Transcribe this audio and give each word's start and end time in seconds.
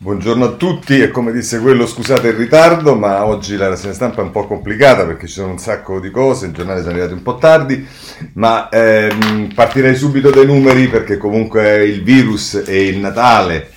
Buongiorno 0.00 0.44
a 0.44 0.52
tutti 0.52 1.00
e 1.00 1.10
come 1.10 1.32
disse 1.32 1.58
quello 1.58 1.84
scusate 1.84 2.28
il 2.28 2.34
ritardo 2.34 2.94
ma 2.94 3.24
oggi 3.24 3.56
la 3.56 3.66
rassegna 3.66 3.92
stampa 3.92 4.20
è 4.20 4.24
un 4.24 4.30
po' 4.30 4.46
complicata 4.46 5.04
perché 5.04 5.26
ci 5.26 5.32
sono 5.32 5.50
un 5.50 5.58
sacco 5.58 5.98
di 5.98 6.12
cose, 6.12 6.46
i 6.46 6.52
giornali 6.52 6.82
sono 6.82 6.92
arrivati 6.92 7.14
un 7.14 7.22
po' 7.22 7.34
tardi 7.34 7.84
ma 8.34 8.68
ehm, 8.68 9.52
partirei 9.52 9.96
subito 9.96 10.30
dai 10.30 10.46
numeri 10.46 10.86
perché 10.86 11.16
comunque 11.16 11.84
il 11.84 12.04
virus 12.04 12.62
e 12.64 12.86
il 12.86 12.98
Natale, 12.98 13.72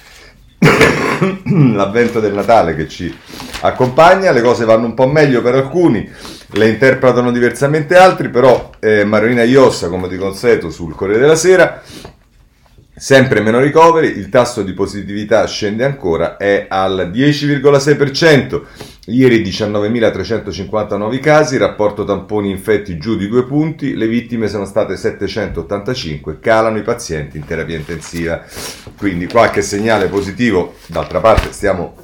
l'avvento 1.73 2.19
del 2.19 2.35
Natale 2.35 2.75
che 2.75 2.87
ci 2.87 3.11
accompagna, 3.61 4.29
le 4.29 4.43
cose 4.43 4.63
vanno 4.63 4.85
un 4.85 4.93
po' 4.93 5.07
meglio 5.07 5.41
per 5.41 5.55
alcuni, 5.55 6.07
le 6.51 6.69
interpretano 6.69 7.31
diversamente 7.31 7.97
altri 7.97 8.29
però 8.29 8.69
eh, 8.79 9.03
Marina 9.05 9.41
Iossa 9.41 9.89
come 9.89 10.07
di 10.07 10.17
consueto 10.17 10.69
sul 10.69 10.93
Corriere 10.93 11.21
della 11.21 11.35
Sera 11.35 11.81
Sempre 13.01 13.41
meno 13.41 13.59
ricoveri, 13.59 14.09
il 14.09 14.29
tasso 14.29 14.61
di 14.61 14.73
positività 14.73 15.47
scende 15.47 15.83
ancora, 15.85 16.37
è 16.37 16.67
al 16.69 17.09
10,6%. 17.11 18.61
Ieri 19.07 19.41
19.359 19.41 20.97
nuovi 20.97 21.19
casi, 21.19 21.57
rapporto 21.57 22.03
tamponi 22.03 22.51
infetti 22.51 22.99
giù 22.99 23.17
di 23.17 23.27
due 23.27 23.45
punti, 23.45 23.95
le 23.95 24.05
vittime 24.05 24.47
sono 24.47 24.65
state 24.65 24.97
785, 24.97 26.37
calano 26.39 26.77
i 26.77 26.83
pazienti 26.83 27.37
in 27.37 27.45
terapia 27.45 27.75
intensiva. 27.75 28.45
Quindi 28.95 29.25
qualche 29.25 29.63
segnale 29.63 30.05
positivo, 30.05 30.75
d'altra 30.85 31.19
parte 31.19 31.53
stiamo 31.53 31.95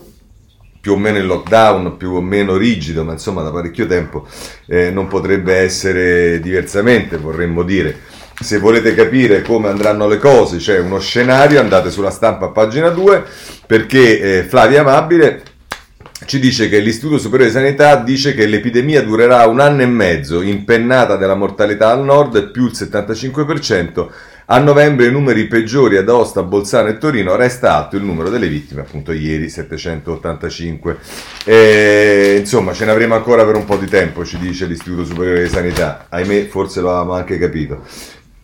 più 0.82 0.94
o 0.94 0.98
meno 0.98 1.20
in 1.20 1.28
lockdown, 1.28 1.96
più 1.98 2.14
o 2.14 2.22
meno 2.22 2.58
rigido, 2.58 3.04
ma 3.04 3.12
insomma 3.12 3.44
da 3.44 3.52
parecchio 3.52 3.86
tempo 3.86 4.26
eh, 4.66 4.90
non 4.90 5.06
potrebbe 5.06 5.58
essere 5.58 6.40
diversamente, 6.40 7.18
vorremmo 7.18 7.62
dire. 7.62 8.17
Se 8.40 8.60
volete 8.60 8.94
capire 8.94 9.42
come 9.42 9.68
andranno 9.68 10.08
le 10.08 10.20
cose, 10.20 10.58
c'è 10.58 10.78
uno 10.80 11.00
scenario, 11.00 11.60
andate 11.60 11.90
sulla 11.90 12.12
stampa 12.12 12.46
a 12.46 12.50
pagina 12.50 12.90
2, 12.90 13.24
perché 13.66 14.20
eh, 14.40 14.44
Flavia 14.44 14.82
Amabile 14.82 15.42
ci 16.26 16.40
dice 16.40 16.70
che 16.70 16.80
l'Istituto 16.80 17.18
Superiore 17.18 17.52
di 17.52 17.58
Sanità 17.58 17.96
dice 17.98 18.34
che 18.34 18.46
l'epidemia 18.46 19.02
durerà 19.04 19.46
un 19.48 19.60
anno 19.60 19.82
e 19.82 19.86
mezzo, 19.86 20.42
impennata 20.42 21.16
della 21.16 21.36
mortalità 21.36 21.90
al 21.92 22.04
nord 22.04 22.52
più 22.52 22.66
il 22.66 22.74
75%, 22.74 24.08
a 24.46 24.60
novembre 24.60 25.08
i 25.08 25.12
numeri 25.12 25.48
peggiori 25.48 25.98
ad 25.98 26.08
Aosta, 26.08 26.42
Bolzano 26.44 26.90
e 26.90 26.98
Torino, 26.98 27.36
resta 27.36 27.76
alto 27.76 27.98
il 27.98 28.04
numero 28.04 28.30
delle 28.30 28.48
vittime, 28.48 28.82
appunto 28.82 29.12
ieri 29.12 29.50
785. 29.50 30.98
E, 31.44 32.38
insomma, 32.40 32.74
ce 32.74 32.86
ne 32.86 32.92
avremo 32.92 33.16
ancora 33.16 33.44
per 33.46 33.56
un 33.56 33.66
po' 33.66 33.78
di 33.78 33.88
tempo, 33.88 34.24
ci 34.24 34.38
dice 34.38 34.66
l'Istituto 34.66 35.06
Superiore 35.06 35.44
di 35.44 35.50
Sanità. 35.50 36.06
Ahimè, 36.10 36.48
forse 36.48 36.82
lo 36.82 36.90
avevamo 36.90 37.14
anche 37.14 37.38
capito. 37.38 37.84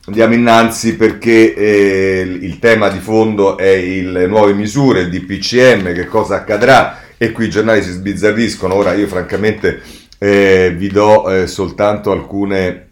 Andiamo 0.05 0.33
innanzi 0.33 0.97
perché 0.97 1.53
eh, 1.53 2.19
il 2.19 2.59
tema 2.59 2.89
di 2.89 2.99
fondo 2.99 3.57
è 3.57 3.81
le 4.01 4.27
nuove 4.27 4.53
misure, 4.53 4.99
il 4.99 5.09
DPCM, 5.09 5.93
che 5.93 6.07
cosa 6.07 6.35
accadrà 6.35 6.99
e 7.15 7.31
qui 7.31 7.45
i 7.45 7.49
giornali 7.49 7.81
si 7.81 7.91
sbizzarriscono. 7.91 8.73
Ora 8.73 8.91
io 8.95 9.07
francamente 9.07 9.81
eh, 10.17 10.73
vi 10.75 10.89
do 10.89 11.29
eh, 11.29 11.47
soltanto 11.47 12.11
alcune 12.11 12.87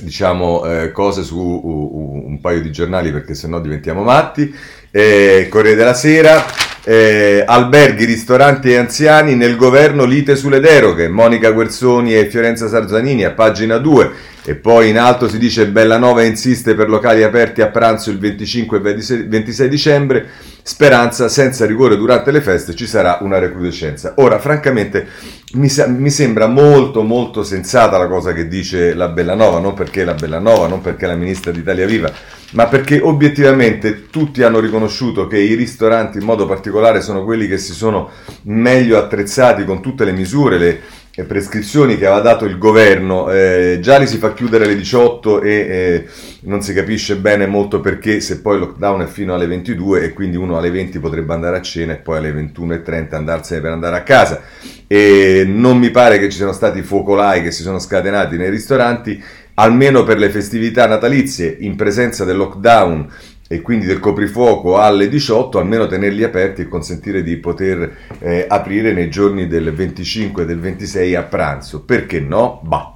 diciamo, 0.00 0.64
eh, 0.64 0.90
cose 0.90 1.22
su 1.22 1.38
uh, 1.38 2.24
un 2.26 2.40
paio 2.40 2.60
di 2.62 2.72
giornali 2.72 3.12
perché 3.12 3.36
sennò 3.36 3.60
diventiamo 3.60 4.02
matti. 4.02 4.52
Eh, 4.90 5.46
Corriere 5.48 5.76
della 5.76 5.94
Sera, 5.94 6.44
eh, 6.84 7.42
alberghi, 7.46 8.04
ristoranti 8.04 8.70
e 8.70 8.76
anziani 8.76 9.34
nel 9.34 9.56
governo 9.56 10.04
lite 10.04 10.36
sulle 10.36 10.60
deroghe. 10.60 11.08
Monica 11.08 11.50
Guerzoni 11.50 12.14
e 12.14 12.28
Fiorenza 12.28 12.68
Sarzanini 12.68 13.24
a 13.24 13.32
pagina 13.32 13.78
2. 13.78 14.32
E 14.46 14.56
poi 14.56 14.90
in 14.90 14.98
alto 14.98 15.26
si 15.26 15.38
dice 15.38 15.68
Bellanova 15.68 16.22
insiste 16.22 16.74
per 16.74 16.90
locali 16.90 17.22
aperti 17.22 17.62
a 17.62 17.68
pranzo 17.68 18.10
il 18.10 18.18
25 18.18 18.76
e 18.76 19.26
26 19.26 19.68
dicembre, 19.70 20.26
speranza 20.62 21.28
senza 21.28 21.64
rigore 21.64 21.96
durante 21.96 22.30
le 22.30 22.42
feste 22.42 22.74
ci 22.74 22.86
sarà 22.86 23.16
una 23.22 23.38
recrudescenza. 23.38 24.12
Ora, 24.16 24.38
francamente, 24.38 25.06
mi, 25.54 25.70
mi, 25.96 26.10
sembra 26.10 26.46
molto 26.46 27.02
molto 27.02 27.42
sensata 27.42 27.96
la 27.96 28.06
cosa 28.06 28.34
che 28.34 28.46
dice 28.46 28.92
la 28.92 29.08
Bellanova, 29.08 29.60
non 29.60 29.72
perché 29.72 30.04
la 30.04 30.12
Bellanova, 30.12 30.66
non 30.66 30.82
perché 30.82 31.06
la 31.06 31.16
ministra 31.16 31.50
d'Italia 31.50 31.86
Viva, 31.86 32.12
ma 32.54 32.66
perché 32.66 33.00
obiettivamente 33.00 34.08
tutti 34.10 34.42
hanno 34.42 34.60
riconosciuto 34.60 35.26
che 35.26 35.38
i 35.38 35.54
ristoranti 35.54 36.18
in 36.18 36.24
modo 36.24 36.46
particolare 36.46 37.00
sono 37.00 37.24
quelli 37.24 37.46
che 37.46 37.58
si 37.58 37.72
sono 37.72 38.10
meglio 38.42 38.98
attrezzati 38.98 39.64
con 39.64 39.82
tutte 39.82 40.04
le 40.04 40.12
misure, 40.12 40.58
le 40.58 40.80
prescrizioni 41.26 41.96
che 41.96 42.06
aveva 42.06 42.20
dato 42.20 42.44
il 42.44 42.58
governo, 42.58 43.30
eh, 43.30 43.78
già 43.80 43.98
li 43.98 44.06
si 44.06 44.18
fa 44.18 44.32
chiudere 44.32 44.64
alle 44.64 44.76
18 44.76 45.42
e 45.42 45.50
eh, 45.52 46.06
non 46.42 46.60
si 46.60 46.72
capisce 46.72 47.16
bene 47.16 47.46
molto 47.46 47.80
perché 47.80 48.20
se 48.20 48.40
poi 48.40 48.54
il 48.54 48.60
lockdown 48.60 49.02
è 49.02 49.06
fino 49.06 49.34
alle 49.34 49.46
22 49.46 50.02
e 50.02 50.12
quindi 50.12 50.36
uno 50.36 50.56
alle 50.56 50.70
20 50.70 50.98
potrebbe 50.98 51.32
andare 51.32 51.56
a 51.56 51.62
cena 51.62 51.92
e 51.92 51.96
poi 51.96 52.18
alle 52.18 52.32
21.30 52.32 53.14
andarsene 53.14 53.60
per 53.60 53.70
andare 53.70 53.96
a 53.96 54.02
casa. 54.02 54.42
E 54.86 55.44
non 55.46 55.78
mi 55.78 55.90
pare 55.90 56.18
che 56.18 56.28
ci 56.28 56.36
siano 56.36 56.52
stati 56.52 56.82
focolai 56.82 57.42
che 57.42 57.52
si 57.52 57.62
sono 57.62 57.78
scatenati 57.78 58.36
nei 58.36 58.50
ristoranti 58.50 59.22
almeno 59.54 60.02
per 60.02 60.18
le 60.18 60.30
festività 60.30 60.86
natalizie 60.86 61.56
in 61.60 61.76
presenza 61.76 62.24
del 62.24 62.36
lockdown 62.36 63.08
e 63.46 63.60
quindi 63.60 63.84
del 63.84 64.00
coprifuoco 64.00 64.78
alle 64.78 65.08
18, 65.08 65.58
almeno 65.58 65.86
tenerli 65.86 66.24
aperti 66.24 66.62
e 66.62 66.68
consentire 66.68 67.22
di 67.22 67.36
poter 67.36 67.96
eh, 68.20 68.46
aprire 68.48 68.92
nei 68.92 69.10
giorni 69.10 69.46
del 69.46 69.72
25 69.72 70.42
e 70.42 70.46
del 70.46 70.58
26 70.58 71.14
a 71.14 71.22
pranzo. 71.22 71.82
Perché 71.82 72.20
no? 72.20 72.60
Bah. 72.64 72.94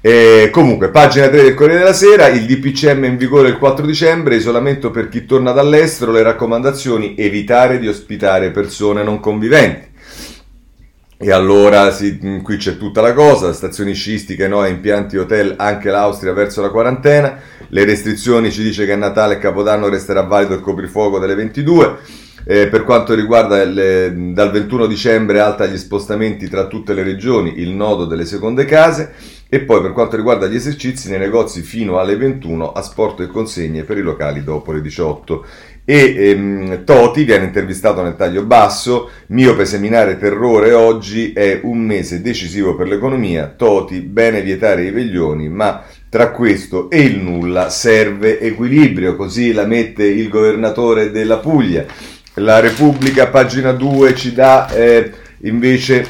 Eh, 0.00 0.50
comunque, 0.52 0.90
pagina 0.90 1.28
3 1.28 1.42
del 1.42 1.54
Corriere 1.54 1.80
della 1.80 1.92
Sera, 1.92 2.28
il 2.28 2.46
DPCM 2.46 3.04
in 3.04 3.16
vigore 3.16 3.48
il 3.48 3.58
4 3.58 3.84
dicembre, 3.84 4.36
isolamento 4.36 4.92
per 4.92 5.08
chi 5.08 5.26
torna 5.26 5.50
dall'estero, 5.50 6.12
le 6.12 6.22
raccomandazioni, 6.22 7.16
evitare 7.16 7.80
di 7.80 7.88
ospitare 7.88 8.50
persone 8.50 9.02
non 9.02 9.18
conviventi. 9.18 9.87
E 11.20 11.32
allora 11.32 11.90
sì, 11.90 12.16
qui 12.44 12.58
c'è 12.58 12.76
tutta 12.76 13.00
la 13.00 13.12
cosa, 13.12 13.52
stazioni 13.52 13.92
sciistiche, 13.92 14.46
no, 14.46 14.64
impianti 14.64 15.16
hotel, 15.16 15.54
anche 15.56 15.90
l'Austria 15.90 16.32
verso 16.32 16.62
la 16.62 16.70
quarantena, 16.70 17.40
le 17.70 17.84
restrizioni 17.84 18.52
ci 18.52 18.62
dice 18.62 18.86
che 18.86 18.92
a 18.92 18.96
Natale 18.96 19.34
e 19.34 19.38
Capodanno 19.38 19.88
resterà 19.88 20.22
valido 20.22 20.54
il 20.54 20.60
coprifuoco 20.60 21.18
delle 21.18 21.34
22, 21.34 21.96
eh, 22.44 22.68
per 22.68 22.84
quanto 22.84 23.14
riguarda 23.14 23.64
le, 23.64 24.14
dal 24.32 24.52
21 24.52 24.86
dicembre 24.86 25.40
alta 25.40 25.66
gli 25.66 25.76
spostamenti 25.76 26.48
tra 26.48 26.68
tutte 26.68 26.94
le 26.94 27.02
regioni, 27.02 27.58
il 27.58 27.70
nodo 27.70 28.04
delle 28.04 28.24
seconde 28.24 28.64
case. 28.64 29.12
E 29.50 29.60
poi 29.60 29.80
per 29.80 29.92
quanto 29.92 30.14
riguarda 30.14 30.46
gli 30.46 30.54
esercizi 30.54 31.08
nei 31.08 31.18
negozi 31.18 31.62
fino 31.62 31.98
alle 31.98 32.16
21 32.16 32.70
asporto 32.70 33.22
e 33.22 33.28
consegne 33.28 33.82
per 33.82 33.96
i 33.96 34.02
locali 34.02 34.44
dopo 34.44 34.72
le 34.72 34.82
18 34.82 35.46
e 35.90 36.14
ehm, 36.18 36.84
Toti 36.84 37.24
viene 37.24 37.46
intervistato 37.46 38.02
nel 38.02 38.14
taglio 38.14 38.42
basso, 38.44 39.08
miope 39.28 39.64
seminare 39.64 40.18
terrore 40.18 40.74
oggi 40.74 41.32
è 41.32 41.60
un 41.62 41.78
mese 41.78 42.20
decisivo 42.20 42.76
per 42.76 42.88
l'economia, 42.88 43.54
Toti 43.56 44.00
bene 44.00 44.42
vietare 44.42 44.84
i 44.84 44.90
veglioni, 44.90 45.48
ma 45.48 45.82
tra 46.10 46.30
questo 46.30 46.90
e 46.90 47.00
il 47.00 47.16
nulla 47.16 47.70
serve 47.70 48.38
equilibrio, 48.38 49.16
così 49.16 49.54
la 49.54 49.64
mette 49.64 50.04
il 50.04 50.28
governatore 50.28 51.10
della 51.10 51.38
Puglia. 51.38 51.86
La 52.34 52.60
Repubblica, 52.60 53.28
pagina 53.28 53.72
2, 53.72 54.14
ci 54.14 54.34
dà 54.34 54.68
eh, 54.68 55.10
invece 55.44 56.06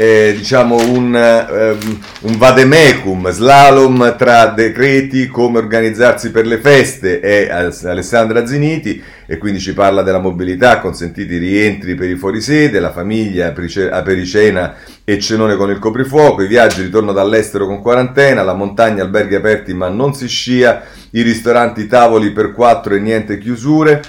eh, 0.00 0.32
diciamo 0.36 0.76
un, 0.76 1.12
eh, 1.16 1.76
un 2.20 2.36
vademecum, 2.36 3.30
slalom 3.30 4.14
tra 4.16 4.46
decreti, 4.46 5.26
come 5.26 5.58
organizzarsi 5.58 6.30
per 6.30 6.46
le 6.46 6.58
feste, 6.58 7.18
è 7.18 7.48
Alessandra 7.50 8.46
Ziniti 8.46 9.02
e 9.26 9.38
quindi 9.38 9.58
ci 9.58 9.74
parla 9.74 10.02
della 10.02 10.20
mobilità, 10.20 10.78
consentiti 10.78 11.36
rientri 11.36 11.96
per 11.96 12.08
i 12.08 12.14
fuorisede, 12.14 12.78
la 12.78 12.92
famiglia, 12.92 13.52
apericena 13.90 14.76
e 15.02 15.18
cenone 15.18 15.56
con 15.56 15.68
il 15.68 15.80
coprifuoco, 15.80 16.42
i 16.42 16.46
viaggi, 16.46 16.82
ritorno 16.82 17.12
dall'estero 17.12 17.66
con 17.66 17.82
quarantena, 17.82 18.44
la 18.44 18.54
montagna, 18.54 19.02
alberghi 19.02 19.34
aperti 19.34 19.74
ma 19.74 19.88
non 19.88 20.14
si 20.14 20.28
scia, 20.28 20.80
i 21.10 21.22
ristoranti, 21.22 21.88
tavoli 21.88 22.30
per 22.30 22.52
quattro 22.52 22.94
e 22.94 23.00
niente 23.00 23.36
chiusure. 23.36 24.00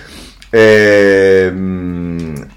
Ehm, 0.51 1.88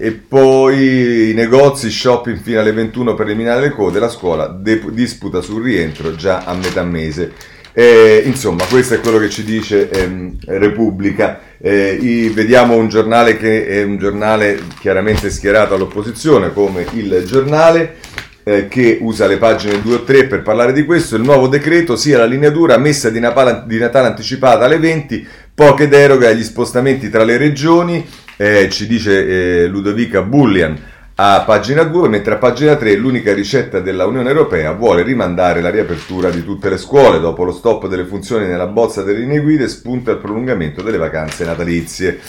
e 0.03 0.11
poi 0.11 1.29
i 1.29 1.33
negozi, 1.33 1.89
shopping 1.89 2.37
fino 2.37 2.59
alle 2.59 2.73
21 2.73 3.13
per 3.13 3.25
eliminare 3.25 3.61
le 3.61 3.69
code, 3.69 3.99
la 3.99 4.09
scuola 4.09 4.47
de- 4.47 4.81
disputa 4.89 5.39
sul 5.39 5.63
rientro 5.63 6.13
già 6.13 6.43
a 6.43 6.53
metà 6.53 6.83
mese. 6.83 7.31
Eh, 7.71 8.21
insomma, 8.25 8.65
questo 8.65 8.95
è 8.95 8.99
quello 8.99 9.17
che 9.17 9.29
ci 9.29 9.45
dice 9.45 9.89
ehm, 9.89 10.39
Repubblica. 10.45 11.39
Eh, 11.57 11.97
i, 12.01 12.27
vediamo 12.27 12.75
un 12.75 12.89
giornale 12.89 13.37
che 13.37 13.65
è 13.65 13.83
un 13.83 13.97
giornale 13.97 14.59
chiaramente 14.77 15.29
schierato 15.29 15.75
all'opposizione, 15.75 16.51
come 16.51 16.85
il 16.95 17.23
giornale 17.25 17.95
eh, 18.43 18.67
che 18.67 18.97
usa 18.99 19.25
le 19.25 19.37
pagine 19.37 19.81
2 19.81 19.95
o 19.95 20.03
3 20.03 20.25
per 20.25 20.41
parlare 20.41 20.73
di 20.73 20.83
questo. 20.83 21.15
Il 21.15 21.21
nuovo 21.21 21.47
decreto 21.47 21.95
sia 21.95 22.17
la 22.17 22.25
linea 22.25 22.49
dura, 22.49 22.77
messa 22.77 23.09
di, 23.09 23.21
Napala, 23.21 23.63
di 23.65 23.77
Natale 23.77 24.07
anticipata 24.07 24.65
alle 24.65 24.79
20, 24.79 25.25
poche 25.55 25.87
deroghe 25.87 26.27
agli 26.27 26.43
spostamenti 26.43 27.09
tra 27.09 27.23
le 27.23 27.37
regioni 27.37 28.05
eh, 28.37 28.69
ci 28.69 28.87
dice 28.87 29.63
eh, 29.63 29.67
Ludovica 29.67 30.21
Bullian 30.21 30.91
a 31.15 31.43
pagina 31.45 31.83
2, 31.83 32.09
mentre 32.09 32.33
a 32.33 32.37
pagina 32.37 32.75
3 32.75 32.95
l'unica 32.95 33.33
ricetta 33.33 33.79
della 33.79 34.07
Unione 34.07 34.29
Europea 34.29 34.71
vuole 34.71 35.03
rimandare 35.03 35.61
la 35.61 35.69
riapertura 35.69 36.31
di 36.31 36.43
tutte 36.43 36.69
le 36.69 36.77
scuole. 36.77 37.19
Dopo 37.19 37.43
lo 37.43 37.51
stop 37.51 37.87
delle 37.87 38.05
funzioni 38.05 38.47
nella 38.47 38.65
bozza 38.65 39.03
delle 39.03 39.19
linee 39.19 39.39
guida 39.39 39.67
spunta 39.67 40.09
il 40.11 40.17
prolungamento 40.17 40.81
delle 40.81 40.97
vacanze 40.97 41.45
natalizie. 41.45 42.19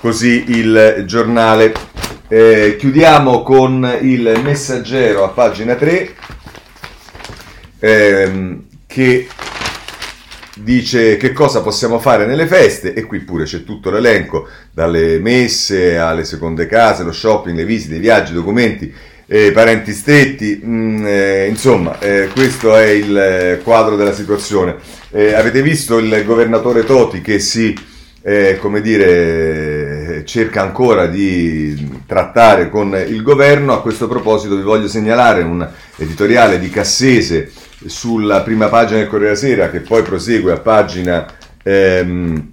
così 0.00 0.44
il 0.48 1.04
giornale. 1.06 1.74
Eh, 2.28 2.76
chiudiamo 2.78 3.42
con 3.42 3.98
il 4.00 4.40
messaggero 4.42 5.24
a 5.24 5.28
pagina 5.28 5.74
3 5.74 6.14
ehm, 7.80 8.62
che 8.86 9.26
dice 10.62 11.16
che 11.16 11.32
cosa 11.32 11.62
possiamo 11.62 11.98
fare 11.98 12.26
nelle 12.26 12.46
feste 12.46 12.94
e 12.94 13.04
qui 13.04 13.20
pure 13.20 13.44
c'è 13.44 13.64
tutto 13.64 13.90
l'elenco, 13.90 14.48
dalle 14.72 15.18
messe 15.18 15.98
alle 15.98 16.24
seconde 16.24 16.66
case, 16.66 17.02
lo 17.02 17.12
shopping, 17.12 17.56
le 17.56 17.64
visite, 17.64 17.96
i 17.96 18.00
viaggi, 18.00 18.32
i 18.32 18.34
documenti, 18.34 18.92
eh, 19.26 19.52
parenti 19.52 19.92
stretti, 19.92 20.60
mm, 20.64 21.06
eh, 21.06 21.46
insomma 21.46 21.98
eh, 22.00 22.28
questo 22.34 22.76
è 22.76 22.88
il 22.88 23.16
eh, 23.16 23.60
quadro 23.62 23.96
della 23.96 24.12
situazione. 24.12 24.76
Eh, 25.10 25.34
avete 25.34 25.62
visto 25.62 25.98
il 25.98 26.24
governatore 26.24 26.84
Toti 26.84 27.20
che 27.20 27.38
si, 27.38 27.72
eh, 28.22 28.58
come 28.60 28.80
dire, 28.80 30.22
cerca 30.24 30.62
ancora 30.62 31.06
di 31.06 32.02
trattare 32.06 32.68
con 32.68 32.96
il 33.08 33.22
governo, 33.22 33.72
a 33.72 33.82
questo 33.82 34.08
proposito 34.08 34.56
vi 34.56 34.62
voglio 34.62 34.88
segnalare 34.88 35.42
un 35.42 35.66
editoriale 35.96 36.58
di 36.58 36.68
Cassese 36.68 37.50
sulla 37.86 38.42
prima 38.42 38.68
pagina 38.68 38.98
del 38.98 39.08
Corriere 39.08 39.34
della 39.34 39.46
Sera, 39.46 39.70
che 39.70 39.80
poi 39.80 40.02
prosegue 40.02 40.52
a 40.52 40.58
pagina, 40.58 41.26
ehm, 41.62 42.52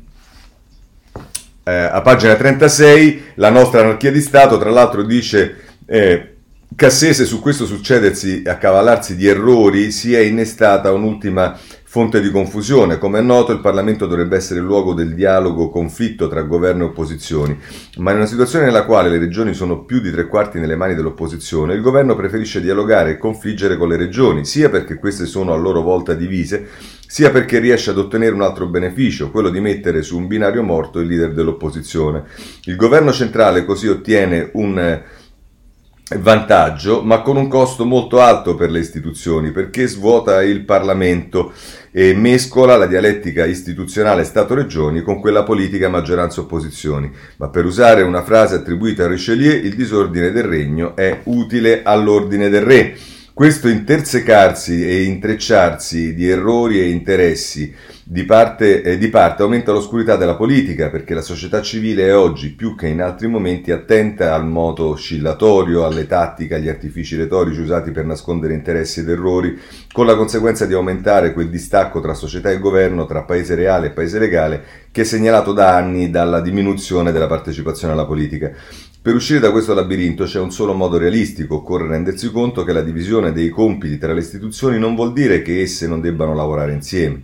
eh, 1.64 1.72
a 1.72 2.02
pagina 2.02 2.36
36, 2.36 3.24
la 3.36 3.50
nostra 3.50 3.82
anarchia 3.82 4.12
di 4.12 4.22
Stato, 4.22 4.58
tra 4.58 4.70
l'altro 4.70 5.04
dice... 5.04 5.64
Eh, 5.86 6.32
Cassese 6.76 7.26
su 7.26 7.40
questo 7.40 7.66
succedersi 7.66 8.44
e 8.44 8.50
accavallarsi 8.50 9.16
di 9.16 9.26
errori 9.26 9.90
si 9.90 10.14
è 10.14 10.20
innestata 10.20 10.92
un'ultima 10.92 11.58
fonte 11.90 12.20
di 12.20 12.32
confusione. 12.32 12.98
Come 12.98 13.20
è 13.20 13.22
noto, 13.22 13.54
il 13.54 13.62
Parlamento 13.62 14.08
dovrebbe 14.08 14.36
essere 14.36 14.60
il 14.60 14.66
luogo 14.66 14.94
del 14.94 15.14
dialogo 15.14 15.70
conflitto 15.70 16.28
tra 16.28 16.42
governo 16.42 16.84
e 16.84 16.88
opposizioni, 16.88 17.58
ma 18.00 18.12
in 18.12 18.18
una 18.18 18.26
situazione 18.26 18.66
nella 18.66 18.84
quale 18.84 19.10
le 19.10 19.18
regioni 19.18 19.54
sono 19.54 19.86
più 19.86 20.02
di 20.02 20.12
tre 20.12 20.28
quarti 20.28 20.60
nelle 20.60 20.76
mani 20.76 20.96
dell'opposizione, 20.96 21.76
il 21.76 21.82
governo 21.82 22.14
preferisce 22.14 22.60
dialogare 22.60 23.12
e 23.12 23.18
confliggere 23.18 23.78
con 23.78 23.88
le 23.88 23.96
regioni, 23.96 24.44
sia 24.44 24.70
perché 24.70 24.96
queste 24.96 25.26
sono 25.26 25.54
a 25.54 25.56
loro 25.56 25.82
volta 25.82 26.14
divise, 26.14 26.68
sia 27.08 27.32
perché 27.32 27.60
riesce 27.60 27.92
ad 27.92 27.98
ottenere 27.98 28.36
un 28.36 28.42
altro 28.42 28.68
beneficio, 28.68 29.32
quello 29.32 29.50
di 29.50 29.62
mettere 29.62 30.02
su 30.02 30.18
un 30.18 30.28
binario 30.28 30.64
morto 30.64 31.00
il 31.00 31.08
leader 31.08 31.32
dell'opposizione. 31.32 32.26
Il 32.66 32.76
governo 32.76 33.14
centrale 33.14 33.64
così 33.64 33.88
ottiene 33.88 34.50
un 34.56 35.02
vantaggio, 36.16 37.04
ma 37.04 37.22
con 37.22 37.36
un 37.36 37.48
costo 37.48 37.86
molto 37.86 38.22
alto 38.22 38.56
per 38.56 38.72
le 38.72 38.80
istituzioni, 38.80 39.52
perché 39.52 39.88
svuota 39.88 40.42
il 40.42 40.64
Parlamento 40.64 41.52
e 41.92 42.14
mescola 42.14 42.78
la 42.78 42.86
dialettica 42.86 43.46
istituzionale 43.46 44.24
Stato-Regioni 44.24 45.02
con 45.02 45.20
quella 45.20 45.44
politica 45.44 45.90
maggioranza-opposizioni. 45.90 47.12
Ma 47.38 47.50
per 47.50 47.66
usare 47.66 48.04
una 48.04 48.24
frase 48.24 48.56
attribuita 48.56 49.04
a 49.04 49.08
Richelieu, 49.08 49.64
il 49.64 49.76
disordine 49.76 50.32
del 50.32 50.44
regno 50.44 50.96
è 50.96 51.22
utile 51.24 51.82
all'ordine 51.84 52.50
del 52.50 52.62
re. 52.62 52.98
Questo 53.38 53.68
intersecarsi 53.68 54.84
e 54.84 55.04
intrecciarsi 55.04 56.16
di 56.16 56.28
errori 56.28 56.80
e 56.80 56.90
interessi 56.90 57.72
di 58.04 58.24
parte, 58.24 58.82
eh, 58.82 58.98
di 58.98 59.10
parte 59.10 59.44
aumenta 59.44 59.72
l'oscurità 59.72 60.16
della 60.16 60.36
politica 60.36 60.90
perché 60.90 61.14
la 61.14 61.22
società 61.22 61.62
civile 61.62 62.08
è 62.08 62.18
oggi 62.18 62.54
più 62.54 62.76
che 62.76 62.88
in 62.88 63.00
altri 63.00 63.28
momenti 63.28 63.72
attenta 63.72 64.34
al 64.34 64.48
moto 64.48 64.88
oscillatorio, 64.88 65.86
alle 65.86 66.08
tattiche, 66.08 66.56
agli 66.56 66.68
artifici 66.68 67.16
retorici 67.16 67.60
usati 67.60 67.92
per 67.92 68.06
nascondere 68.06 68.56
interessi 68.56 69.02
ed 69.02 69.10
errori, 69.10 69.56
con 69.92 70.08
la 70.08 70.16
conseguenza 70.16 70.66
di 70.66 70.74
aumentare 70.74 71.32
quel 71.34 71.52
distacco 71.52 72.02
tra 72.02 72.16
società 72.16 72.50
e 72.50 72.58
governo, 72.58 73.06
tra 73.06 73.22
paese 73.22 73.54
reale 73.54 73.88
e 73.88 73.92
paese 73.92 74.18
legale, 74.18 74.64
che 74.92 75.02
è 75.02 75.06
segnalato 75.06 75.54
da 75.54 75.76
anni 75.76 76.10
dalla 76.10 76.42
diminuzione 76.42 77.12
della 77.12 77.28
partecipazione 77.28 77.94
alla 77.94 78.08
politica. 78.08 78.52
Per 79.00 79.16
uscire 79.16 79.40
da 79.40 79.52
questo 79.52 79.74
labirinto 79.74 80.26
c'è 80.26 80.40
un 80.40 80.52
solo 80.52 80.74
modo 80.74 80.98
realistico, 80.98 81.56
occorre 81.56 81.88
rendersi 81.88 82.30
conto 82.30 82.64
che 82.64 82.74
la 82.74 82.82
divisione 82.82 83.32
dei 83.32 83.50
compiti 83.50 83.98
tra 83.98 84.12
le 84.12 84.20
istituzioni 84.20 84.78
non 84.78 84.96
vuol 84.96 85.14
dire 85.14 85.42
che 85.42 85.62
esse 85.62 85.88
non 85.88 86.02
debbano 86.02 86.36
lavorare 86.36 86.74
insieme. 86.74 87.24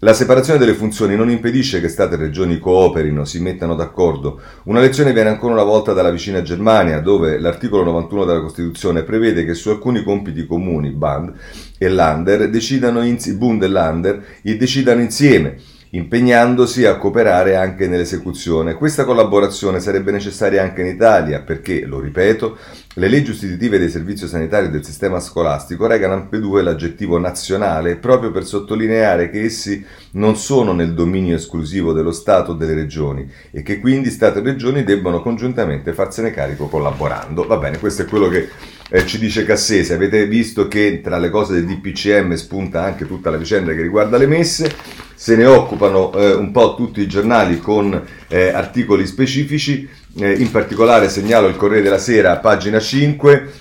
La 0.00 0.12
separazione 0.12 0.58
delle 0.58 0.74
funzioni 0.74 1.16
non 1.16 1.30
impedisce 1.30 1.80
che 1.80 1.88
Stati 1.88 2.14
e 2.14 2.18
regioni 2.18 2.60
cooperino, 2.60 3.24
si 3.24 3.40
mettano 3.40 3.74
d'accordo. 3.74 4.40
Una 4.64 4.78
lezione 4.78 5.12
viene 5.12 5.30
ancora 5.30 5.54
una 5.54 5.64
volta 5.64 5.94
dalla 5.94 6.10
vicina 6.10 6.42
Germania, 6.42 7.00
dove 7.00 7.40
l'articolo 7.40 7.82
91 7.82 8.24
della 8.24 8.40
Costituzione 8.42 9.02
prevede 9.02 9.44
che 9.44 9.54
su 9.54 9.70
alcuni 9.70 10.04
compiti 10.04 10.46
comuni, 10.46 10.90
Bund 10.90 11.32
e 11.78 11.88
Lander, 11.88 12.50
decidano 12.50 13.02
in, 13.02 13.16
Bund 13.36 13.62
e 13.62 13.68
Lander, 13.68 14.22
decidano 14.42 15.00
insieme 15.00 15.56
impegnandosi 15.96 16.84
a 16.84 16.96
cooperare 16.96 17.56
anche 17.56 17.88
nell'esecuzione. 17.88 18.74
Questa 18.74 19.04
collaborazione 19.04 19.80
sarebbe 19.80 20.12
necessaria 20.12 20.62
anche 20.62 20.82
in 20.82 20.88
Italia 20.88 21.40
perché, 21.40 21.84
lo 21.86 22.00
ripeto, 22.00 22.58
le 22.94 23.08
leggi 23.08 23.32
istitutive 23.32 23.78
dei 23.78 23.88
servizi 23.88 24.28
sanitari 24.28 24.70
del 24.70 24.84
sistema 24.84 25.20
scolastico 25.20 25.86
regano 25.86 26.14
ambedue 26.14 26.62
l'aggettivo 26.62 27.18
nazionale 27.18 27.96
proprio 27.96 28.30
per 28.30 28.44
sottolineare 28.44 29.30
che 29.30 29.42
essi 29.42 29.84
non 30.16 30.36
sono 30.36 30.72
nel 30.72 30.94
dominio 30.94 31.36
esclusivo 31.36 31.92
dello 31.92 32.12
Stato 32.12 32.52
o 32.52 32.54
delle 32.54 32.74
regioni 32.74 33.30
e 33.50 33.62
che 33.62 33.80
quindi 33.80 34.10
Stato 34.10 34.38
e 34.38 34.42
regioni 34.42 34.84
debbono 34.84 35.20
congiuntamente 35.20 35.92
farsene 35.92 36.30
carico 36.30 36.68
collaborando. 36.68 37.46
Va 37.46 37.56
bene, 37.56 37.78
questo 37.78 38.02
è 38.02 38.06
quello 38.06 38.28
che 38.28 38.48
eh, 38.90 39.06
ci 39.06 39.18
dice 39.18 39.44
Cassese. 39.44 39.94
Avete 39.94 40.26
visto 40.26 40.68
che 40.68 41.00
tra 41.02 41.18
le 41.18 41.30
cose 41.30 41.54
del 41.54 41.66
DPCM 41.66 42.34
spunta 42.34 42.82
anche 42.82 43.06
tutta 43.06 43.30
la 43.30 43.36
vicenda 43.36 43.72
che 43.72 43.82
riguarda 43.82 44.16
le 44.16 44.26
messe 44.26 44.74
se 45.14 45.34
ne 45.34 45.46
occupano 45.46 46.12
eh, 46.12 46.34
un 46.34 46.50
po' 46.50 46.74
tutti 46.74 47.00
i 47.00 47.08
giornali 47.08 47.58
con 47.58 48.02
eh, 48.28 48.48
articoli 48.48 49.06
specifici, 49.06 49.88
eh, 50.18 50.32
in 50.32 50.50
particolare 50.50 51.08
segnalo 51.08 51.48
il 51.48 51.56
Corriere 51.56 51.82
della 51.82 51.98
Sera, 51.98 52.36
pagina 52.36 52.78
5, 52.78 53.52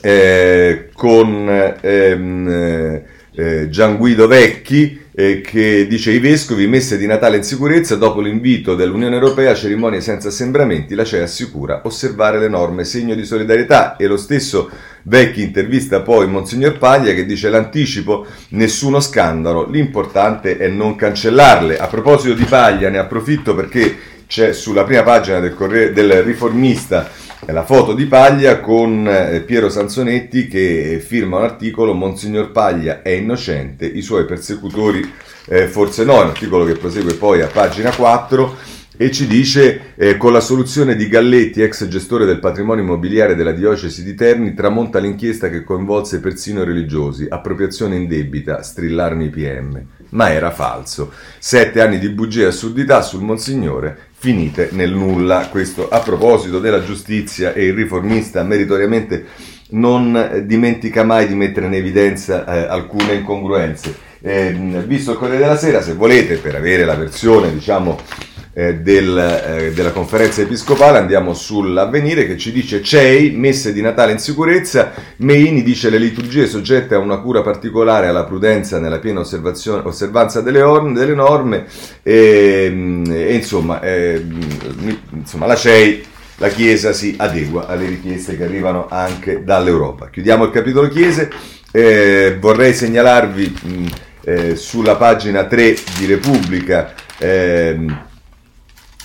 eh, 0.00 0.90
con 0.92 1.76
ehm, 1.80 3.02
eh, 3.34 3.62
eh, 3.62 3.68
Gian 3.68 3.96
Guido 3.96 4.26
Vecchi 4.26 5.02
che 5.14 5.86
dice 5.88 6.10
i 6.10 6.18
vescovi 6.18 6.66
messe 6.66 6.98
di 6.98 7.06
Natale 7.06 7.36
in 7.36 7.44
sicurezza 7.44 7.94
dopo 7.94 8.20
l'invito 8.20 8.74
dell'Unione 8.74 9.14
Europea 9.14 9.54
cerimonie 9.54 10.00
senza 10.00 10.26
assembramenti 10.26 10.96
la 10.96 11.04
CEA 11.04 11.22
assicura 11.22 11.82
osservare 11.84 12.40
le 12.40 12.48
norme 12.48 12.82
segno 12.82 13.14
di 13.14 13.24
solidarietà 13.24 13.94
e 13.94 14.08
lo 14.08 14.16
stesso 14.16 14.68
Vecchi 15.06 15.42
intervista 15.42 16.00
poi 16.00 16.26
Monsignor 16.26 16.78
Paglia 16.78 17.12
che 17.12 17.26
dice 17.26 17.50
l'anticipo, 17.50 18.26
nessuno 18.50 19.00
scandalo, 19.00 19.68
l'importante 19.68 20.56
è 20.56 20.68
non 20.68 20.96
cancellarle. 20.96 21.76
A 21.76 21.88
proposito 21.88 22.32
di 22.32 22.44
Paglia 22.44 22.88
ne 22.88 22.96
approfitto 22.96 23.54
perché 23.54 23.96
c'è 24.26 24.54
sulla 24.54 24.84
prima 24.84 25.02
pagina 25.02 25.40
del, 25.40 25.54
Corriere, 25.54 25.92
del 25.92 26.22
Riformista 26.22 27.10
la 27.46 27.64
foto 27.64 27.92
di 27.92 28.06
Paglia 28.06 28.60
con 28.60 29.06
eh, 29.06 29.40
Piero 29.40 29.68
Sansonetti 29.68 30.48
che 30.48 31.02
firma 31.04 31.36
un 31.36 31.44
articolo 31.44 31.92
Monsignor 31.92 32.50
Paglia 32.50 33.02
è 33.02 33.10
innocente, 33.10 33.84
i 33.84 34.00
suoi 34.00 34.24
persecutori 34.24 35.12
eh, 35.46 35.66
forse 35.66 36.04
no, 36.04 36.14
un 36.22 36.28
articolo 36.28 36.64
che 36.64 36.74
prosegue 36.74 37.14
poi 37.14 37.42
a 37.42 37.46
pagina 37.48 37.94
4 37.94 38.56
e 38.96 39.10
ci 39.10 39.26
dice 39.26 39.94
eh, 39.96 40.16
con 40.16 40.32
la 40.32 40.40
soluzione 40.40 40.94
di 40.94 41.08
Galletti, 41.08 41.60
ex 41.60 41.86
gestore 41.88 42.24
del 42.24 42.38
patrimonio 42.38 42.84
immobiliare 42.84 43.34
della 43.34 43.52
diocesi 43.52 44.04
di 44.04 44.14
Terni, 44.14 44.54
tramonta 44.54 45.00
l'inchiesta 45.00 45.50
che 45.50 45.64
coinvolse 45.64 46.20
persino 46.20 46.62
i 46.62 46.64
religiosi, 46.64 47.26
appropriazione 47.28 47.96
indebita, 47.96 48.62
strillarmi 48.62 49.28
PM. 49.30 49.86
Ma 50.14 50.30
era 50.30 50.50
falso. 50.50 51.12
Sette 51.38 51.80
anni 51.80 51.98
di 51.98 52.08
bugie 52.08 52.44
e 52.44 52.46
assurdità 52.46 53.02
sul 53.02 53.22
Monsignore, 53.22 54.10
finite 54.16 54.68
nel 54.72 54.92
nulla. 54.92 55.48
Questo 55.50 55.88
a 55.88 56.00
proposito 56.00 56.60
della 56.60 56.82
giustizia 56.84 57.52
e 57.52 57.66
il 57.66 57.74
riformista 57.74 58.42
meritoriamente 58.42 59.26
non 59.70 60.42
dimentica 60.44 61.02
mai 61.02 61.26
di 61.26 61.34
mettere 61.34 61.66
in 61.66 61.74
evidenza 61.74 62.46
eh, 62.46 62.66
alcune 62.68 63.14
incongruenze. 63.14 64.12
Eh, 64.20 64.52
visto 64.86 65.12
il 65.12 65.18
Corriere 65.18 65.42
della 65.42 65.56
Sera, 65.56 65.82
se 65.82 65.94
volete, 65.94 66.36
per 66.36 66.54
avere 66.54 66.84
la 66.84 66.94
versione, 66.94 67.52
diciamo, 67.52 67.98
eh, 68.54 68.76
del, 68.76 69.18
eh, 69.18 69.72
della 69.72 69.90
conferenza 69.90 70.40
episcopale, 70.40 70.98
andiamo 70.98 71.34
sull'avvenire 71.34 72.26
che 72.26 72.38
ci 72.38 72.52
dice 72.52 72.82
CEI, 72.82 73.32
messe 73.32 73.72
di 73.72 73.82
Natale 73.82 74.12
in 74.12 74.18
sicurezza, 74.18 74.92
Meini 75.16 75.62
dice 75.62 75.90
le 75.90 75.98
liturgie 75.98 76.46
soggette 76.46 76.94
a 76.94 76.98
una 76.98 77.18
cura 77.18 77.42
particolare 77.42 78.06
alla 78.06 78.24
prudenza 78.24 78.78
nella 78.78 79.00
piena 79.00 79.20
osservanza 79.20 80.40
delle, 80.40 80.62
orme, 80.62 80.92
delle 80.92 81.14
norme 81.14 81.66
e, 82.02 82.68
mm, 82.70 83.04
e 83.10 83.34
insomma, 83.34 83.80
eh, 83.82 84.24
insomma 85.10 85.46
la 85.46 85.56
CEI 85.56 86.12
la 86.38 86.48
Chiesa 86.48 86.92
si 86.92 87.14
adegua 87.16 87.66
alle 87.66 87.86
richieste 87.86 88.36
che 88.36 88.44
arrivano 88.44 88.86
anche 88.88 89.44
dall'Europa. 89.44 90.10
Chiudiamo 90.10 90.44
il 90.44 90.50
capitolo 90.50 90.88
Chiese, 90.88 91.30
eh, 91.70 92.36
vorrei 92.40 92.74
segnalarvi 92.74 93.58
mh, 93.62 93.86
eh, 94.24 94.56
sulla 94.56 94.96
pagina 94.96 95.44
3 95.44 95.76
di 95.98 96.06
Repubblica 96.06 96.92
eh, 97.18 97.86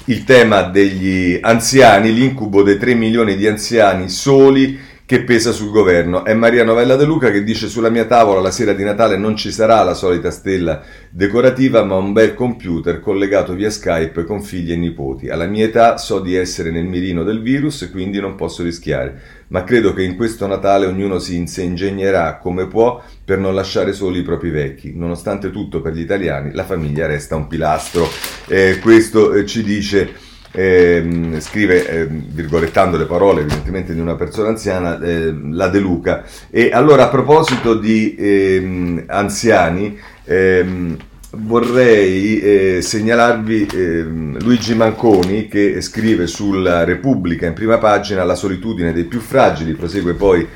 il 0.09 0.23
tema 0.23 0.63
degli 0.63 1.37
anziani, 1.39 2.11
l'incubo 2.11 2.63
dei 2.63 2.77
3 2.77 2.95
milioni 2.95 3.35
di 3.35 3.47
anziani 3.47 4.09
soli 4.09 4.77
che 5.09 5.23
pesa 5.23 5.51
sul 5.51 5.71
governo. 5.71 6.23
È 6.23 6.35
Maria 6.35 6.63
Novella 6.63 6.95
De 6.95 7.03
Luca 7.03 7.31
che 7.31 7.43
dice 7.43 7.67
sulla 7.67 7.89
mia 7.89 8.05
tavola 8.05 8.41
la 8.41 8.51
sera 8.51 8.73
di 8.73 8.83
Natale 8.83 9.17
non 9.17 9.35
ci 9.35 9.51
sarà 9.51 9.81
la 9.81 9.95
solita 9.95 10.29
stella 10.29 10.83
decorativa 11.09 11.83
ma 11.83 11.95
un 11.95 12.13
bel 12.13 12.35
computer 12.35 12.99
collegato 12.99 13.55
via 13.55 13.71
Skype 13.71 14.23
con 14.23 14.43
figli 14.43 14.71
e 14.71 14.75
nipoti. 14.75 15.29
Alla 15.29 15.47
mia 15.47 15.65
età 15.65 15.97
so 15.97 16.19
di 16.19 16.35
essere 16.35 16.69
nel 16.69 16.85
mirino 16.85 17.23
del 17.23 17.41
virus 17.41 17.89
quindi 17.91 18.19
non 18.19 18.35
posso 18.35 18.61
rischiare, 18.61 19.19
ma 19.47 19.63
credo 19.63 19.93
che 19.93 20.03
in 20.03 20.15
questo 20.15 20.45
Natale 20.45 20.85
ognuno 20.85 21.17
si 21.17 21.37
ingegnerà 21.37 22.37
come 22.37 22.67
può 22.67 23.01
per 23.25 23.39
non 23.39 23.55
lasciare 23.55 23.93
soli 23.93 24.19
i 24.19 24.21
propri 24.21 24.51
vecchi. 24.51 24.93
Nonostante 24.95 25.49
tutto 25.49 25.81
per 25.81 25.93
gli 25.93 26.01
italiani 26.01 26.51
la 26.53 26.65
famiglia 26.65 27.07
resta 27.07 27.35
un 27.35 27.47
pilastro. 27.47 28.07
Eh, 28.45 28.77
questo 28.79 29.33
eh, 29.33 29.47
ci 29.47 29.63
dice 29.63 30.27
eh, 30.51 31.37
scrive, 31.39 31.87
eh, 31.87 32.07
virgolettando 32.07 32.97
le 32.97 33.05
parole 33.05 33.41
evidentemente 33.41 33.93
di 33.93 33.99
una 33.99 34.15
persona 34.15 34.49
anziana, 34.49 34.99
eh, 34.99 35.33
la 35.51 35.67
De 35.67 35.79
Luca. 35.79 36.23
E 36.49 36.71
allora 36.71 37.03
a 37.03 37.09
proposito 37.09 37.75
di 37.75 38.15
ehm, 38.17 39.03
anziani, 39.07 39.97
ehm, 40.25 40.97
vorrei 41.31 42.39
eh, 42.39 42.81
segnalarvi 42.81 43.67
ehm, 43.71 44.41
Luigi 44.41 44.73
Manconi 44.73 45.47
che 45.47 45.79
scrive 45.81 46.25
sulla 46.25 46.83
Repubblica 46.83 47.45
in 47.45 47.53
prima 47.53 47.77
pagina 47.77 48.23
La 48.23 48.35
solitudine 48.35 48.91
dei 48.91 49.03
più 49.03 49.19
fragili, 49.19 49.73
prosegue 49.73 50.13
poi 50.13 50.47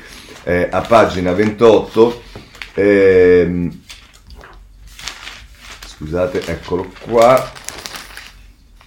eh, 0.42 0.68
a 0.70 0.80
pagina 0.80 1.32
28. 1.32 2.22
Ehm, 2.74 3.80
scusate, 5.86 6.42
eccolo 6.46 6.90
qua 7.08 7.62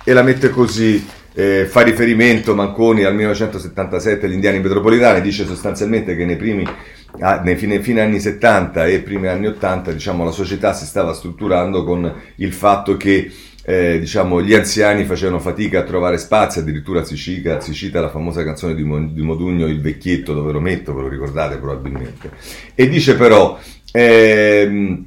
e 0.07 0.13
la 0.13 0.23
mette 0.23 0.49
così. 0.49 1.05
Eh, 1.33 1.65
fa 1.65 1.81
riferimento 1.81 2.55
Manconi 2.55 3.03
al 3.03 3.13
1977 3.13 4.25
agli 4.25 4.31
indiani 4.31 4.59
metropolitani, 4.59 5.19
dice 5.19 5.45
sostanzialmente 5.45 6.15
che 6.15 6.25
nei 6.25 6.37
primi 6.37 6.65
nei 7.43 7.55
fine, 7.55 7.81
fine, 7.81 8.01
anni 8.01 8.19
70 8.19 8.85
e 8.85 8.99
primi 8.99 9.27
anni 9.27 9.47
80 9.47 9.91
diciamo, 9.91 10.23
la 10.23 10.31
società 10.31 10.73
si 10.73 10.85
stava 10.85 11.13
strutturando 11.13 11.83
con 11.83 12.11
il 12.35 12.53
fatto 12.53 12.95
che 12.95 13.31
eh, 13.63 13.99
diciamo, 13.99 14.41
gli 14.41 14.53
anziani 14.53 15.03
facevano 15.03 15.39
fatica 15.39 15.79
a 15.79 15.83
trovare 15.83 16.17
spazio, 16.17 16.61
addirittura 16.61 17.03
si 17.03 17.17
cita, 17.17 17.59
si 17.59 17.73
cita 17.73 17.99
la 17.99 18.09
famosa 18.09 18.43
canzone 18.43 18.75
di, 18.75 18.83
di, 19.13 19.21
Modugno 19.21 19.67
Il 19.67 19.81
vecchietto, 19.81 20.33
dove 20.33 20.53
lo 20.53 20.61
metto, 20.61 20.93
ve 20.93 21.01
lo 21.01 21.09
ricordate 21.09 21.57
probabilmente. 21.57 22.31
E 22.73 22.87
dice 22.87 23.15
però... 23.15 23.59
Ehm, 23.91 25.05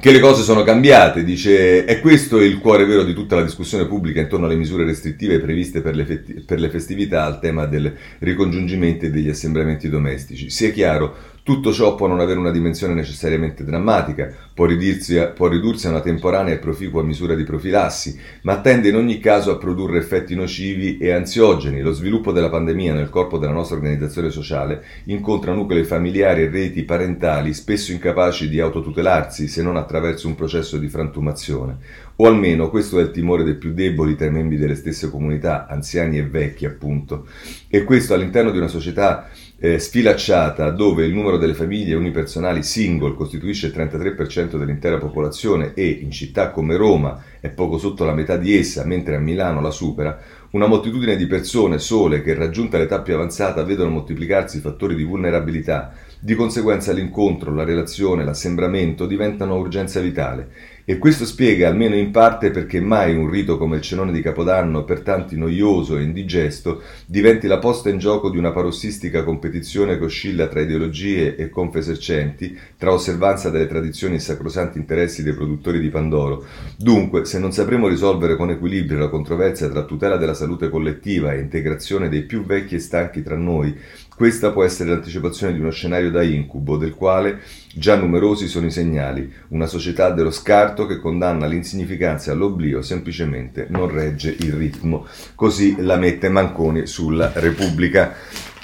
che 0.00 0.12
le 0.12 0.20
cose 0.20 0.42
sono 0.42 0.62
cambiate, 0.62 1.24
dice, 1.24 1.84
è 1.84 2.00
questo 2.00 2.40
il 2.40 2.58
cuore 2.58 2.84
vero 2.84 3.04
di 3.04 3.14
tutta 3.14 3.36
la 3.36 3.42
discussione 3.42 3.86
pubblica 3.86 4.20
intorno 4.20 4.46
alle 4.46 4.56
misure 4.56 4.84
restrittive 4.84 5.40
previste 5.40 5.80
per 5.80 5.94
le, 5.94 6.04
festi- 6.04 6.42
per 6.44 6.60
le 6.60 6.70
festività 6.70 7.24
al 7.24 7.40
tema 7.40 7.66
del 7.66 7.94
ricongiungimento 8.18 9.06
e 9.06 9.10
degli 9.10 9.28
assembramenti 9.28 9.88
domestici. 9.88 10.50
Sia 10.50 10.70
chiaro, 10.70 11.37
tutto 11.48 11.72
ciò 11.72 11.94
può 11.94 12.06
non 12.06 12.20
avere 12.20 12.38
una 12.38 12.50
dimensione 12.50 12.92
necessariamente 12.92 13.64
drammatica, 13.64 14.30
può 14.52 14.66
ridursi, 14.66 15.16
a, 15.16 15.28
può 15.28 15.48
ridursi 15.48 15.86
a 15.86 15.90
una 15.90 16.02
temporanea 16.02 16.52
e 16.52 16.58
proficua 16.58 17.02
misura 17.02 17.34
di 17.34 17.42
profilassi, 17.42 18.20
ma 18.42 18.60
tende 18.60 18.90
in 18.90 18.96
ogni 18.96 19.18
caso 19.18 19.50
a 19.50 19.56
produrre 19.56 19.96
effetti 19.96 20.34
nocivi 20.34 20.98
e 20.98 21.10
ansiogeni. 21.10 21.80
Lo 21.80 21.92
sviluppo 21.92 22.32
della 22.32 22.50
pandemia 22.50 22.92
nel 22.92 23.08
corpo 23.08 23.38
della 23.38 23.52
nostra 23.54 23.76
organizzazione 23.76 24.28
sociale 24.28 24.84
incontra 25.04 25.54
nuclei 25.54 25.84
familiari 25.84 26.42
e 26.42 26.50
reti 26.50 26.82
parentali 26.82 27.54
spesso 27.54 27.92
incapaci 27.92 28.50
di 28.50 28.60
autotutelarsi 28.60 29.48
se 29.48 29.62
non 29.62 29.78
attraverso 29.78 30.26
un 30.28 30.34
processo 30.34 30.76
di 30.76 30.88
frantumazione. 30.88 31.78
O 32.16 32.26
almeno 32.26 32.68
questo 32.68 32.98
è 32.98 33.02
il 33.02 33.10
timore 33.10 33.44
dei 33.44 33.54
più 33.54 33.72
deboli 33.72 34.16
tra 34.16 34.26
i 34.26 34.30
membri 34.30 34.58
delle 34.58 34.74
stesse 34.74 35.08
comunità, 35.08 35.66
anziani 35.66 36.18
e 36.18 36.26
vecchi 36.26 36.66
appunto. 36.66 37.26
E 37.68 37.84
questo 37.84 38.12
all'interno 38.12 38.50
di 38.50 38.58
una 38.58 38.66
società 38.66 39.30
eh, 39.60 39.80
sfilacciata 39.80 40.70
dove 40.70 41.04
il 41.04 41.12
numero 41.12 41.36
delle 41.36 41.54
famiglie 41.54 41.96
unipersonali 41.96 42.62
single 42.62 43.14
costituisce 43.14 43.66
il 43.66 43.72
33% 43.74 44.56
dell'intera 44.56 44.98
popolazione 44.98 45.74
e 45.74 45.88
in 45.88 46.12
città 46.12 46.50
come 46.50 46.76
Roma 46.76 47.22
è 47.40 47.48
poco 47.48 47.76
sotto 47.76 48.04
la 48.04 48.14
metà 48.14 48.36
di 48.36 48.56
essa, 48.56 48.84
mentre 48.84 49.16
a 49.16 49.18
Milano 49.18 49.60
la 49.60 49.72
supera, 49.72 50.16
una 50.50 50.68
moltitudine 50.68 51.16
di 51.16 51.26
persone 51.26 51.78
sole 51.78 52.22
che 52.22 52.34
raggiunta 52.34 52.78
l'età 52.78 53.00
più 53.00 53.14
avanzata 53.14 53.64
vedono 53.64 53.90
moltiplicarsi 53.90 54.58
i 54.58 54.60
fattori 54.60 54.94
di 54.94 55.02
vulnerabilità, 55.02 55.92
di 56.20 56.34
conseguenza 56.34 56.92
l'incontro, 56.92 57.52
la 57.52 57.64
relazione, 57.64 58.24
l'assembramento 58.24 59.06
diventano 59.06 59.56
urgenza 59.56 60.00
vitale 60.00 60.76
e 60.90 60.96
questo 60.96 61.26
spiega, 61.26 61.68
almeno 61.68 61.96
in 61.96 62.10
parte, 62.10 62.50
perché 62.50 62.80
mai 62.80 63.14
un 63.14 63.28
rito 63.28 63.58
come 63.58 63.76
il 63.76 63.82
cenone 63.82 64.10
di 64.10 64.22
Capodanno, 64.22 64.84
per 64.84 65.02
tanti 65.02 65.36
noioso 65.36 65.98
e 65.98 66.02
indigesto, 66.02 66.80
diventi 67.04 67.46
la 67.46 67.58
posta 67.58 67.90
in 67.90 67.98
gioco 67.98 68.30
di 68.30 68.38
una 68.38 68.52
parossistica 68.52 69.22
competizione 69.22 69.98
che 69.98 70.04
oscilla 70.04 70.48
tra 70.48 70.62
ideologie 70.62 71.36
e 71.36 71.50
confesercenti, 71.50 72.58
tra 72.78 72.90
osservanza 72.90 73.50
delle 73.50 73.66
tradizioni 73.66 74.14
e 74.14 74.20
sacrosanti 74.20 74.78
interessi 74.78 75.22
dei 75.22 75.34
produttori 75.34 75.78
di 75.78 75.90
Pandoro. 75.90 76.46
Dunque, 76.78 77.26
se 77.26 77.38
non 77.38 77.52
sapremo 77.52 77.86
risolvere 77.86 78.34
con 78.36 78.48
equilibrio 78.48 78.98
la 78.98 79.10
controversia 79.10 79.68
tra 79.68 79.84
tutela 79.84 80.16
della 80.16 80.32
salute 80.32 80.70
collettiva 80.70 81.34
e 81.34 81.40
integrazione 81.40 82.08
dei 82.08 82.22
più 82.22 82.46
vecchi 82.46 82.76
e 82.76 82.80
stanchi 82.80 83.22
tra 83.22 83.36
noi, 83.36 83.76
questa 84.18 84.50
può 84.50 84.64
essere 84.64 84.90
l'anticipazione 84.90 85.52
di 85.52 85.60
uno 85.60 85.70
scenario 85.70 86.10
da 86.10 86.24
incubo, 86.24 86.76
del 86.76 86.96
quale 86.96 87.38
già 87.72 87.94
numerosi 87.94 88.48
sono 88.48 88.66
i 88.66 88.70
segnali. 88.72 89.32
Una 89.50 89.66
società 89.66 90.10
dello 90.10 90.32
scarto 90.32 90.86
che 90.86 90.98
condanna 90.98 91.46
l'insignificanza 91.46 92.32
e 92.32 92.34
all'oblio 92.34 92.82
semplicemente 92.82 93.68
non 93.70 93.88
regge 93.88 94.34
il 94.40 94.52
ritmo. 94.54 95.06
Così 95.36 95.76
la 95.78 95.94
mette 95.94 96.28
Manconi 96.30 96.84
sulla 96.88 97.30
Repubblica. 97.32 98.16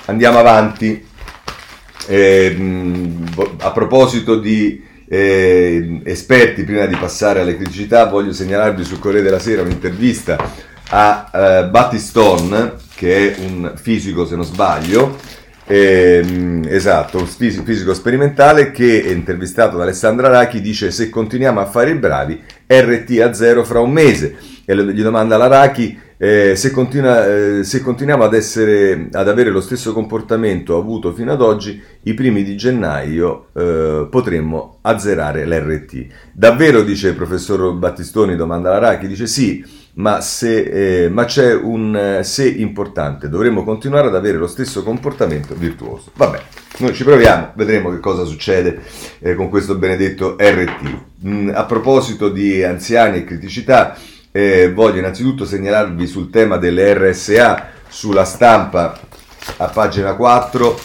Andiamo 0.06 0.38
avanti. 0.38 1.06
Eh, 2.08 2.56
a 3.58 3.70
proposito 3.70 4.40
di 4.40 4.82
eh, 5.06 6.00
esperti, 6.02 6.64
prima 6.64 6.86
di 6.86 6.96
passare 6.96 7.42
alle 7.42 7.56
criticità, 7.56 8.06
voglio 8.06 8.32
segnalarvi 8.32 8.82
sul 8.82 8.98
Corriere 8.98 9.26
della 9.26 9.38
Sera 9.38 9.62
un'intervista 9.62 10.72
a 10.88 11.30
eh, 11.32 11.64
Battistone, 11.66 12.72
che 12.96 13.36
è 13.36 13.38
un 13.38 13.72
fisico 13.76 14.26
se 14.26 14.34
non 14.34 14.44
sbaglio, 14.44 15.42
eh, 15.66 16.60
esatto, 16.66 17.18
un 17.18 17.26
fisico 17.26 17.94
sperimentale 17.94 18.70
che, 18.70 18.98
intervistato 18.98 19.76
da 19.76 19.84
Alessandra 19.84 20.28
Rachi, 20.28 20.60
dice 20.60 20.90
se 20.90 21.08
continuiamo 21.08 21.60
a 21.60 21.66
fare 21.66 21.90
i 21.90 21.94
bravi, 21.94 22.40
RT 22.66 23.20
a 23.20 23.32
zero 23.32 23.64
fra 23.64 23.80
un 23.80 23.90
mese. 23.90 24.36
E 24.66 24.76
gli 24.76 25.02
domanda 25.02 25.36
la 25.36 25.46
Rachi 25.46 25.98
eh, 26.16 26.54
se, 26.56 26.70
continua, 26.70 27.26
eh, 27.26 27.64
se, 27.64 27.82
continuiamo 27.82 28.24
ad, 28.24 28.34
essere, 28.34 29.08
ad, 29.12 29.28
avere 29.28 29.50
lo 29.50 29.60
stesso 29.60 29.92
comportamento 29.92 30.78
avuto 30.78 31.12
fino 31.12 31.32
ad 31.32 31.40
oggi, 31.40 31.82
i 32.02 32.14
primi 32.14 32.42
di 32.42 32.56
gennaio 32.56 33.48
eh, 33.54 34.06
potremmo 34.10 34.78
azzerare 34.82 35.44
l'RT. 35.44 36.06
Davvero, 36.32 36.82
dice 36.82 37.08
il 37.08 37.14
professor 37.14 37.74
Battistoni, 37.74 38.36
domanda 38.36 38.70
la 38.70 38.78
Rachi, 38.78 39.06
dice 39.06 39.26
sì 39.26 39.82
ma, 39.94 40.20
se, 40.20 41.04
eh, 41.04 41.08
ma 41.08 41.24
c'è 41.24 41.54
un 41.54 41.96
eh, 41.96 42.24
se 42.24 42.48
importante, 42.48 43.28
dovremmo 43.28 43.64
continuare 43.64 44.08
ad 44.08 44.14
avere 44.14 44.38
lo 44.38 44.46
stesso 44.46 44.82
comportamento 44.82 45.54
virtuoso. 45.54 46.10
Vabbè, 46.14 46.40
noi 46.78 46.94
ci 46.94 47.04
proviamo, 47.04 47.52
vedremo 47.54 47.90
che 47.90 48.00
cosa 48.00 48.24
succede 48.24 48.80
eh, 49.20 49.34
con 49.34 49.48
questo 49.48 49.76
benedetto 49.76 50.36
RT. 50.38 50.98
Mm, 51.26 51.50
a 51.54 51.64
proposito 51.64 52.28
di 52.28 52.62
anziani 52.64 53.18
e 53.18 53.24
criticità, 53.24 53.96
eh, 54.32 54.72
voglio 54.72 54.98
innanzitutto 54.98 55.44
segnalarvi 55.44 56.06
sul 56.06 56.30
tema 56.30 56.56
delle 56.56 56.92
RSA 56.94 57.68
sulla 57.86 58.24
stampa 58.24 58.98
a 59.58 59.68
pagina 59.68 60.14
4 60.14 60.80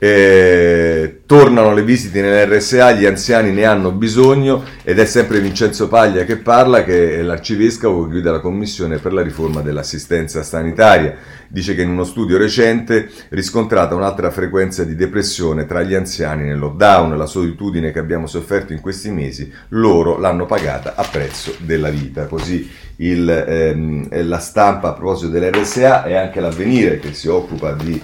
eh, 0.00 1.22
tornano 1.26 1.74
le 1.74 1.82
visite 1.82 2.20
nell'RSA, 2.20 2.92
gli 2.92 3.04
anziani 3.04 3.50
ne 3.50 3.64
hanno 3.64 3.90
bisogno 3.90 4.62
ed 4.84 5.00
è 5.00 5.04
sempre 5.04 5.40
Vincenzo 5.40 5.88
Paglia 5.88 6.24
che 6.24 6.36
parla, 6.36 6.84
che 6.84 7.18
è 7.18 7.22
l'arcivescovo 7.22 8.04
che 8.04 8.10
guida 8.10 8.30
la 8.30 8.40
commissione 8.40 8.98
per 8.98 9.12
la 9.12 9.22
riforma 9.22 9.60
dell'assistenza 9.60 10.42
sanitaria. 10.44 11.16
Dice 11.48 11.74
che 11.74 11.82
in 11.82 11.90
uno 11.90 12.04
studio 12.04 12.38
recente 12.38 13.10
riscontrata 13.30 13.94
un'altra 13.94 14.30
frequenza 14.30 14.84
di 14.84 14.94
depressione 14.94 15.66
tra 15.66 15.82
gli 15.82 15.94
anziani 15.94 16.44
nel 16.44 16.58
lockdown, 16.58 17.16
la 17.16 17.26
solitudine 17.26 17.90
che 17.90 17.98
abbiamo 17.98 18.26
sofferto 18.26 18.72
in 18.72 18.80
questi 18.80 19.10
mesi, 19.10 19.52
loro 19.70 20.18
l'hanno 20.18 20.46
pagata 20.46 20.94
a 20.94 21.06
prezzo 21.10 21.54
della 21.58 21.90
vita. 21.90 22.26
Così 22.26 22.70
il, 22.96 23.28
ehm, 23.28 24.08
la 24.26 24.38
stampa 24.38 24.88
a 24.88 24.92
proposito 24.92 25.30
dell'RSA 25.30 26.04
e 26.04 26.14
anche 26.14 26.40
l'avvenire 26.40 26.98
che 26.98 27.12
si 27.12 27.28
occupa 27.28 27.72
di 27.72 28.00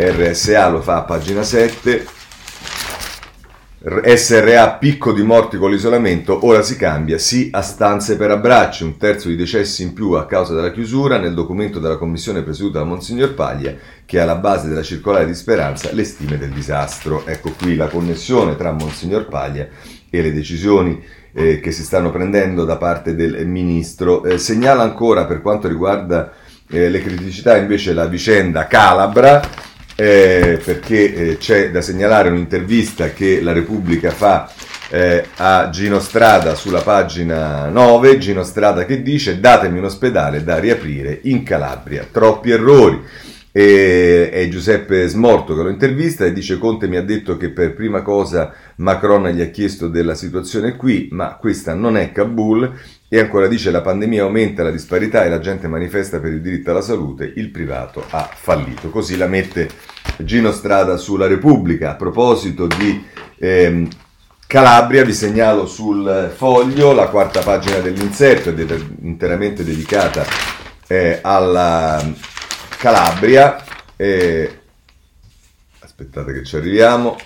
RSA 0.00 0.68
lo 0.68 0.80
fa 0.80 0.98
a 0.98 1.02
pagina 1.02 1.42
7. 1.42 2.06
SRA 4.14 4.72
picco 4.72 5.12
di 5.12 5.22
morti 5.22 5.56
con 5.56 5.70
l'isolamento, 5.70 6.46
ora 6.46 6.62
si 6.62 6.76
cambia, 6.76 7.18
sì 7.18 7.48
a 7.52 7.62
stanze 7.62 8.16
per 8.16 8.30
abbracci, 8.30 8.84
un 8.84 8.96
terzo 8.96 9.28
di 9.28 9.34
decessi 9.34 9.82
in 9.82 9.94
più 9.94 10.12
a 10.12 10.26
causa 10.26 10.54
della 10.54 10.70
chiusura, 10.70 11.18
nel 11.18 11.34
documento 11.34 11.80
della 11.80 11.96
commissione 11.96 12.42
presieduta 12.42 12.78
da 12.78 12.84
Monsignor 12.84 13.34
Paglia, 13.34 13.74
che 14.04 14.18
è 14.18 14.20
alla 14.20 14.36
base 14.36 14.68
della 14.68 14.82
circolare 14.82 15.26
di 15.26 15.34
speranza, 15.34 15.90
le 15.92 16.04
stime 16.04 16.38
del 16.38 16.50
disastro. 16.50 17.26
Ecco 17.26 17.52
qui 17.58 17.74
la 17.74 17.88
connessione 17.88 18.56
tra 18.56 18.70
Monsignor 18.70 19.26
Paglia 19.26 19.66
e 20.10 20.22
le 20.22 20.32
decisioni 20.32 21.02
eh, 21.32 21.58
che 21.58 21.72
si 21.72 21.82
stanno 21.82 22.10
prendendo 22.10 22.64
da 22.64 22.76
parte 22.76 23.16
del 23.16 23.46
Ministro. 23.46 24.24
Eh, 24.24 24.38
segnala 24.38 24.82
ancora 24.82 25.24
per 25.24 25.40
quanto 25.40 25.66
riguarda 25.66 26.32
eh, 26.68 26.88
le 26.88 27.00
criticità 27.00 27.56
invece 27.56 27.92
la 27.92 28.06
vicenda 28.06 28.66
Calabra, 28.66 29.40
eh, 30.00 30.60
perché 30.64 31.12
eh, 31.12 31.36
c'è 31.38 31.72
da 31.72 31.80
segnalare 31.80 32.28
un'intervista 32.28 33.10
che 33.10 33.42
la 33.42 33.52
Repubblica 33.52 34.12
fa 34.12 34.48
eh, 34.90 35.24
a 35.38 35.70
Gino 35.70 35.98
Strada 35.98 36.54
sulla 36.54 36.82
pagina 36.82 37.68
9, 37.68 38.18
Gino 38.18 38.44
Strada 38.44 38.84
che 38.84 39.02
dice 39.02 39.40
datemi 39.40 39.78
un 39.78 39.86
ospedale 39.86 40.44
da 40.44 40.60
riaprire 40.60 41.18
in 41.24 41.42
Calabria, 41.42 42.06
troppi 42.10 42.52
errori. 42.52 43.02
E, 43.50 44.30
è 44.30 44.46
Giuseppe 44.48 45.08
Smorto 45.08 45.56
che 45.56 45.62
lo 45.62 45.70
intervista 45.70 46.24
e 46.24 46.32
dice 46.32 46.58
Conte 46.58 46.86
mi 46.86 46.96
ha 46.96 47.02
detto 47.02 47.36
che 47.36 47.48
per 47.48 47.74
prima 47.74 48.02
cosa 48.02 48.52
Macron 48.76 49.26
gli 49.30 49.40
ha 49.40 49.48
chiesto 49.48 49.88
della 49.88 50.14
situazione 50.14 50.76
qui, 50.76 51.08
ma 51.10 51.34
questa 51.40 51.74
non 51.74 51.96
è 51.96 52.12
Kabul 52.12 52.72
e 53.10 53.18
ancora 53.18 53.48
dice 53.48 53.70
la 53.70 53.80
pandemia 53.80 54.22
aumenta 54.22 54.62
la 54.62 54.70
disparità 54.70 55.24
e 55.24 55.30
la 55.30 55.40
gente 55.40 55.66
manifesta 55.66 56.20
per 56.20 56.32
il 56.32 56.42
diritto 56.42 56.70
alla 56.70 56.82
salute, 56.82 57.32
il 57.36 57.50
privato 57.50 58.04
ha 58.10 58.28
fallito. 58.32 58.90
Così 58.90 59.16
la 59.16 59.26
mette 59.26 59.70
Gino 60.18 60.52
Strada 60.52 60.98
sulla 60.98 61.26
Repubblica. 61.26 61.90
A 61.90 61.94
proposito 61.94 62.66
di 62.66 63.02
ehm, 63.38 63.88
Calabria, 64.46 65.04
vi 65.04 65.14
segnalo 65.14 65.66
sul 65.66 66.32
foglio 66.34 66.92
la 66.92 67.08
quarta 67.08 67.40
pagina 67.40 67.78
dell'inserto, 67.78 68.50
è 68.50 68.78
interamente 69.02 69.64
dedicata 69.64 70.24
eh, 70.86 71.18
alla 71.22 72.02
Calabria. 72.76 73.64
Eh, 73.96 74.60
aspettate 75.80 76.32
che 76.32 76.44
ci 76.44 76.56
arriviamo. 76.56 77.16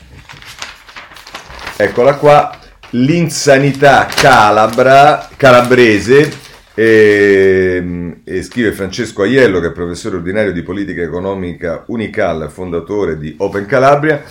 Eccola 1.76 2.14
qua, 2.14 2.61
l'insanità 2.92 4.06
calabra, 4.06 5.28
calabrese, 5.36 6.30
e, 6.74 8.20
e, 8.24 8.42
scrive 8.42 8.72
Francesco 8.72 9.22
Aiello, 9.22 9.60
che 9.60 9.68
è 9.68 9.72
professore 9.72 10.16
ordinario 10.16 10.52
di 10.52 10.62
politica 10.62 11.02
economica 11.02 11.84
Unical, 11.86 12.50
fondatore 12.50 13.18
di 13.18 13.34
Open 13.38 13.66
Calabria. 13.66 14.22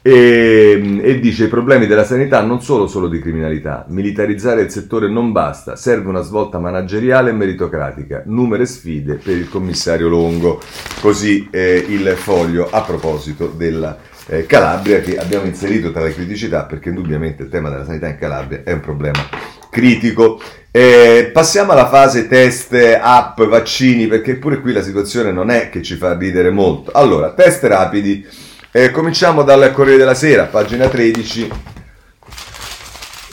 E, 0.00 1.00
e, 1.02 1.20
dice 1.20 1.44
i 1.44 1.48
problemi 1.48 1.86
della 1.86 2.04
sanità 2.04 2.40
non 2.40 2.62
sono 2.62 2.86
solo 2.86 3.08
di 3.08 3.18
criminalità, 3.18 3.84
militarizzare 3.88 4.62
il 4.62 4.70
settore 4.70 5.08
non 5.08 5.32
basta, 5.32 5.74
serve 5.74 6.08
una 6.08 6.22
svolta 6.22 6.58
manageriale 6.58 7.30
e 7.30 7.34
meritocratica, 7.34 8.22
numere 8.26 8.64
sfide 8.64 9.14
per 9.16 9.36
il 9.36 9.48
commissario 9.48 10.08
Longo, 10.08 10.60
così 11.00 11.48
eh, 11.50 11.84
il 11.88 12.08
foglio 12.16 12.68
a 12.70 12.80
proposito 12.82 13.48
della 13.48 13.98
eh, 14.28 14.46
Calabria 14.46 15.00
che 15.00 15.16
abbiamo 15.18 15.46
inserito 15.46 15.90
tra 15.90 16.02
le 16.02 16.14
criticità 16.14 16.64
perché 16.64 16.90
indubbiamente 16.90 17.42
il 17.42 17.48
tema 17.48 17.70
della 17.70 17.84
sanità 17.84 18.08
in 18.08 18.18
Calabria 18.18 18.62
è 18.64 18.72
un 18.72 18.80
problema 18.80 19.28
critico. 19.70 20.40
Eh, 20.70 21.30
passiamo 21.32 21.72
alla 21.72 21.88
fase 21.88 22.28
test, 22.28 22.74
app, 23.00 23.40
vaccini 23.42 24.06
perché 24.06 24.36
pure 24.36 24.60
qui 24.60 24.72
la 24.72 24.82
situazione 24.82 25.32
non 25.32 25.50
è 25.50 25.70
che 25.70 25.82
ci 25.82 25.96
fa 25.96 26.16
ridere 26.16 26.50
molto. 26.50 26.92
Allora, 26.92 27.32
test 27.32 27.64
rapidi 27.64 28.26
eh, 28.70 28.90
cominciamo 28.90 29.42
dal 29.42 29.72
Corriere 29.72 29.98
della 29.98 30.14
Sera, 30.14 30.44
pagina 30.44 30.88
13, 30.88 31.48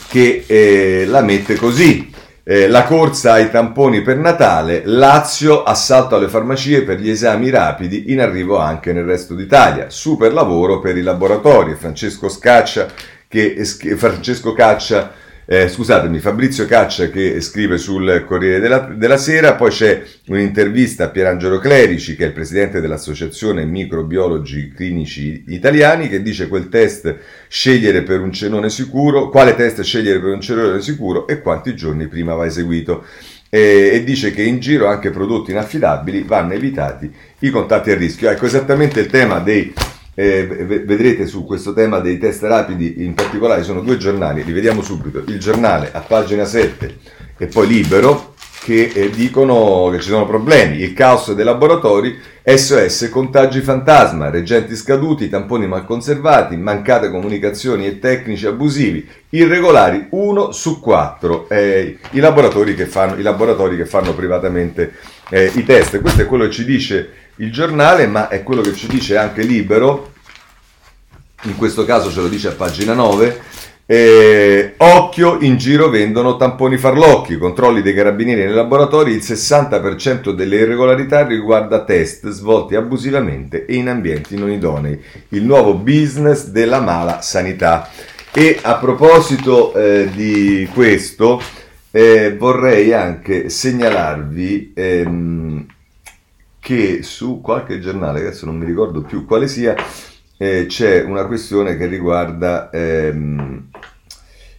che 0.08 0.44
eh, 0.46 1.04
la 1.06 1.20
mette 1.20 1.56
così. 1.56 2.14
Eh, 2.48 2.68
la 2.68 2.84
corsa 2.84 3.32
ai 3.32 3.50
tamponi 3.50 4.02
per 4.02 4.18
Natale, 4.18 4.82
Lazio, 4.84 5.64
assalto 5.64 6.14
alle 6.14 6.28
farmacie 6.28 6.84
per 6.84 7.00
gli 7.00 7.10
esami 7.10 7.50
rapidi, 7.50 8.12
in 8.12 8.20
arrivo 8.20 8.56
anche 8.56 8.92
nel 8.92 9.02
resto 9.02 9.34
d'Italia. 9.34 9.90
Super 9.90 10.32
lavoro 10.32 10.78
per 10.78 10.96
i 10.96 11.02
laboratori. 11.02 11.74
Francesco 11.74 12.28
Scaccia, 12.28 12.86
che, 13.26 13.64
Francesco 13.96 14.52
Caccia 14.52 15.10
eh, 15.48 15.68
scusatemi, 15.68 16.18
Fabrizio 16.18 16.66
Caccia 16.66 17.08
che 17.08 17.40
scrive 17.40 17.78
sul 17.78 18.24
Corriere 18.26 18.58
della, 18.58 18.80
della, 18.80 19.16
Sera, 19.16 19.54
poi 19.54 19.70
c'è 19.70 20.02
un'intervista 20.26 21.04
a 21.04 21.08
Pierangelo 21.08 21.58
Clerici, 21.58 22.16
che 22.16 22.24
è 22.24 22.26
il 22.26 22.32
presidente 22.32 22.80
dell'Associazione 22.80 23.64
Microbiologi 23.64 24.72
Clinici 24.74 25.44
Italiani, 25.46 26.08
che 26.08 26.20
dice 26.20 26.48
quel 26.48 26.68
test 26.68 27.16
scegliere 27.46 28.02
per 28.02 28.20
un 28.20 28.32
cenone 28.32 28.68
sicuro, 28.70 29.30
quale 29.30 29.54
test 29.54 29.82
scegliere 29.82 30.18
per 30.18 30.30
un 30.30 30.40
cenone 30.40 30.82
sicuro 30.82 31.28
e 31.28 31.40
quanti 31.40 31.76
giorni 31.76 32.08
prima 32.08 32.34
va 32.34 32.44
eseguito. 32.44 33.04
E, 33.48 33.90
e 33.92 34.02
dice 34.02 34.32
che 34.32 34.42
in 34.42 34.58
giro 34.58 34.88
anche 34.88 35.10
prodotti 35.10 35.52
inaffidabili 35.52 36.24
vanno 36.24 36.54
evitati 36.54 37.08
i 37.38 37.50
contatti 37.50 37.92
a 37.92 37.94
rischio. 37.94 38.28
Ecco 38.28 38.46
esattamente 38.46 38.98
il 38.98 39.06
tema 39.06 39.38
dei 39.38 39.72
eh, 40.18 40.46
vedrete 40.46 41.26
su 41.26 41.44
questo 41.44 41.74
tema 41.74 41.98
dei 41.98 42.16
test 42.16 42.42
rapidi 42.42 43.04
in 43.04 43.12
particolare 43.12 43.62
sono 43.62 43.82
due 43.82 43.98
giornali, 43.98 44.42
li 44.42 44.52
vediamo 44.52 44.80
subito, 44.80 45.22
il 45.26 45.38
giornale 45.38 45.90
a 45.92 46.00
pagina 46.00 46.46
7 46.46 46.96
e 47.36 47.46
poi 47.46 47.66
Libero 47.66 48.34
che 48.64 48.90
eh, 48.94 49.10
dicono 49.10 49.90
che 49.92 50.00
ci 50.00 50.08
sono 50.08 50.26
problemi, 50.26 50.80
il 50.80 50.94
caos 50.94 51.32
dei 51.34 51.44
laboratori, 51.44 52.18
SOS, 52.42 53.10
contagi 53.12 53.60
fantasma, 53.60 54.30
reggenti 54.30 54.74
scaduti, 54.74 55.28
tamponi 55.28 55.68
mal 55.68 55.84
conservati, 55.84 56.56
mancate 56.56 57.10
comunicazioni 57.10 57.86
e 57.86 57.98
tecnici 57.98 58.46
abusivi, 58.46 59.06
irregolari 59.28 60.06
1 60.10 60.50
su 60.50 60.80
4, 60.80 61.48
eh, 61.48 61.98
i, 62.10 62.18
laboratori 62.18 62.74
che 62.74 62.86
fanno, 62.86 63.16
i 63.16 63.22
laboratori 63.22 63.76
che 63.76 63.86
fanno 63.86 64.14
privatamente 64.14 64.94
eh, 65.28 65.52
i 65.54 65.62
test. 65.62 66.00
Questo 66.00 66.22
è 66.22 66.26
quello 66.26 66.46
che 66.46 66.52
ci 66.52 66.64
dice 66.64 67.25
il 67.36 67.52
giornale, 67.52 68.06
ma 68.06 68.28
è 68.28 68.42
quello 68.42 68.62
che 68.62 68.74
ci 68.74 68.86
dice 68.86 69.16
anche 69.16 69.42
Libero, 69.42 70.12
in 71.42 71.56
questo 71.56 71.84
caso 71.84 72.10
ce 72.10 72.20
lo 72.20 72.28
dice 72.28 72.48
a 72.48 72.52
pagina 72.52 72.94
9, 72.94 73.40
eh, 73.88 74.74
occhio, 74.78 75.38
in 75.40 75.56
giro 75.58 75.88
vendono 75.88 76.36
tamponi 76.36 76.76
farlocchi, 76.76 77.38
controlli 77.38 77.82
dei 77.82 77.94
carabinieri 77.94 78.44
nei 78.44 78.52
laboratori, 78.52 79.12
il 79.12 79.22
60% 79.22 80.30
delle 80.30 80.56
irregolarità 80.56 81.24
riguarda 81.24 81.84
test 81.84 82.28
svolti 82.30 82.74
abusivamente 82.74 83.64
e 83.64 83.76
in 83.76 83.88
ambienti 83.88 84.36
non 84.36 84.50
idonei, 84.50 85.00
il 85.28 85.44
nuovo 85.44 85.74
business 85.74 86.46
della 86.46 86.80
mala 86.80 87.20
sanità. 87.20 87.88
E 88.32 88.58
a 88.60 88.74
proposito 88.74 89.72
eh, 89.72 90.10
di 90.12 90.68
questo, 90.74 91.40
eh, 91.92 92.34
vorrei 92.36 92.92
anche 92.92 93.48
segnalarvi 93.48 94.72
ehm, 94.74 95.66
che 96.66 97.04
su 97.04 97.40
qualche 97.40 97.78
giornale, 97.78 98.18
adesso 98.18 98.44
non 98.44 98.56
mi 98.56 98.66
ricordo 98.66 99.02
più 99.02 99.24
quale 99.24 99.46
sia, 99.46 99.76
eh, 100.36 100.66
c'è 100.66 101.00
una 101.00 101.24
questione 101.26 101.76
che 101.76 101.86
riguarda 101.86 102.70
ehm, 102.70 103.68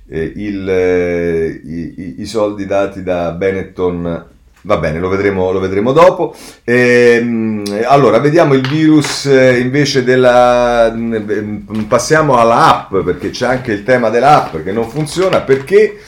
eh, 0.07 0.31
il, 0.37 0.69
eh, 0.69 1.61
i, 1.65 2.21
i, 2.21 2.25
soldi 2.25 2.65
dati 2.65 3.03
da 3.03 3.31
Benetton. 3.31 4.25
Va 4.61 4.77
bene, 4.77 4.99
lo 4.99 5.09
vedremo, 5.09 5.51
lo 5.51 5.59
vedremo 5.59 5.91
dopo. 5.91 6.33
Ehm, 6.63 7.63
allora, 7.83 8.19
vediamo 8.19 8.53
il 8.53 8.65
virus 8.65 9.25
eh, 9.25 9.59
invece 9.59 10.05
della... 10.05 10.89
Mm, 10.95 11.83
passiamo 11.89 12.37
alla 12.37 12.85
app, 12.85 13.03
perché 13.03 13.31
c'è 13.31 13.47
anche 13.47 13.73
il 13.73 13.83
tema 13.83 14.09
dell'app 14.09 14.55
che 14.63 14.71
non 14.71 14.87
funziona, 14.87 15.41
perché... 15.41 15.99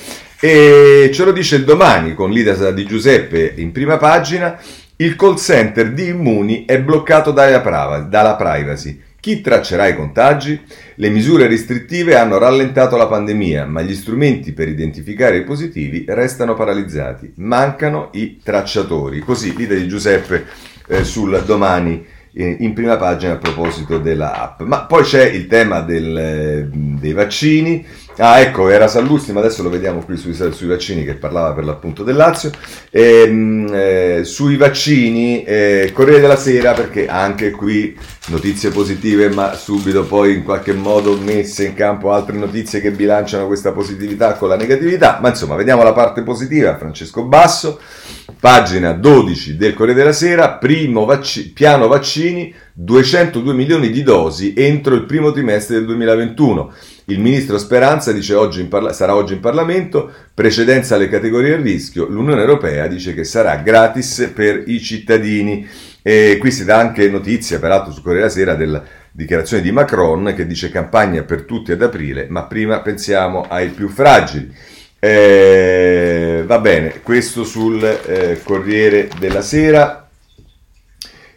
E 0.42 1.12
ce 1.14 1.26
lo 1.26 1.34
dice 1.34 1.66
domani 1.66 2.14
con 2.14 2.32
l'Ida 2.32 2.72
di 2.72 2.86
Giuseppe 2.86 3.56
in 3.58 3.74
prima 3.74 3.98
pagina. 3.98 4.58
Il 5.02 5.16
call 5.16 5.38
center 5.38 5.94
di 5.94 6.08
Immuni 6.08 6.66
è 6.66 6.82
bloccato 6.82 7.32
dalla 7.32 7.62
privacy. 8.36 9.02
Chi 9.18 9.40
traccerà 9.40 9.88
i 9.88 9.96
contagi? 9.96 10.60
Le 10.96 11.10
misure 11.10 11.48
restrittive 11.48 12.18
hanno 12.18 12.38
rallentato 12.38 12.98
la 12.98 13.08
pandemia, 13.08 13.66
ma 13.66 13.82
gli 13.82 13.96
strumenti 13.96 14.52
per 14.52 14.68
identificare 14.68 15.38
i 15.38 15.46
positivi 15.46 16.04
restano 16.06 16.54
paralizzati. 16.54 17.32
Mancano 17.36 18.10
i 18.12 18.42
tracciatori. 18.44 19.22
Così 19.22 19.56
l'idea 19.56 19.78
di 19.78 19.88
Giuseppe 19.88 20.46
eh, 20.90 21.06
sul 21.06 21.44
domani 21.46 22.06
eh, 22.34 22.58
in 22.60 22.74
prima 22.74 22.98
pagina 22.98 23.32
a 23.32 23.38
proposito 23.38 24.00
della 24.00 24.34
app. 24.34 24.64
Ma 24.64 24.82
poi 24.82 25.04
c'è 25.04 25.24
il 25.24 25.48
tema 25.48 25.80
del, 25.80 26.18
eh, 26.18 26.68
dei 26.74 27.14
vaccini 27.14 27.86
Ah, 28.22 28.42
ecco, 28.42 28.68
era 28.68 28.90
Sallusti, 28.90 29.32
ma 29.32 29.40
adesso 29.40 29.64
lo 29.64 29.70
vediamo 29.70 30.04
qui 30.04 30.18
sui, 30.18 30.34
sui 30.34 30.68
vaccini 30.68 31.06
che 31.06 31.14
parlava 31.14 31.54
per 31.54 31.64
l'appunto 31.64 32.04
del 32.04 32.18
Lazio. 32.18 32.52
E, 32.90 33.22
ehm, 33.22 33.70
eh, 33.74 34.22
sui 34.26 34.58
vaccini, 34.58 35.46
eh, 35.46 35.92
Corriere 35.94 36.20
della 36.20 36.36
Sera, 36.36 36.74
perché 36.74 37.08
anche 37.08 37.52
qui 37.52 37.98
notizie 38.28 38.72
positive, 38.72 39.30
ma 39.30 39.54
subito 39.54 40.04
poi 40.04 40.34
in 40.34 40.44
qualche 40.44 40.74
modo 40.74 41.18
messe 41.18 41.64
in 41.64 41.74
campo 41.76 42.12
altre 42.12 42.36
notizie 42.36 42.82
che 42.82 42.92
bilanciano 42.92 43.48
questa 43.48 43.72
positività 43.72 44.34
con 44.34 44.50
la 44.50 44.58
negatività. 44.58 45.20
Ma 45.22 45.30
insomma, 45.30 45.56
vediamo 45.56 45.84
la 45.84 45.94
parte 45.94 46.22
positiva. 46.22 46.76
Francesco 46.76 47.24
Basso, 47.24 47.80
pagina 48.38 48.92
12 48.92 49.56
del 49.56 49.74
Corriere 49.74 50.00
della 50.00 50.12
Sera, 50.14 50.58
primo 50.58 51.06
vac- 51.06 51.54
piano 51.54 51.88
vaccini, 51.88 52.54
202 52.74 53.54
milioni 53.54 53.90
di 53.92 54.04
dosi 54.04 54.54
entro 54.56 54.96
il 54.96 55.06
primo 55.06 55.32
trimestre 55.32 55.76
del 55.76 55.86
2021. 55.86 56.74
Il 57.10 57.20
ministro 57.20 57.58
Speranza 57.58 58.14
oggi 58.36 58.64
parla- 58.66 58.94
sarà 58.94 59.16
oggi 59.16 59.34
in 59.34 59.40
Parlamento, 59.40 60.12
precedenza 60.32 60.94
alle 60.94 61.10
categorie 61.10 61.56
a 61.56 61.58
rischio, 61.58 62.06
l'Unione 62.08 62.42
Europea 62.42 62.86
dice 62.86 63.16
che 63.16 63.24
sarà 63.24 63.56
gratis 63.56 64.32
per 64.32 64.66
i 64.68 64.80
cittadini. 64.80 65.68
E 66.04 66.38
qui 66.40 66.52
si 66.52 66.64
dà 66.66 66.78
anche 66.78 67.10
notizia, 67.10 67.58
peraltro 67.58 67.92
su 67.92 68.04
Corriere 68.04 68.28
della 68.28 68.32
Sera, 68.32 68.54
della 68.54 68.84
dichiarazione 69.12 69.64
di 69.64 69.72
Macron 69.72 70.34
che 70.36 70.46
dice 70.46 70.70
campagna 70.70 71.24
per 71.24 71.46
tutti 71.46 71.72
ad 71.72 71.82
aprile, 71.82 72.28
ma 72.30 72.44
prima 72.44 72.80
pensiamo 72.82 73.42
ai 73.50 73.70
più 73.70 73.90
fragili. 73.90 74.56
Eh, 75.00 76.44
va 76.46 76.60
bene, 76.60 77.02
questo 77.02 77.44
sul 77.44 77.84
eh, 77.84 78.40
Corriere 78.44 79.10
della 79.18 79.42
Sera. 79.42 80.08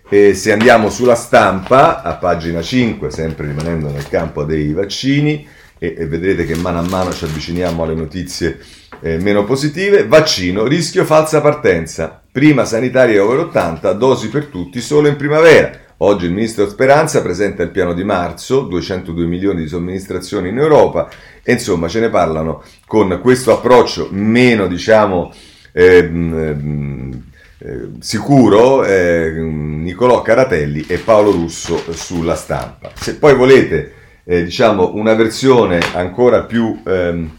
E 0.06 0.34
se 0.34 0.52
andiamo 0.52 0.90
sulla 0.90 1.14
stampa, 1.14 2.02
a 2.02 2.16
pagina 2.16 2.60
5, 2.60 3.10
sempre 3.10 3.46
rimanendo 3.46 3.88
nel 3.88 4.06
campo 4.10 4.44
dei 4.44 4.74
vaccini, 4.74 5.48
e, 5.82 5.96
e 5.98 6.06
vedrete 6.06 6.46
che 6.46 6.54
mano 6.54 6.78
a 6.78 6.82
mano 6.88 7.12
ci 7.12 7.24
avviciniamo 7.24 7.82
alle 7.82 7.94
notizie 7.94 8.60
eh, 9.00 9.18
meno 9.18 9.42
positive, 9.42 10.06
vaccino, 10.06 10.64
rischio 10.64 11.04
falsa 11.04 11.40
partenza, 11.40 12.22
prima 12.30 12.64
sanitaria 12.64 13.24
over 13.24 13.40
80, 13.46 13.92
dosi 13.94 14.28
per 14.28 14.46
tutti 14.46 14.80
solo 14.80 15.08
in 15.08 15.16
primavera. 15.16 15.72
Oggi 15.98 16.26
il 16.26 16.32
ministro 16.32 16.68
Speranza 16.68 17.20
presenta 17.20 17.64
il 17.64 17.70
piano 17.70 17.94
di 17.94 18.04
marzo, 18.04 18.60
202 18.62 19.24
milioni 19.24 19.62
di 19.62 19.68
somministrazioni 19.68 20.50
in 20.50 20.58
Europa 20.58 21.08
e 21.42 21.52
insomma 21.52 21.88
ce 21.88 21.98
ne 21.98 22.10
parlano 22.10 22.62
con 22.86 23.18
questo 23.20 23.52
approccio 23.52 24.08
meno 24.10 24.68
diciamo 24.68 25.32
ehm, 25.72 27.22
eh, 27.58 27.88
sicuro 27.98 28.84
eh, 28.84 29.30
Nicolò 29.32 30.22
Caratelli 30.22 30.84
e 30.86 30.98
Paolo 30.98 31.32
Russo 31.32 31.82
sulla 31.92 32.36
stampa. 32.36 32.90
Se 32.94 33.16
poi 33.16 33.34
volete, 33.34 34.01
eh, 34.24 34.44
diciamo, 34.44 34.94
una 34.94 35.14
versione 35.14 35.80
ancora 35.94 36.42
più, 36.44 36.80
ehm, 36.84 37.30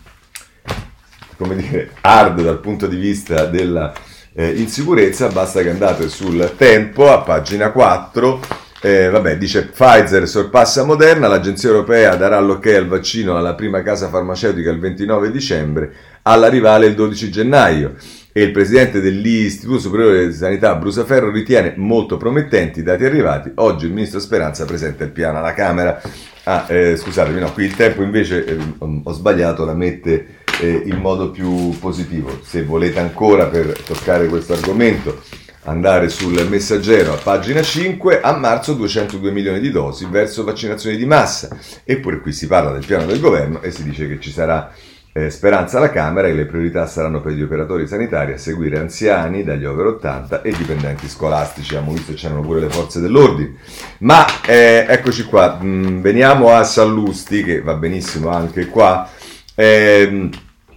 come 1.38 1.56
dire, 1.56 1.92
hard 2.02 2.42
dal 2.42 2.60
punto 2.60 2.88
di 2.88 2.98
vista 2.98 3.46
della 3.46 3.94
eh, 4.34 4.50
insicurezza, 4.50 5.28
basta 5.30 5.62
che 5.62 5.70
andate 5.70 6.10
sul 6.10 6.54
tempo 6.58 7.12
a 7.12 7.22
pagina 7.22 7.72
4. 7.72 8.62
Eh, 8.86 9.10
vabbè, 9.10 9.38
dice 9.38 9.68
Pfizer 9.68 10.28
sorpassa 10.28 10.84
Moderna, 10.84 11.30
l'agenzia 11.30 11.70
europea 11.70 12.16
darà 12.18 12.38
l'ok 12.42 12.66
al 12.68 12.88
vaccino 12.88 13.38
alla 13.38 13.54
prima 13.54 13.82
casa 13.82 14.10
farmaceutica 14.10 14.70
il 14.70 14.80
29 14.80 15.32
dicembre, 15.32 15.94
alla 16.24 16.50
rivale 16.50 16.88
il 16.88 16.94
12 16.94 17.32
gennaio 17.32 17.96
e 18.34 18.42
il 18.42 18.52
presidente 18.52 19.00
dell'Istituto 19.00 19.80
Superiore 19.80 20.28
di 20.28 20.34
Sanità 20.34 20.76
Brusaferro 20.76 21.32
ritiene 21.32 21.76
molto 21.78 22.18
promettenti 22.18 22.80
i 22.80 22.84
dati 22.84 23.06
arrivati. 23.06 23.52
Oggi 23.56 23.86
il 23.86 23.94
ministro 23.94 24.20
Speranza 24.20 24.66
presenta 24.66 25.06
il 25.06 25.12
piano 25.12 25.38
alla 25.38 25.54
Camera. 25.54 26.02
Ah, 26.46 26.66
eh, 26.68 26.98
scusatemi, 26.98 27.40
no, 27.40 27.54
qui 27.54 27.64
il 27.64 27.76
tempo 27.76 28.04
invece 28.04 28.44
eh, 28.44 28.58
ho 28.80 29.12
sbagliato, 29.14 29.64
la 29.64 29.74
mette 29.74 30.40
eh, 30.60 30.84
in 30.86 30.98
modo 30.98 31.32
più 31.32 31.78
positivo. 31.80 32.42
Se 32.44 32.64
volete 32.64 33.00
ancora 33.00 33.48
per 33.48 33.82
toccare 33.82 34.28
questo 34.28 34.52
argomento 34.52 35.22
andare 35.66 36.10
sul 36.10 36.46
messaggero 36.50 37.14
a 37.14 37.18
pagina 37.18 37.62
5, 37.62 38.20
a 38.20 38.36
marzo 38.36 38.74
202 38.74 39.32
milioni 39.32 39.62
di 39.62 39.72
dosi 39.72 40.06
verso 40.10 40.44
vaccinazioni 40.44 40.98
di 40.98 41.06
massa. 41.06 41.58
Eppure 41.86 42.20
qui 42.20 42.34
si 42.34 42.48
parla 42.48 42.72
del 42.72 42.86
piano 42.86 43.06
del 43.06 43.22
governo 43.22 43.62
e 43.62 43.72
si 43.72 43.84
dice 43.84 44.08
che 44.10 44.20
ci 44.20 44.32
sarà 44.32 44.70
eh, 45.16 45.30
speranza 45.30 45.78
alla 45.78 45.92
Camera 45.92 46.28
e 46.28 46.34
le 46.34 46.46
priorità 46.46 46.88
saranno 46.88 47.22
per 47.22 47.34
gli 47.34 47.44
operatori 47.44 47.88
sanitari 47.88 48.34
a 48.34 48.38
seguire 48.40 48.80
anziani 48.80 49.44
dagli 49.44 49.64
over 49.64 49.86
80 49.86 50.42
e 50.42 50.52
dipendenti 50.52 51.08
scolastici. 51.08 51.76
Abbiamo 51.76 51.94
visto 51.94 52.14
che 52.14 52.18
c'erano 52.18 52.42
pure 52.42 52.62
le 52.62 52.70
forze 52.70 53.00
dell'ordine. 53.00 53.58
Ma 54.00 54.26
eh, 54.44 54.86
eccoci 54.90 55.26
qua, 55.26 55.60
mm, 55.62 56.02
veniamo 56.02 56.50
a 56.50 56.64
Sallusti, 56.64 57.44
che 57.44 57.62
va 57.62 57.76
benissimo 57.76 58.30
anche 58.30 58.66
qua. 58.66 59.08
Eh, 59.54 60.30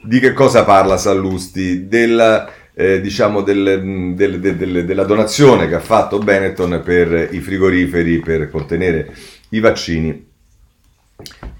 di 0.02 0.20
che 0.20 0.32
cosa 0.34 0.64
parla 0.64 0.98
Sallusti? 0.98 1.88
Della, 1.88 2.46
eh, 2.74 3.00
diciamo 3.00 3.40
del, 3.40 4.12
del, 4.14 4.38
del, 4.38 4.84
della 4.84 5.04
donazione 5.04 5.66
che 5.66 5.76
ha 5.76 5.80
fatto 5.80 6.18
Benetton 6.18 6.82
per 6.84 7.28
i 7.32 7.40
frigoriferi 7.40 8.20
per 8.20 8.50
contenere 8.50 9.14
i 9.50 9.60
vaccini 9.60 10.26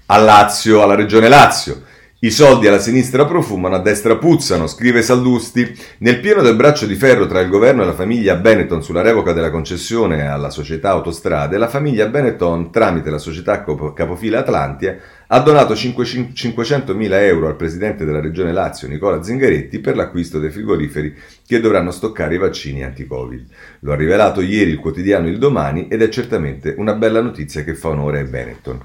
a 0.05 0.17
Lazio, 0.17 0.83
alla 0.83 0.93
regione 0.93 1.27
Lazio. 1.27 1.95
I 2.19 2.31
soldi 2.31 2.65
alla 2.65 2.79
sinistra 2.79 3.27
profumano, 3.27 3.75
a 3.75 3.79
destra 3.79 4.17
puzzano, 4.17 4.65
scrive 4.65 5.03
Saldusti. 5.03 5.71
Nel 5.99 6.19
pieno 6.19 6.41
del 6.41 6.55
braccio 6.55 6.87
di 6.87 6.95
ferro 6.95 7.27
tra 7.27 7.41
il 7.41 7.47
governo 7.47 7.83
e 7.83 7.85
la 7.85 7.93
famiglia 7.93 8.33
Benetton 8.33 8.81
sulla 8.81 9.03
revoca 9.03 9.33
della 9.33 9.51
concessione 9.51 10.27
alla 10.27 10.49
società 10.49 10.89
Autostrade, 10.89 11.59
la 11.59 11.67
famiglia 11.67 12.07
Benetton, 12.07 12.71
tramite 12.71 13.11
la 13.11 13.19
società 13.19 13.63
capofila 13.63 14.39
Atlantia, 14.39 14.97
ha 15.27 15.39
donato 15.41 15.75
500.000 15.75 17.11
euro 17.21 17.45
al 17.45 17.55
presidente 17.55 18.03
della 18.03 18.19
regione 18.19 18.51
Lazio, 18.51 18.87
Nicola 18.87 19.21
Zingaretti, 19.21 19.77
per 19.77 19.95
l'acquisto 19.95 20.39
dei 20.39 20.49
frigoriferi 20.49 21.13
che 21.45 21.59
dovranno 21.59 21.91
stoccare 21.91 22.33
i 22.33 22.39
vaccini 22.39 22.83
anti-Covid. 22.83 23.45
Lo 23.81 23.91
ha 23.91 23.95
rivelato 23.95 24.41
ieri 24.41 24.71
il 24.71 24.79
quotidiano 24.79 25.27
Il 25.27 25.37
Domani 25.37 25.87
ed 25.87 26.01
è 26.01 26.09
certamente 26.09 26.73
una 26.79 26.93
bella 26.95 27.21
notizia 27.21 27.63
che 27.63 27.75
fa 27.75 27.89
onore 27.89 28.21
ai 28.21 28.25
Benetton. 28.25 28.81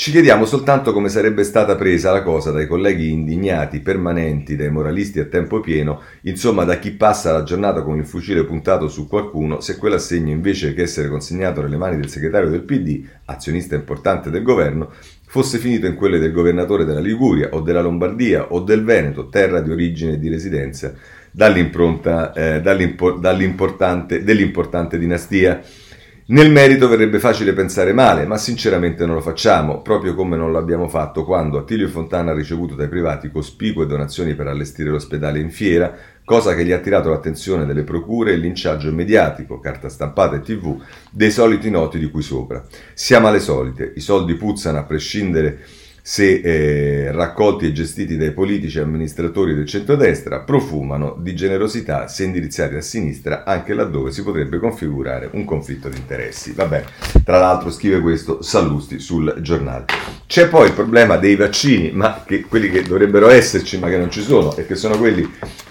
Ci 0.00 0.12
chiediamo 0.12 0.46
soltanto 0.46 0.94
come 0.94 1.10
sarebbe 1.10 1.44
stata 1.44 1.76
presa 1.76 2.10
la 2.10 2.22
cosa 2.22 2.50
dai 2.50 2.66
colleghi 2.66 3.10
indignati, 3.10 3.80
permanenti, 3.80 4.56
dai 4.56 4.70
moralisti 4.70 5.20
a 5.20 5.26
tempo 5.26 5.60
pieno, 5.60 6.00
insomma 6.22 6.64
da 6.64 6.78
chi 6.78 6.92
passa 6.92 7.32
la 7.32 7.42
giornata 7.42 7.82
con 7.82 7.98
il 7.98 8.06
fucile 8.06 8.44
puntato 8.44 8.88
su 8.88 9.06
qualcuno, 9.06 9.60
se 9.60 9.76
quell'assegno 9.76 10.30
invece 10.30 10.72
che 10.72 10.80
essere 10.80 11.10
consegnato 11.10 11.60
nelle 11.60 11.76
mani 11.76 11.96
del 11.96 12.08
segretario 12.08 12.48
del 12.48 12.62
PD, 12.62 13.06
azionista 13.26 13.74
importante 13.74 14.30
del 14.30 14.42
governo, 14.42 14.90
fosse 15.26 15.58
finito 15.58 15.84
in 15.84 15.96
quelle 15.96 16.18
del 16.18 16.32
governatore 16.32 16.86
della 16.86 17.00
Liguria 17.00 17.50
o 17.52 17.60
della 17.60 17.82
Lombardia 17.82 18.54
o 18.54 18.60
del 18.60 18.82
Veneto, 18.82 19.28
terra 19.28 19.60
di 19.60 19.70
origine 19.70 20.14
e 20.14 20.18
di 20.18 20.30
residenza, 20.30 20.94
eh, 21.36 22.60
dell'importante 22.62 24.98
dinastia. 24.98 25.62
Nel 26.30 26.48
merito 26.48 26.86
verrebbe 26.86 27.18
facile 27.18 27.52
pensare 27.52 27.92
male, 27.92 28.24
ma 28.24 28.36
sinceramente 28.36 29.04
non 29.04 29.16
lo 29.16 29.20
facciamo, 29.20 29.82
proprio 29.82 30.14
come 30.14 30.36
non 30.36 30.52
l'abbiamo 30.52 30.86
fatto 30.86 31.24
quando 31.24 31.58
Attilio 31.58 31.88
Fontana 31.88 32.30
ha 32.30 32.34
ricevuto 32.34 32.76
dai 32.76 32.86
privati 32.86 33.32
cospicue 33.32 33.84
donazioni 33.84 34.36
per 34.36 34.46
allestire 34.46 34.90
l'ospedale 34.90 35.40
in 35.40 35.50
fiera, 35.50 35.92
cosa 36.24 36.54
che 36.54 36.64
gli 36.64 36.70
ha 36.70 36.76
attirato 36.76 37.08
l'attenzione 37.08 37.66
delle 37.66 37.82
procure 37.82 38.30
e 38.30 38.34
il 38.34 38.42
linciaggio 38.42 38.92
mediatico, 38.92 39.58
carta 39.58 39.88
stampata 39.88 40.36
e 40.36 40.40
tv, 40.40 40.80
dei 41.10 41.32
soliti 41.32 41.68
noti 41.68 41.98
di 41.98 42.08
cui 42.08 42.22
sopra. 42.22 42.64
Siamo 42.94 43.26
alle 43.26 43.40
solite, 43.40 43.92
i 43.96 44.00
soldi 44.00 44.34
puzzano 44.34 44.78
a 44.78 44.84
prescindere 44.84 45.58
se 46.02 46.40
eh, 46.42 47.12
raccolti 47.12 47.66
e 47.66 47.72
gestiti 47.72 48.16
dai 48.16 48.32
politici 48.32 48.78
e 48.78 48.82
amministratori 48.82 49.54
del 49.54 49.66
centrodestra, 49.66 50.40
profumano 50.40 51.16
di 51.18 51.34
generosità 51.34 52.08
se 52.08 52.24
indirizzati 52.24 52.74
a 52.74 52.80
sinistra, 52.80 53.44
anche 53.44 53.74
laddove 53.74 54.10
si 54.10 54.22
potrebbe 54.22 54.58
configurare 54.58 55.28
un 55.32 55.44
conflitto 55.44 55.88
di 55.88 55.96
interessi. 55.96 56.52
Vabbè, 56.52 56.84
tra 57.24 57.38
l'altro 57.38 57.70
scrive 57.70 58.00
questo 58.00 58.42
Sallusti 58.42 58.98
sul 58.98 59.36
giornale. 59.40 59.86
C'è 60.26 60.48
poi 60.48 60.68
il 60.68 60.74
problema 60.74 61.16
dei 61.16 61.36
vaccini, 61.36 61.90
ma 61.90 62.22
che, 62.24 62.42
quelli 62.42 62.70
che 62.70 62.82
dovrebbero 62.82 63.28
esserci 63.28 63.78
ma 63.78 63.88
che 63.88 63.98
non 63.98 64.10
ci 64.10 64.22
sono, 64.22 64.56
e 64.56 64.66
che 64.66 64.76
sono 64.76 64.96
quelli 64.96 65.28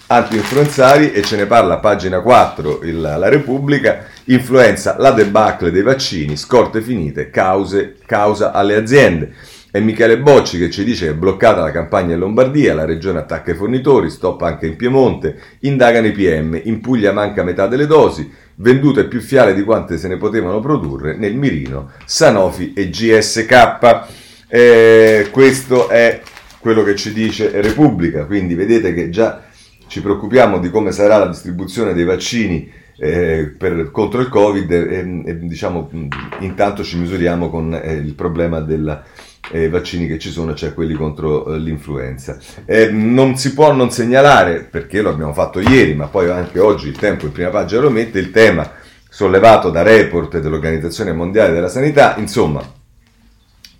anti-influenzali, 0.07 1.11
e 1.11 1.21
ce 1.21 1.37
ne 1.37 1.45
parla 1.45 1.75
a 1.75 1.79
pagina 1.79 2.19
4 2.19 2.81
il, 2.83 2.99
la 2.99 3.29
Repubblica, 3.29 4.05
influenza, 4.25 4.95
la 4.97 5.11
debacle 5.11 5.71
dei 5.71 5.81
vaccini, 5.81 6.35
scorte 6.35 6.81
finite, 6.81 7.29
cause, 7.29 7.95
causa 8.05 8.51
alle 8.51 8.75
aziende. 8.75 9.33
È 9.71 9.79
Michele 9.79 10.17
Bocci 10.17 10.57
che 10.57 10.71
ci 10.71 10.83
dice 10.83 11.05
che 11.05 11.11
è 11.11 11.15
bloccata 11.15 11.61
la 11.61 11.69
campagna 11.69 12.13
in 12.13 12.19
Lombardia, 12.19 12.73
la 12.73 12.85
regione 12.85 13.19
attacca 13.19 13.51
i 13.51 13.55
fornitori, 13.55 14.09
stop 14.09 14.41
anche 14.41 14.65
in 14.65 14.75
Piemonte, 14.75 15.39
indagano 15.59 16.07
i 16.07 16.11
PM, 16.11 16.59
in 16.63 16.81
Puglia 16.81 17.11
manca 17.11 17.43
metà 17.43 17.67
delle 17.67 17.85
dosi, 17.85 18.31
vendute 18.55 19.05
più 19.05 19.21
fiale 19.21 19.53
di 19.53 19.63
quante 19.63 19.99
se 19.99 20.07
ne 20.07 20.17
potevano 20.17 20.59
produrre 20.59 21.15
nel 21.17 21.35
mirino 21.35 21.91
Sanofi 22.03 22.73
e 22.73 22.89
GSK. 22.89 24.07
Eh, 24.47 25.27
questo 25.29 25.87
è 25.87 26.19
quello 26.59 26.81
che 26.81 26.95
ci 26.95 27.13
dice 27.13 27.61
Repubblica, 27.61 28.25
quindi 28.25 28.55
vedete 28.55 28.91
che 28.95 29.11
già 29.11 29.43
ci 29.85 30.01
preoccupiamo 30.01 30.57
di 30.57 30.71
come 30.71 30.91
sarà 30.91 31.17
la 31.17 31.27
distribuzione 31.27 31.93
dei 31.93 32.05
vaccini 32.05 32.71
eh, 32.97 33.53
per, 33.55 33.91
contro 33.91 34.19
il 34.19 34.29
Covid 34.29 34.71
e, 34.71 35.21
e, 35.25 35.37
diciamo 35.37 35.89
intanto 36.39 36.83
ci 36.83 36.97
misuriamo 36.97 37.49
con 37.49 37.73
eh, 37.73 37.93
il 37.93 38.13
problema 38.13 38.59
della 38.59 39.03
eh, 39.51 39.69
vaccini 39.69 40.07
che 40.07 40.19
ci 40.19 40.29
sono, 40.29 40.53
cioè 40.53 40.73
quelli 40.73 40.93
contro 40.93 41.53
eh, 41.53 41.57
l'influenza. 41.57 42.37
Eh, 42.65 42.89
non 42.91 43.37
si 43.37 43.53
può 43.53 43.73
non 43.73 43.91
segnalare, 43.91 44.63
perché 44.63 45.01
lo 45.01 45.09
abbiamo 45.09 45.33
fatto 45.33 45.59
ieri, 45.59 45.93
ma 45.95 46.07
poi 46.07 46.29
anche 46.29 46.59
oggi 46.59 46.87
il 46.87 46.97
tempo 46.97 47.25
in 47.25 47.31
prima 47.31 47.49
pagina 47.49 47.81
lo 47.81 47.89
mette, 47.89 48.19
il 48.19 48.31
tema 48.31 48.69
sollevato 49.09 49.69
da 49.69 49.81
report 49.81 50.39
dell'Organizzazione 50.39 51.13
Mondiale 51.13 51.53
della 51.53 51.67
Sanità, 51.67 52.15
insomma, 52.17 52.61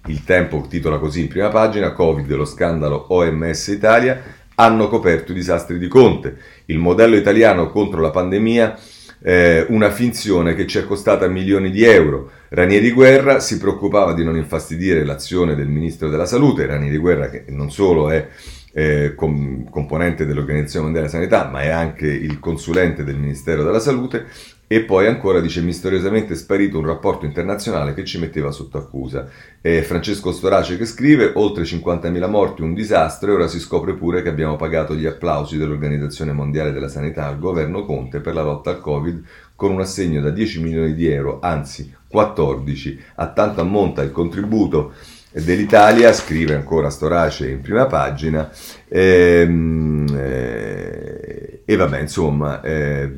il 0.08 0.24
tempo 0.24 0.66
titola 0.68 0.98
così 0.98 1.22
in 1.22 1.28
prima 1.28 1.50
pagina, 1.50 1.94
Covid, 1.94 2.30
lo 2.32 2.46
scandalo 2.46 3.06
OMS 3.10 3.68
Italia, 3.68 4.22
hanno 4.56 4.88
coperto 4.88 5.32
i 5.32 5.36
disastri 5.36 5.78
di 5.78 5.88
Conte. 5.88 6.38
Il 6.66 6.80
modello 6.80 7.16
italiano 7.16 7.70
contro 7.70 8.02
la 8.02 8.10
pandemia 8.10 8.78
eh, 9.22 9.66
una 9.70 9.92
finzione 9.92 10.56
che 10.56 10.66
ci 10.68 10.78
è 10.78 10.86
costata 10.86 11.28
milioni 11.28 11.72
di 11.72 11.84
euro. 11.84 12.32
Ranieri 12.50 12.92
Guerra 12.92 13.40
si 13.40 13.58
preoccupava 13.58 14.14
di 14.14 14.24
non 14.24 14.36
infastidire 14.36 15.04
l'azione 15.04 15.56
del 15.56 15.68
ministro 15.68 16.10
della 16.10 16.26
Salute, 16.26 16.66
Ranieri 16.66 16.98
Guerra 16.98 17.30
che 17.30 17.46
non 17.50 17.72
solo 17.72 18.10
è 18.10 18.28
eh, 18.72 19.14
com- 19.16 19.70
componente 19.70 20.26
dell'Organizzazione 20.26 20.86
Mondiale 20.86 21.08
della 21.08 21.20
Sanità, 21.20 21.50
ma 21.50 21.62
è 21.62 21.70
anche 21.70 22.08
il 22.08 22.40
consulente 22.40 23.04
del 23.04 23.18
Ministero 23.18 23.64
della 23.64 23.80
Salute, 23.80 24.26
E 24.72 24.82
poi 24.82 25.08
ancora 25.08 25.40
dice 25.40 25.62
misteriosamente 25.62 26.36
sparito 26.36 26.78
un 26.78 26.86
rapporto 26.86 27.26
internazionale 27.26 27.96
che 27.96 28.06
ci 28.06 28.20
metteva 28.20 28.52
sotto 28.52 28.78
accusa. 28.78 29.28
Eh, 29.62 29.82
Francesco 29.82 30.32
Storace 30.32 30.78
che 30.78 30.86
scrive 30.86 31.32
oltre 31.34 31.64
50.000 31.64 32.30
morti, 32.30 32.62
un 32.62 32.76
disastro 32.76 33.32
e 33.32 33.34
ora 33.34 33.48
si 33.48 33.60
scopre 33.60 33.96
pure 33.96 34.22
che 34.22 34.30
abbiamo 34.30 34.58
pagato 34.58 34.94
gli 34.94 35.08
applausi 35.08 35.58
dell'Organizzazione 35.58 36.34
Mondiale 36.34 36.72
della 36.72 36.88
Sanità 36.88 37.26
al 37.26 37.40
governo 37.40 37.84
Conte 37.84 38.20
per 38.20 38.36
la 38.36 38.44
lotta 38.44 38.70
al 38.70 38.80
Covid 38.80 39.24
con 39.56 39.72
un 39.72 39.82
assegno 39.82 40.22
da 40.22 40.30
10 40.30 40.62
milioni 40.62 40.94
di 40.94 41.08
euro, 41.08 41.40
anzi 41.42 41.92
14. 42.08 43.04
A 43.16 43.32
tanto 43.32 43.62
ammonta 43.62 44.04
il 44.04 44.12
contributo 44.12 44.94
dell'Italia, 45.32 46.14
scrive 46.14 46.54
ancora 46.54 46.92
Storace 46.92 47.50
in 47.50 47.62
prima 47.62 47.88
pagina, 47.88 48.48
ehm, 48.88 50.06
eh, 50.16 51.62
e 51.66 51.76
vabbè, 51.76 52.02
insomma, 52.02 52.62
eh, 52.62 53.16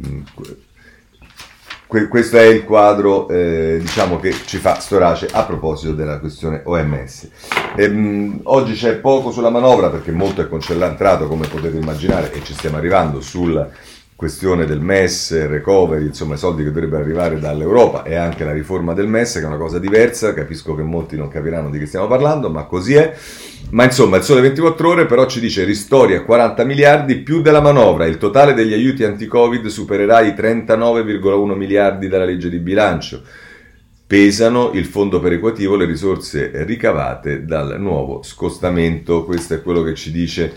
questo 2.07 2.37
è 2.37 2.43
il 2.43 2.63
quadro 2.63 3.27
eh, 3.27 3.77
diciamo 3.81 4.17
che 4.17 4.33
ci 4.45 4.59
fa 4.59 4.79
Storace 4.79 5.27
a 5.29 5.43
proposito 5.43 5.91
della 5.93 6.19
questione 6.19 6.61
OMS. 6.63 7.29
E, 7.75 7.89
mh, 7.89 8.39
oggi 8.43 8.75
c'è 8.75 8.95
poco 8.95 9.31
sulla 9.31 9.49
manovra 9.49 9.89
perché 9.89 10.13
molto 10.13 10.41
è 10.41 10.47
concentrato, 10.47 11.27
come 11.27 11.47
potete 11.47 11.75
immaginare, 11.75 12.31
e 12.31 12.41
ci 12.45 12.53
stiamo 12.53 12.77
arrivando 12.77 13.19
sul 13.19 13.69
questione 14.15 14.65
del 14.65 14.79
MES, 14.79 15.47
recovery, 15.47 16.05
insomma 16.05 16.35
i 16.35 16.37
soldi 16.37 16.63
che 16.63 16.71
dovrebbero 16.71 17.01
arrivare 17.01 17.39
dall'Europa 17.39 18.03
e 18.03 18.15
anche 18.15 18.45
la 18.45 18.53
riforma 18.53 18.93
del 18.93 19.07
MES 19.07 19.33
che 19.33 19.41
è 19.41 19.45
una 19.45 19.57
cosa 19.57 19.77
diversa, 19.77 20.33
capisco 20.33 20.75
che 20.75 20.83
molti 20.83 21.17
non 21.17 21.27
capiranno 21.27 21.69
di 21.69 21.79
che 21.79 21.87
stiamo 21.87 22.07
parlando, 22.07 22.49
ma 22.49 22.63
così 22.63 22.93
è. 22.93 23.13
Ma 23.71 23.85
insomma 23.85 24.17
il 24.17 24.23
sole 24.23 24.41
24 24.41 24.89
ore 24.89 25.05
però 25.05 25.25
ci 25.27 25.39
dice 25.39 25.63
ristori 25.63 26.15
a 26.15 26.23
40 26.23 26.65
miliardi 26.65 27.19
più 27.19 27.41
della 27.41 27.61
manovra, 27.61 28.05
il 28.05 28.17
totale 28.17 28.53
degli 28.53 28.73
aiuti 28.73 29.05
anti-Covid 29.05 29.67
supererà 29.67 30.19
i 30.21 30.31
39,1 30.31 31.55
miliardi 31.55 32.09
dalla 32.09 32.25
legge 32.25 32.49
di 32.49 32.59
bilancio 32.59 33.21
pesano 34.11 34.71
il 34.73 34.87
fondo 34.87 35.21
perequativo, 35.21 35.77
le 35.77 35.85
risorse 35.85 36.51
ricavate 36.65 37.45
dal 37.45 37.77
nuovo 37.79 38.21
scostamento. 38.23 39.23
Questo 39.23 39.53
è 39.53 39.61
quello 39.61 39.83
che 39.83 39.95
ci 39.95 40.11
dice 40.11 40.53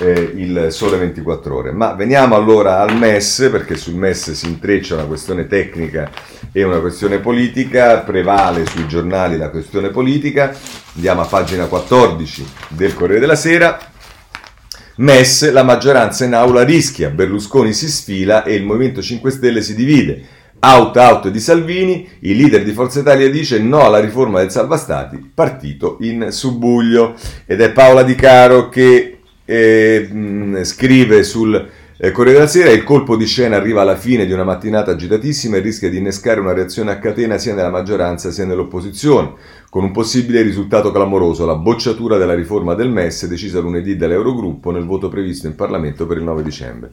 eh, 0.00 0.32
il 0.36 0.66
Sole 0.68 0.98
24 0.98 1.56
Ore. 1.56 1.72
Ma 1.72 1.94
veniamo 1.94 2.34
allora 2.34 2.80
al 2.80 2.94
MES, 2.94 3.48
perché 3.50 3.76
sul 3.76 3.94
MES 3.94 4.32
si 4.32 4.48
intreccia 4.48 4.96
una 4.96 5.06
questione 5.06 5.46
tecnica 5.46 6.10
e 6.52 6.62
una 6.62 6.80
questione 6.80 7.20
politica, 7.20 8.00
prevale 8.00 8.66
sui 8.66 8.86
giornali 8.86 9.38
la 9.38 9.48
questione 9.48 9.88
politica. 9.88 10.54
Andiamo 10.94 11.22
a 11.22 11.26
pagina 11.26 11.68
14 11.68 12.46
del 12.68 12.92
Corriere 12.92 13.20
della 13.20 13.34
Sera. 13.34 13.78
MES, 14.96 15.50
la 15.50 15.62
maggioranza 15.62 16.26
in 16.26 16.34
aula 16.34 16.64
rischia, 16.64 17.08
Berlusconi 17.08 17.72
si 17.72 17.88
sfila 17.88 18.44
e 18.44 18.56
il 18.56 18.64
Movimento 18.64 19.00
5 19.00 19.30
Stelle 19.30 19.62
si 19.62 19.74
divide. 19.74 20.38
Out 20.62 20.96
out 20.96 21.28
di 21.28 21.40
Salvini, 21.40 22.06
il 22.20 22.36
leader 22.36 22.62
di 22.62 22.72
Forza 22.72 23.00
Italia 23.00 23.30
dice 23.30 23.58
no 23.58 23.80
alla 23.80 23.98
riforma 23.98 24.40
del 24.40 24.50
Salva 24.50 24.76
Stati, 24.76 25.30
partito 25.32 25.96
in 26.00 26.26
subbuglio. 26.30 27.14
Ed 27.46 27.62
è 27.62 27.72
Paola 27.72 28.02
Di 28.02 28.14
Caro 28.14 28.68
che 28.68 29.20
eh, 29.44 30.08
mh, 30.10 30.62
scrive 30.64 31.22
sul 31.22 31.68
eh, 32.02 32.12
Corriere 32.12 32.38
della 32.38 32.50
Sera, 32.50 32.70
il 32.70 32.82
colpo 32.82 33.14
di 33.14 33.26
scena 33.26 33.56
arriva 33.56 33.82
alla 33.82 33.94
fine 33.94 34.24
di 34.24 34.32
una 34.32 34.42
mattinata 34.42 34.90
agitatissima 34.90 35.58
e 35.58 35.60
rischia 35.60 35.90
di 35.90 35.98
innescare 35.98 36.40
una 36.40 36.54
reazione 36.54 36.92
a 36.92 36.98
catena 36.98 37.36
sia 37.36 37.54
nella 37.54 37.68
maggioranza 37.68 38.30
sia 38.30 38.46
nell'opposizione, 38.46 39.34
con 39.68 39.84
un 39.84 39.92
possibile 39.92 40.40
risultato 40.40 40.92
clamoroso, 40.92 41.44
la 41.44 41.56
bocciatura 41.56 42.16
della 42.16 42.34
riforma 42.34 42.74
del 42.74 42.88
MES 42.88 43.26
decisa 43.26 43.60
lunedì 43.60 43.96
dall'Eurogruppo 43.96 44.70
nel 44.70 44.86
voto 44.86 45.08
previsto 45.08 45.46
in 45.46 45.54
Parlamento 45.54 46.06
per 46.06 46.16
il 46.16 46.22
9 46.22 46.42
dicembre. 46.42 46.92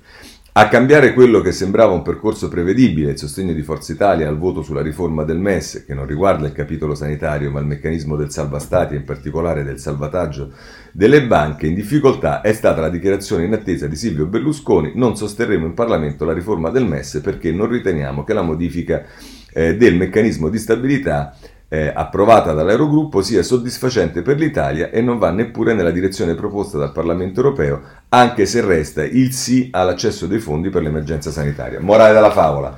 A 0.59 0.69
cambiare 0.69 1.13
quello 1.13 1.39
che 1.39 1.51
sembrava 1.51 1.93
un 1.93 2.01
percorso 2.01 2.47
prevedibile, 2.47 3.11
il 3.11 3.17
sostegno 3.19 3.53
di 3.53 3.61
Forza 3.61 3.91
Italia 3.91 4.27
al 4.27 4.39
voto 4.39 4.63
sulla 4.63 4.81
riforma 4.81 5.23
del 5.23 5.37
MES, 5.37 5.83
che 5.85 5.93
non 5.93 6.07
riguarda 6.07 6.47
il 6.47 6.51
capitolo 6.51 6.95
sanitario 6.95 7.51
ma 7.51 7.59
il 7.59 7.67
meccanismo 7.67 8.15
del 8.15 8.31
salva 8.31 8.57
stati 8.57 8.95
e 8.95 8.97
in 8.97 9.03
particolare 9.03 9.63
del 9.63 9.77
salvataggio 9.77 10.53
delle 10.91 11.27
banche 11.27 11.67
in 11.67 11.75
difficoltà, 11.75 12.41
è 12.41 12.53
stata 12.53 12.81
la 12.81 12.89
dichiarazione 12.89 13.45
in 13.45 13.53
attesa 13.53 13.85
di 13.85 13.95
Silvio 13.95 14.25
Berlusconi 14.25 14.93
non 14.95 15.15
sosterremo 15.15 15.67
in 15.67 15.75
Parlamento 15.75 16.25
la 16.25 16.33
riforma 16.33 16.71
del 16.71 16.87
MES 16.87 17.19
perché 17.23 17.51
non 17.51 17.69
riteniamo 17.69 18.23
che 18.23 18.33
la 18.33 18.41
modifica 18.41 19.05
eh, 19.53 19.77
del 19.77 19.95
meccanismo 19.95 20.49
di 20.49 20.57
stabilità 20.57 21.37
eh, 21.69 21.91
approvata 21.93 22.53
dall'Eurogruppo 22.53 23.21
sia 23.21 23.43
soddisfacente 23.43 24.21
per 24.21 24.37
l'Italia 24.37 24.89
e 24.89 25.01
non 25.01 25.17
va 25.17 25.31
neppure 25.31 25.73
nella 25.73 25.91
direzione 25.91 26.35
proposta 26.35 26.77
dal 26.77 26.91
Parlamento 26.91 27.41
europeo, 27.41 27.81
anche 28.09 28.45
se 28.45 28.61
resta 28.61 29.03
il 29.03 29.33
sì 29.33 29.69
all'accesso 29.71 30.27
dei 30.27 30.39
fondi 30.39 30.69
per 30.69 30.81
l'emergenza 30.81 31.29
sanitaria. 31.29 31.79
Morale 31.81 32.13
della 32.13 32.31
favola. 32.31 32.77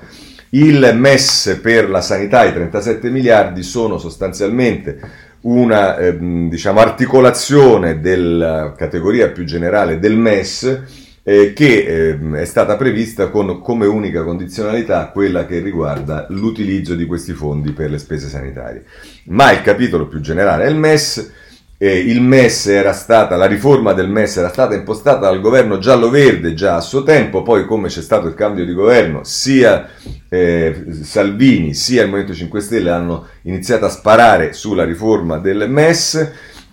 Il 0.51 0.93
MES 0.95 1.59
per 1.61 1.89
la 1.89 2.01
sanità, 2.01 2.43
i 2.43 2.53
37 2.53 3.09
miliardi, 3.11 3.61
sono 3.61 3.99
sostanzialmente 3.99 5.27
una 5.41 5.95
eh, 5.95 6.17
diciamo, 6.49 6.79
articolazione 6.79 7.99
della 7.99 8.73
categoria 8.75 9.29
più 9.29 9.43
generale 9.43 9.99
del 9.99 10.17
MES 10.17 11.07
eh, 11.29 11.53
che 11.53 11.83
eh, 11.85 12.41
è 12.41 12.45
stata 12.45 12.75
prevista 12.75 13.29
con, 13.29 13.61
come 13.61 13.85
unica 13.85 14.23
condizionalità 14.23 15.11
quella 15.13 15.45
che 15.45 15.59
riguarda 15.59 16.25
l'utilizzo 16.29 16.95
di 16.95 17.05
questi 17.05 17.33
fondi 17.33 17.71
per 17.71 17.91
le 17.91 17.99
spese 17.99 18.27
sanitarie. 18.27 18.83
Ma 19.25 19.51
il 19.51 19.61
capitolo 19.61 20.07
più 20.07 20.21
generale 20.21 20.63
è 20.63 20.69
il 20.69 20.75
MES. 20.75 21.33
Eh, 21.77 22.19
MES 22.19 22.67
stata, 22.93 23.35
la 23.35 23.45
riforma 23.45 23.93
del 23.93 24.09
MES 24.09 24.37
era 24.37 24.49
stata 24.49 24.73
impostata 24.73 25.29
dal 25.29 25.39
governo 25.39 25.77
giallo-verde 25.77 26.55
già 26.55 26.77
a 26.77 26.81
suo 26.81 27.03
tempo, 27.03 27.43
poi 27.43 27.63
come 27.67 27.89
c'è 27.89 28.01
stato 28.01 28.25
il 28.25 28.33
cambio 28.33 28.65
di 28.65 28.73
governo, 28.73 29.23
sia 29.23 29.87
eh, 30.29 30.83
Salvini 31.03 31.75
sia 31.75 32.01
il 32.01 32.09
Movimento 32.09 32.33
5 32.33 32.59
Stelle 32.59 32.89
hanno 32.89 33.27
iniziato 33.43 33.85
a 33.85 33.89
sparare 33.89 34.53
sulla 34.53 34.83
riforma 34.83 35.37
del 35.37 35.69
MES 35.69 36.31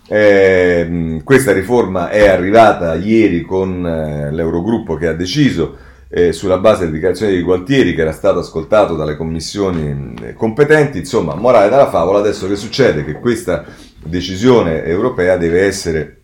eh, 0.08 1.20
questa 1.24 1.52
riforma 1.52 2.10
è 2.10 2.28
arrivata 2.28 2.94
ieri 2.94 3.42
con 3.42 3.84
eh, 3.84 4.30
l'Eurogruppo 4.30 4.96
che 4.96 5.08
ha 5.08 5.12
deciso 5.12 5.76
eh, 6.08 6.32
sulla 6.32 6.58
base 6.58 6.80
delle 6.80 6.92
dichiarazioni 6.92 7.34
di 7.34 7.42
Gualtieri 7.42 7.94
che 7.94 8.02
era 8.02 8.12
stato 8.12 8.38
ascoltato 8.38 8.94
dalle 8.94 9.16
commissioni 9.16 10.14
eh, 10.22 10.34
competenti. 10.34 10.98
Insomma, 10.98 11.34
morale 11.34 11.68
della 11.68 11.90
favola, 11.90 12.20
adesso 12.20 12.46
che 12.46 12.56
succede? 12.56 13.04
Che 13.04 13.14
questa 13.14 13.64
decisione 14.04 14.84
europea 14.84 15.36
deve 15.36 15.64
essere 15.64 16.20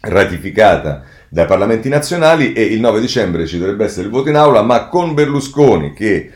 ratificata 0.00 1.02
dai 1.30 1.46
parlamenti 1.46 1.88
nazionali 1.88 2.52
e 2.52 2.62
il 2.62 2.80
9 2.80 3.00
dicembre 3.00 3.46
ci 3.46 3.58
dovrebbe 3.58 3.86
essere 3.86 4.06
il 4.06 4.12
voto 4.12 4.28
in 4.28 4.36
aula, 4.36 4.62
ma 4.62 4.88
con 4.88 5.14
Berlusconi 5.14 5.94
che 5.94 6.30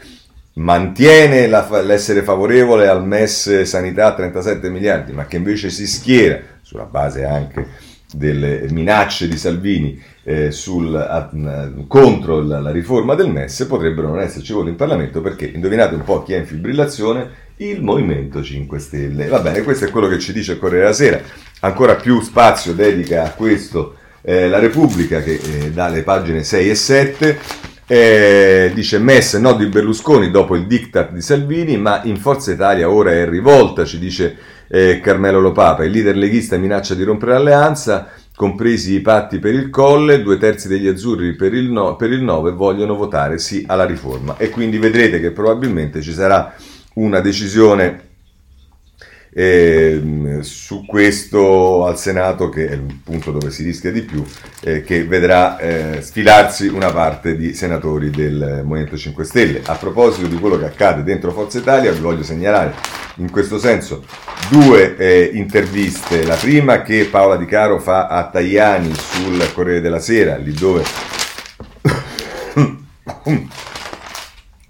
mantiene 0.54 1.46
la, 1.46 1.68
l'essere 1.82 2.22
favorevole 2.22 2.88
al 2.88 3.06
MES 3.06 3.62
sanità 3.62 4.06
a 4.06 4.14
37 4.14 4.70
miliardi, 4.70 5.12
ma 5.12 5.26
che 5.26 5.36
invece 5.36 5.70
si 5.70 5.86
schiera 5.86 6.40
sulla 6.68 6.84
base 6.84 7.24
anche 7.24 7.66
delle 8.12 8.66
minacce 8.68 9.26
di 9.26 9.38
Salvini 9.38 9.98
eh, 10.22 10.50
sul, 10.50 10.94
a, 10.94 11.30
contro 11.86 12.42
la, 12.42 12.60
la, 12.60 12.70
riforma 12.70 13.14
del 13.14 13.30
MES, 13.30 13.64
potrebbero 13.66 14.08
non 14.08 14.20
esserci 14.20 14.52
voti 14.52 14.68
in 14.68 14.76
Parlamento 14.76 15.22
perché, 15.22 15.46
indovinate 15.46 15.94
un 15.94 16.04
po' 16.04 16.22
chi 16.22 16.34
è 16.34 16.38
in 16.38 16.46
fibrillazione, 16.46 17.30
il 17.56 17.82
Movimento 17.82 18.42
5 18.42 18.78
Stelle. 18.78 19.28
Va 19.28 19.40
bene, 19.40 19.62
questo 19.62 19.86
è 19.86 19.90
quello 19.90 20.08
che 20.08 20.18
ci 20.18 20.34
dice 20.34 20.52
il 20.52 20.58
Corriere 20.58 20.82
della 20.84 20.94
Sera. 20.94 21.20
Ancora 21.60 21.94
più 21.94 22.20
spazio 22.20 22.74
dedica 22.74 23.24
a 23.24 23.30
questo 23.30 23.94
eh, 24.20 24.46
la 24.46 24.58
Repubblica 24.58 25.22
che 25.22 25.40
eh, 25.42 25.70
dà 25.70 25.88
le 25.88 26.02
pagine 26.02 26.44
6 26.44 26.68
e 26.68 26.74
7. 26.74 27.38
Eh, 27.90 28.72
dice 28.74 28.98
Mess 28.98 29.38
no 29.38 29.54
di 29.54 29.64
Berlusconi 29.64 30.30
dopo 30.30 30.54
il 30.54 30.66
diktat 30.66 31.12
di 31.12 31.22
Salvini, 31.22 31.78
ma 31.78 32.02
in 32.04 32.18
Forza 32.18 32.52
Italia 32.52 32.90
ora 32.90 33.12
è 33.12 33.26
rivolta, 33.26 33.86
ci 33.86 33.98
dice 33.98 34.36
eh, 34.68 35.00
Carmelo 35.00 35.40
Lopapa. 35.40 35.84
Il 35.84 35.92
leader 35.92 36.16
leghista 36.16 36.56
minaccia 36.56 36.94
di 36.94 37.02
rompere 37.02 37.32
l'alleanza, 37.32 38.08
compresi 38.34 38.94
i 38.94 39.00
patti 39.00 39.38
per 39.38 39.54
il 39.54 39.70
colle, 39.70 40.22
due 40.22 40.38
terzi 40.38 40.68
degli 40.68 40.86
azzurri 40.86 41.34
per 41.34 41.54
il, 41.54 41.70
no, 41.70 41.96
per 41.96 42.12
il 42.12 42.22
9 42.22 42.52
vogliono 42.52 42.94
votare 42.94 43.38
sì 43.38 43.64
alla 43.66 43.84
riforma. 43.84 44.36
E 44.36 44.50
quindi 44.50 44.78
vedrete 44.78 45.20
che 45.20 45.32
probabilmente 45.32 46.00
ci 46.00 46.12
sarà 46.12 46.54
una 46.94 47.20
decisione 47.20 48.07
eh, 49.30 50.38
su 50.40 50.84
questo 50.86 51.84
al 51.86 51.98
Senato, 51.98 52.48
che 52.48 52.68
è 52.68 52.72
il 52.72 53.00
punto 53.04 53.30
dove 53.30 53.50
si 53.50 53.62
rischia 53.62 53.92
di 53.92 54.02
più, 54.02 54.24
eh, 54.60 54.82
che 54.82 55.04
vedrà 55.04 55.58
eh, 55.58 56.00
sfilarsi 56.02 56.66
una 56.68 56.90
parte 56.90 57.36
di 57.36 57.54
senatori 57.54 58.10
del 58.10 58.62
Movimento 58.64 58.96
5 58.96 59.24
Stelle. 59.24 59.62
A 59.64 59.74
proposito 59.74 60.26
di 60.26 60.36
quello 60.36 60.58
che 60.58 60.64
accade 60.64 61.02
dentro 61.02 61.32
Forza 61.32 61.58
Italia, 61.58 61.92
vi 61.92 62.00
voglio 62.00 62.22
segnalare 62.22 62.74
in 63.16 63.30
questo 63.30 63.58
senso 63.58 64.04
due 64.50 64.96
eh, 64.96 65.30
interviste. 65.34 66.24
La 66.24 66.36
prima 66.36 66.82
che 66.82 67.08
Paola 67.10 67.36
Di 67.36 67.46
Caro 67.46 67.78
fa 67.78 68.06
a 68.06 68.28
Tajani 68.28 68.94
sul 68.94 69.52
Corriere 69.52 69.80
della 69.80 70.00
Sera, 70.00 70.36
lì 70.36 70.52
dove 70.52 70.82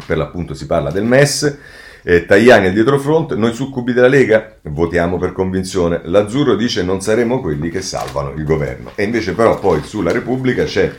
per 0.07 0.17
l'appunto 0.17 0.55
si 0.55 0.67
parla 0.67 0.91
del 0.91 1.05
MES 1.05 1.59
eh, 2.09 2.25
Tajani 2.25 2.69
al 2.69 2.73
dietrofront, 2.73 3.35
noi 3.35 3.53
succubi 3.53 3.93
della 3.93 4.09
Lega 4.09 4.57
votiamo 4.63 5.19
per 5.19 5.33
convinzione. 5.33 6.01
L'azzurro 6.05 6.57
dice 6.57 6.83
non 6.83 7.03
saremo 7.03 7.43
quelli 7.43 7.69
che 7.69 7.83
salvano 7.83 8.33
il 8.35 8.45
governo. 8.45 8.93
E 8.95 9.03
invece 9.03 9.35
però 9.35 9.59
poi 9.59 9.83
sulla 9.83 10.11
Repubblica 10.11 10.65
c'è 10.65 10.91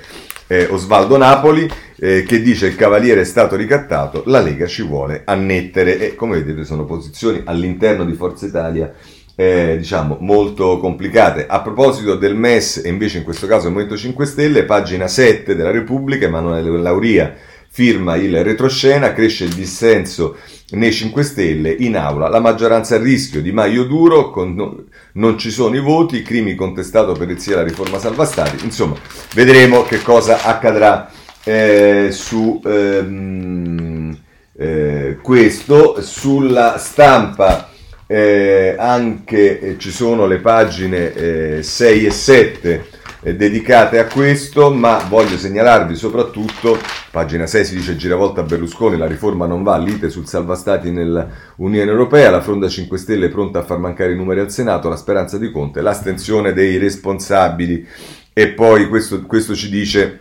eh, 0.45 0.67
Osvaldo 0.69 1.17
Napoli, 1.17 1.67
eh, 1.95 2.23
che 2.27 2.43
dice 2.43 2.67
il 2.67 2.75
Cavaliere 2.75 3.21
è 3.21 3.23
stato 3.23 3.55
ricattato, 3.55 4.21
la 4.27 4.39
Lega 4.39 4.67
ci 4.67 4.83
vuole 4.83 5.23
annettere 5.25 5.97
e 5.97 6.13
come 6.13 6.37
vedete 6.37 6.63
sono 6.63 6.85
posizioni 6.85 7.41
all'interno 7.43 8.05
di 8.05 8.13
Forza 8.13 8.45
Italia 8.45 8.93
eh, 9.35 9.77
diciamo 9.79 10.17
molto 10.19 10.77
complicate. 10.77 11.47
A 11.47 11.61
proposito 11.61 12.17
del 12.17 12.35
MES 12.35 12.83
e 12.85 12.87
invece 12.87 13.17
in 13.17 13.23
questo 13.23 13.47
caso 13.47 13.65
il 13.65 13.73
Movimento 13.73 13.97
5 13.97 14.25
Stelle, 14.27 14.63
pagina 14.63 15.07
7 15.07 15.55
della 15.55 15.71
Repubblica, 15.71 16.27
Emanuele 16.27 16.69
Lauria 16.77 17.35
firma 17.71 18.15
il 18.15 18.43
retroscena, 18.43 19.13
cresce 19.13 19.45
il 19.45 19.53
dissenso 19.53 20.37
nei 20.71 20.91
5 20.91 21.23
Stelle, 21.23 21.71
in 21.71 21.97
aula 21.97 22.27
la 22.27 22.39
maggioranza 22.39 22.95
a 22.95 22.99
rischio, 23.01 23.41
Di 23.41 23.51
Maio 23.51 23.85
duro, 23.85 24.29
con, 24.29 24.85
non 25.13 25.37
ci 25.37 25.51
sono 25.51 25.75
i 25.75 25.81
voti, 25.81 26.21
Crimi 26.21 26.55
contestato 26.55 27.13
per 27.13 27.29
il 27.29 27.39
sì 27.39 27.53
alla 27.53 27.63
riforma 27.63 27.99
salva 27.99 28.25
stati, 28.25 28.63
insomma 28.63 28.95
vedremo 29.33 29.83
che 29.83 30.01
cosa 30.01 30.43
accadrà 30.43 31.09
eh, 31.43 32.09
su 32.11 32.61
ehm, 32.63 34.17
eh, 34.57 35.17
questo, 35.21 36.01
sulla 36.01 36.77
stampa 36.77 37.69
eh, 38.05 38.75
anche 38.77 39.75
ci 39.77 39.91
sono 39.91 40.25
le 40.25 40.39
pagine 40.39 41.61
6 41.63 42.03
eh, 42.03 42.07
e 42.07 42.11
7 42.11 42.71
eh, 42.71 42.97
dedicate 43.21 43.99
a 43.99 44.05
questo, 44.05 44.71
ma 44.71 45.03
voglio 45.09 45.37
segnalarvi 45.37 45.95
soprattutto, 45.95 46.77
pagina 47.11 47.45
6 47.45 47.65
si 47.65 47.75
dice 47.75 47.97
giravolta 47.97 48.43
Berlusconi, 48.43 48.97
la 48.97 49.07
riforma 49.07 49.45
non 49.45 49.61
va, 49.61 49.77
lite 49.77 50.09
sul 50.09 50.27
salva 50.27 50.55
stati 50.55 50.89
nell'Unione 50.89 51.91
Europea, 51.91 52.29
la 52.29 52.41
fronda 52.41 52.69
5 52.69 52.97
Stelle 52.97 53.25
è 53.25 53.29
pronta 53.29 53.59
a 53.59 53.63
far 53.63 53.77
mancare 53.79 54.13
i 54.13 54.15
numeri 54.15 54.39
al 54.39 54.51
Senato, 54.51 54.87
la 54.87 54.95
speranza 54.95 55.37
di 55.37 55.51
Conte, 55.51 55.81
l'astensione 55.81 56.53
dei 56.53 56.77
responsabili. 56.77 57.85
E 58.31 58.47
poi 58.49 58.87
questo, 58.87 59.23
questo 59.23 59.53
ci 59.53 59.69
dice 59.69 60.19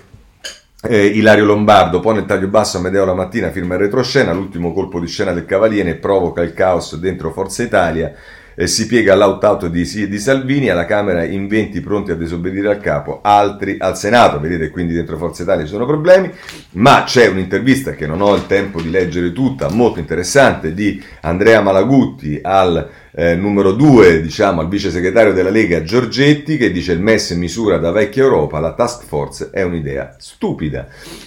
eh, 0.82 1.06
Ilario 1.06 1.44
Lombardo 1.44 2.00
pone 2.00 2.20
il 2.20 2.26
taglio 2.26 2.48
basso 2.48 2.78
a 2.78 2.80
Medeo 2.80 3.04
la 3.04 3.14
mattina, 3.14 3.50
firma 3.50 3.74
il 3.74 3.80
retroscena, 3.80 4.32
l'ultimo 4.32 4.72
colpo 4.72 4.98
di 4.98 5.06
scena 5.06 5.32
del 5.32 5.44
Cavaliere 5.44 5.94
provoca 5.96 6.42
il 6.42 6.52
caos 6.52 6.96
dentro 6.96 7.32
Forza 7.32 7.62
Italia, 7.62 8.12
eh, 8.58 8.66
si 8.66 8.86
piega 8.86 9.12
all'out-out 9.12 9.68
di, 9.68 10.08
di, 10.08 10.18
Salvini, 10.18 10.68
alla 10.68 10.84
Camera 10.84 11.22
in 11.22 11.46
20 11.46 11.80
pronti 11.80 12.10
a 12.10 12.16
disobbedire 12.16 12.68
al 12.68 12.80
capo, 12.80 13.20
altri 13.22 13.76
al 13.78 13.96
Senato, 13.96 14.40
vedete 14.40 14.70
quindi 14.70 14.94
dentro 14.94 15.16
Forza 15.16 15.44
Italia 15.44 15.64
ci 15.64 15.70
sono 15.70 15.86
problemi, 15.86 16.28
ma 16.72 17.04
c'è 17.04 17.28
un'intervista 17.28 17.92
che 17.92 18.08
non 18.08 18.20
ho 18.20 18.34
il 18.34 18.46
tempo 18.46 18.80
di 18.80 18.90
leggere 18.90 19.30
tutta, 19.30 19.70
molto 19.70 20.00
interessante, 20.00 20.74
di 20.74 21.00
Andrea 21.20 21.60
Malagutti 21.60 22.40
al 22.42 22.90
eh, 23.18 23.34
numero 23.34 23.72
2, 23.72 24.20
diciamo, 24.20 24.60
al 24.60 24.68
vice 24.68 24.92
segretario 24.92 25.32
della 25.32 25.50
Lega 25.50 25.82
Giorgetti, 25.82 26.56
che 26.56 26.70
dice 26.70 26.92
il 26.92 27.00
MES 27.00 27.32
misura 27.32 27.76
da 27.76 27.90
vecchia 27.90 28.22
Europa, 28.22 28.60
la 28.60 28.74
task 28.74 29.04
force 29.06 29.50
è 29.50 29.62
un'idea 29.62 30.14
stupida. 30.20 30.86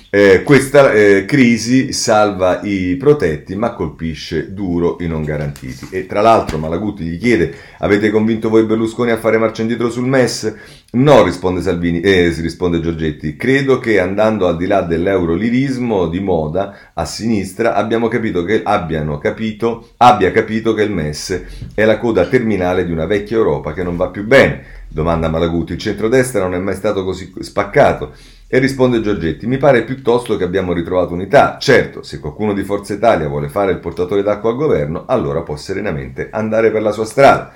Eh, 0.09 0.43
questa 0.43 0.93
eh, 0.93 1.25
crisi 1.25 1.91
salva 1.91 2.61
i 2.63 2.95
protetti 2.95 3.55
ma 3.55 3.73
colpisce 3.73 4.53
duro 4.53 4.97
i 5.01 5.07
non 5.07 5.23
garantiti. 5.23 5.89
E 5.91 6.05
tra 6.05 6.21
l'altro 6.21 6.57
Malagutti 6.57 7.03
gli 7.03 7.19
chiede, 7.19 7.53
avete 7.79 8.09
convinto 8.09 8.47
voi 8.47 8.63
Berlusconi 8.63 9.11
a 9.11 9.17
fare 9.17 9.37
marcia 9.37 9.61
indietro 9.61 9.89
sul 9.89 10.07
MES? 10.07 10.55
No, 10.93 11.23
risponde 11.23 11.61
Salvini, 11.61 12.01
eh, 12.01 12.35
risponde 12.41 12.81
Giorgetti. 12.81 13.37
Credo 13.37 13.79
che 13.79 13.97
andando 13.97 14.45
al 14.45 14.57
di 14.57 14.67
là 14.67 14.81
dell'eurolirismo 14.81 16.07
di 16.07 16.19
moda 16.19 16.91
a 16.93 17.05
sinistra 17.05 17.75
abbiamo 17.75 18.09
capito 18.09 18.43
che, 18.43 18.61
abbiano 18.61 19.17
capito, 19.17 19.91
abbia 19.95 20.31
capito 20.33 20.73
che 20.73 20.83
il 20.83 20.91
MES 20.91 21.43
è 21.73 21.85
la 21.85 21.97
coda 21.97 22.25
terminale 22.25 22.85
di 22.85 22.91
una 22.91 23.05
vecchia 23.05 23.37
Europa 23.37 23.71
che 23.71 23.83
non 23.83 23.95
va 23.95 24.09
più 24.09 24.25
bene. 24.25 24.79
Domanda 24.89 25.29
Malaguti. 25.29 25.71
Il 25.71 25.79
centrodestra 25.79 26.41
non 26.41 26.55
è 26.55 26.59
mai 26.59 26.75
stato 26.75 27.05
così 27.05 27.31
spaccato. 27.39 28.11
E 28.45 28.59
risponde 28.59 28.99
Giorgetti, 28.99 29.47
mi 29.47 29.55
pare 29.55 29.85
piuttosto 29.85 30.35
che 30.35 30.43
abbiamo 30.43 30.73
ritrovato 30.73 31.13
unità. 31.13 31.57
Certo, 31.57 32.03
se 32.03 32.19
qualcuno 32.19 32.51
di 32.51 32.65
Forza 32.65 32.93
Italia 32.93 33.29
vuole 33.29 33.47
fare 33.47 33.71
il 33.71 33.79
portatore 33.79 34.23
d'acqua 34.23 34.49
al 34.49 34.57
governo, 34.57 35.05
allora 35.07 35.41
può 35.41 35.55
serenamente 35.55 36.27
andare 36.29 36.69
per 36.69 36.81
la 36.81 36.91
sua 36.91 37.05
strada. 37.05 37.53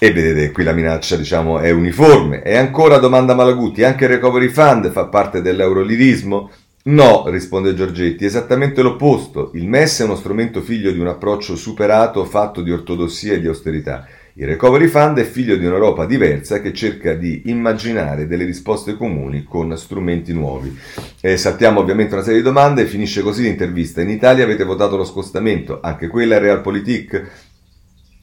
E 0.00 0.12
vedete, 0.12 0.52
qui 0.52 0.62
la 0.62 0.72
minaccia, 0.72 1.16
diciamo, 1.16 1.58
è 1.58 1.70
uniforme. 1.70 2.42
E 2.44 2.56
ancora 2.56 2.98
domanda 2.98 3.34
Malaguti, 3.34 3.82
anche 3.82 4.04
il 4.04 4.10
Recovery 4.10 4.46
Fund 4.46 4.92
fa 4.92 5.06
parte 5.06 5.42
dell'eurolirismo? 5.42 6.50
No, 6.84 7.28
risponde 7.28 7.74
Giorgetti, 7.74 8.24
esattamente 8.24 8.80
l'opposto. 8.80 9.50
Il 9.54 9.66
MES 9.66 10.00
è 10.00 10.04
uno 10.04 10.14
strumento 10.14 10.62
figlio 10.62 10.92
di 10.92 11.00
un 11.00 11.08
approccio 11.08 11.56
superato 11.56 12.24
fatto 12.24 12.62
di 12.62 12.70
ortodossia 12.70 13.32
e 13.34 13.40
di 13.40 13.48
austerità. 13.48 14.06
Il 14.34 14.46
Recovery 14.46 14.86
Fund 14.86 15.18
è 15.18 15.24
figlio 15.24 15.56
di 15.56 15.66
un'Europa 15.66 16.06
diversa 16.06 16.60
che 16.60 16.72
cerca 16.72 17.14
di 17.14 17.42
immaginare 17.46 18.28
delle 18.28 18.44
risposte 18.44 18.96
comuni 18.96 19.42
con 19.42 19.76
strumenti 19.76 20.32
nuovi. 20.32 20.78
Eh, 21.20 21.36
saltiamo 21.36 21.80
ovviamente 21.80 22.14
una 22.14 22.22
serie 22.22 22.38
di 22.38 22.44
domande 22.44 22.82
e 22.82 22.86
finisce 22.86 23.20
così 23.20 23.42
l'intervista. 23.42 24.00
In 24.00 24.10
Italia 24.10 24.44
avete 24.44 24.62
votato 24.62 24.96
lo 24.96 25.04
scostamento, 25.04 25.80
anche 25.82 26.06
quella 26.06 26.36
è 26.36 26.38
Realpolitik? 26.38 27.47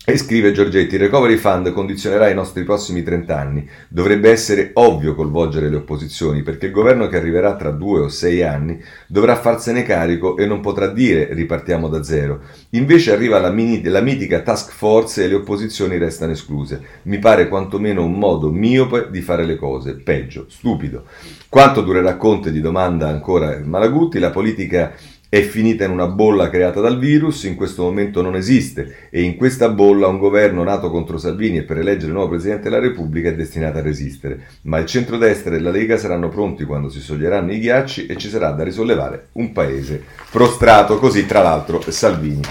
E 0.08 0.18
scrive 0.18 0.52
Giorgetti, 0.52 0.94
il 0.94 1.02
Recovery 1.02 1.36
Fund 1.36 1.72
condizionerà 1.72 2.30
i 2.30 2.36
nostri 2.36 2.64
prossimi 2.64 3.02
30 3.02 3.40
anni. 3.40 3.68
Dovrebbe 3.88 4.30
essere 4.30 4.70
ovvio 4.74 5.16
coinvolgere 5.16 5.68
le 5.68 5.78
opposizioni, 5.78 6.44
perché 6.44 6.68
il 6.68 6.72
governo 6.72 7.08
che 7.08 7.18
arriverà 7.18 7.56
tra 7.56 7.72
due 7.72 8.02
o 8.02 8.08
sei 8.08 8.44
anni 8.44 8.80
dovrà 9.08 9.36
farsene 9.36 9.82
carico 9.82 10.38
e 10.38 10.46
non 10.46 10.62
potrà 10.62 10.90
dire 10.90 11.34
ripartiamo 11.34 11.88
da 11.88 12.04
zero. 12.04 12.42
Invece 12.72 13.14
arriva 13.14 13.40
la, 13.40 13.50
mini, 13.50 13.82
la 13.82 14.02
mitica 14.02 14.42
task 14.42 14.74
force 14.74 15.24
e 15.24 15.28
le 15.28 15.36
opposizioni 15.36 15.98
restano 15.98 16.34
escluse. 16.34 16.80
Mi 17.04 17.18
pare 17.18 17.48
quantomeno 17.48 18.04
un 18.04 18.14
modo 18.14 18.52
miope 18.52 19.08
di 19.10 19.22
fare 19.22 19.44
le 19.44 19.56
cose, 19.56 19.96
peggio, 19.96 20.46
stupido. 20.50 21.06
Quanto 21.50 21.82
durerà 21.82 22.16
Conte? 22.16 22.52
Di 22.52 22.62
domanda 22.62 23.08
ancora 23.08 23.60
Malagutti. 23.64 24.20
La 24.20 24.30
politica 24.30 24.94
è 25.30 25.42
finita 25.42 25.84
in 25.84 25.92
una 25.92 26.08
bolla 26.08 26.50
creata 26.50 26.80
dal 26.80 26.98
virus, 27.00 27.44
in 27.44 27.56
questo 27.56 27.84
momento 27.84 28.22
non 28.22 28.36
esiste 28.36 29.10
e 29.10 29.22
in 29.22 29.36
questa 29.36 29.70
bolla 29.70 30.08
un 30.08 30.18
governo 30.18 30.64
nato 30.64 30.90
contro 30.90 31.18
Salvini 31.18 31.58
e 31.58 31.64
per 31.64 31.78
eleggere 31.78 32.08
il 32.08 32.14
nuovo 32.14 32.30
Presidente 32.30 32.70
della 32.70 32.80
Repubblica 32.80 33.30
è 33.30 33.36
destinato 33.36 33.80
a 33.80 33.82
resistere. 33.82 34.48
Ma 34.64 34.78
il 34.80 34.86
centrodestra 34.86 35.56
e 35.56 35.60
la 35.60 35.72
Lega 35.72 35.98
saranno 35.98 36.30
pronti 36.30 36.64
quando 36.64 36.90
si 36.90 37.00
scioglieranno 37.00 37.52
i 37.52 37.60
ghiacci 37.60 38.06
e 38.06 38.16
ci 38.18 38.30
sarà 38.30 38.52
da 38.52 38.64
risollevare 38.64 39.30
un 39.34 39.52
paese 39.52 40.04
prostrato, 40.32 40.98
così 40.98 41.26
tra 41.26 41.42
l'altro 41.42 41.82
Salvini 41.88 42.42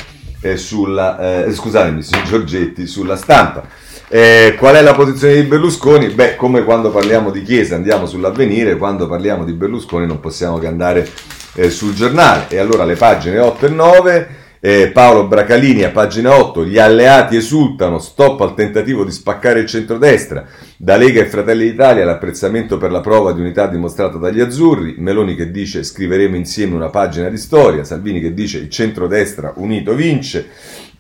eh, 0.45 0.59
sulla, 0.59 1.45
eh, 1.45 1.53
scusatemi, 1.53 2.03
Giorgetti 2.27 2.87
sulla 2.87 3.17
stampa. 3.17 3.67
Eh, 4.15 4.55
qual 4.57 4.77
è 4.77 4.81
la 4.81 4.95
posizione 4.95 5.35
di 5.35 5.43
Berlusconi? 5.43 6.07
Beh, 6.11 6.37
come 6.37 6.63
quando 6.63 6.93
parliamo 6.93 7.33
di 7.33 7.43
Chiesa 7.43 7.75
andiamo 7.75 8.07
sull'avvenire, 8.07 8.77
quando 8.77 9.09
parliamo 9.09 9.45
di 9.45 9.55
Berlusconi 9.55 10.07
non 10.07 10.21
possiamo 10.21 10.59
che 10.59 10.69
andare 10.69 11.11
eh, 11.55 11.69
sul 11.69 11.95
giornale. 11.95 12.47
E 12.51 12.59
allora 12.59 12.85
le 12.85 12.95
pagine 12.95 13.41
8 13.41 13.67
e 13.67 13.69
9, 13.71 14.29
eh, 14.61 14.91
Paolo 14.93 15.27
Bracalini 15.27 15.83
a 15.83 15.91
pagina 15.91 16.39
8, 16.39 16.65
gli 16.65 16.79
alleati 16.79 17.35
esultano, 17.35 17.99
stop 17.99 18.41
al 18.43 18.55
tentativo 18.55 19.03
di 19.05 19.11
spaccare 19.11 19.59
il 19.59 19.67
centrodestra, 19.67 20.47
da 20.77 20.97
Lega 20.97 21.21
e 21.21 21.27
Fratelli 21.27 21.69
d'Italia 21.69 22.05
l'apprezzamento 22.05 22.79
per 22.79 22.93
la 22.93 23.01
prova 23.01 23.33
di 23.33 23.41
unità 23.41 23.67
dimostrata 23.67 24.17
dagli 24.17 24.39
azzurri, 24.39 24.95
Meloni 24.97 25.35
che 25.35 25.51
dice 25.51 25.83
scriveremo 25.83 26.37
insieme 26.37 26.77
una 26.77 26.89
pagina 26.89 27.29
di 27.29 27.37
storia, 27.37 27.83
Salvini 27.83 28.21
che 28.21 28.33
dice 28.33 28.59
il 28.59 28.71
centrodestra 28.71 29.55
unito 29.57 29.93
vince, 29.93 30.51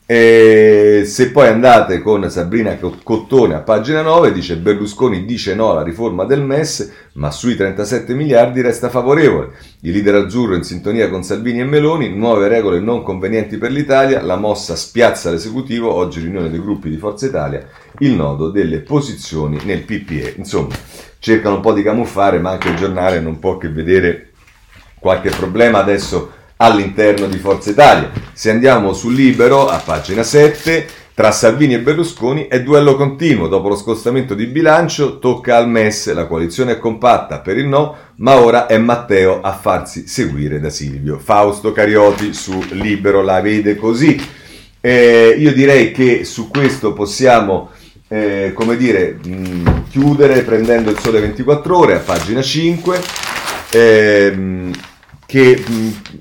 e 0.07 1.05
se 1.07 1.31
poi 1.31 1.49
andate 1.49 2.03
con 2.03 2.29
Sabrina 2.31 2.77
Cottone 2.77 3.55
a 3.55 3.61
pagina 3.61 4.03
9, 4.03 4.33
dice 4.33 4.59
Berlusconi 4.59 5.25
dice 5.25 5.55
no 5.55 5.71
alla 5.71 5.83
riforma 5.83 6.25
del 6.27 6.43
MES, 6.43 6.93
ma 7.15 7.31
sui 7.31 7.57
37 7.57 8.13
miliardi 8.13 8.61
resta 8.61 8.91
favorevole. 8.91 9.53
Il 9.81 9.93
leader 9.93 10.17
azzurro 10.17 10.57
in 10.57 10.63
sintonia 10.63 11.09
con 11.09 11.23
Salvini 11.23 11.61
e 11.61 11.65
Meloni, 11.65 12.11
nuove 12.11 12.49
regole 12.49 12.81
non 12.81 13.03
convenienti 13.03 13.57
per 13.57 13.71
l'Italia, 13.71 14.21
la 14.21 14.37
mossa 14.37 14.77
spiazza 14.77 15.31
l'esecutivo, 15.31 15.91
oggi 15.91 16.21
riunione 16.21 16.51
dei 16.51 16.61
gruppi 16.61 16.91
di 16.91 16.99
Forza 16.99 17.25
Italia, 17.25 17.67
il 18.01 18.13
nodo 18.13 18.51
delle 18.51 18.81
posizioni 18.81 19.59
nel 19.65 19.85
PPE. 19.85 20.35
Insomma, 20.37 20.75
cercano 21.19 21.55
un 21.55 21.61
po' 21.63 21.73
di 21.73 21.83
camuffare, 21.83 22.39
ma 22.41 22.51
anche 22.51 22.69
il 22.69 22.77
giornale 22.77 23.21
non 23.21 23.39
può 23.39 23.57
che 23.57 23.71
vedere 23.71 24.33
qualche 24.99 25.31
problema 25.31 25.79
adesso 25.79 26.43
all'interno 26.57 27.27
di 27.27 27.39
Forza 27.39 27.71
Italia. 27.71 28.11
Se 28.33 28.51
andiamo 28.51 28.93
sul 28.93 29.15
libero, 29.15 29.69
a 29.69 29.79
pagina 29.79 30.23
7, 30.23 30.87
tra 31.15 31.31
Salvini 31.31 31.75
e 31.75 31.81
Berlusconi 31.81 32.49
è 32.49 32.61
duello 32.63 32.97
continuo. 32.97 33.47
Dopo 33.47 33.69
lo 33.69 33.77
scostamento 33.77 34.35
di 34.35 34.47
bilancio 34.47 35.21
tocca 35.21 35.57
al 35.57 35.69
MES, 35.69 36.13
la 36.13 36.27
coalizione 36.27 36.73
è 36.73 36.79
compatta 36.79 37.39
per 37.39 37.57
il 37.57 37.67
no, 37.67 37.97
ma 38.17 38.41
ora 38.41 38.67
è 38.67 38.79
Matteo 38.79 39.41
a 39.41 39.53
farsi 39.53 40.09
seguire 40.09 40.59
da 40.59 40.71
Silvio. 40.71 41.19
Fausto 41.19 41.71
Carioti 41.71 42.35
su 42.35 42.61
Libero 42.71 43.23
la 43.23 43.41
vede 43.41 43.77
così. 43.77 44.21
Eh, 44.81 45.37
io 45.39 45.53
direi 45.53 45.93
che 45.93 46.25
su 46.25 46.51
questo 46.51 46.93
possiamo, 46.93 47.71
eh, 48.09 48.53
come 48.53 48.77
dire, 48.77 49.17
mh, 49.25 49.85
chiudere 49.91 50.43
prendendo 50.43 50.91
il 50.91 50.99
sole 50.99 51.21
24 51.21 51.79
ore 51.79 51.95
a 51.95 52.01
pagina 52.01 52.43
5. 52.43 53.01
Eh, 53.71 54.71
che 55.27 55.65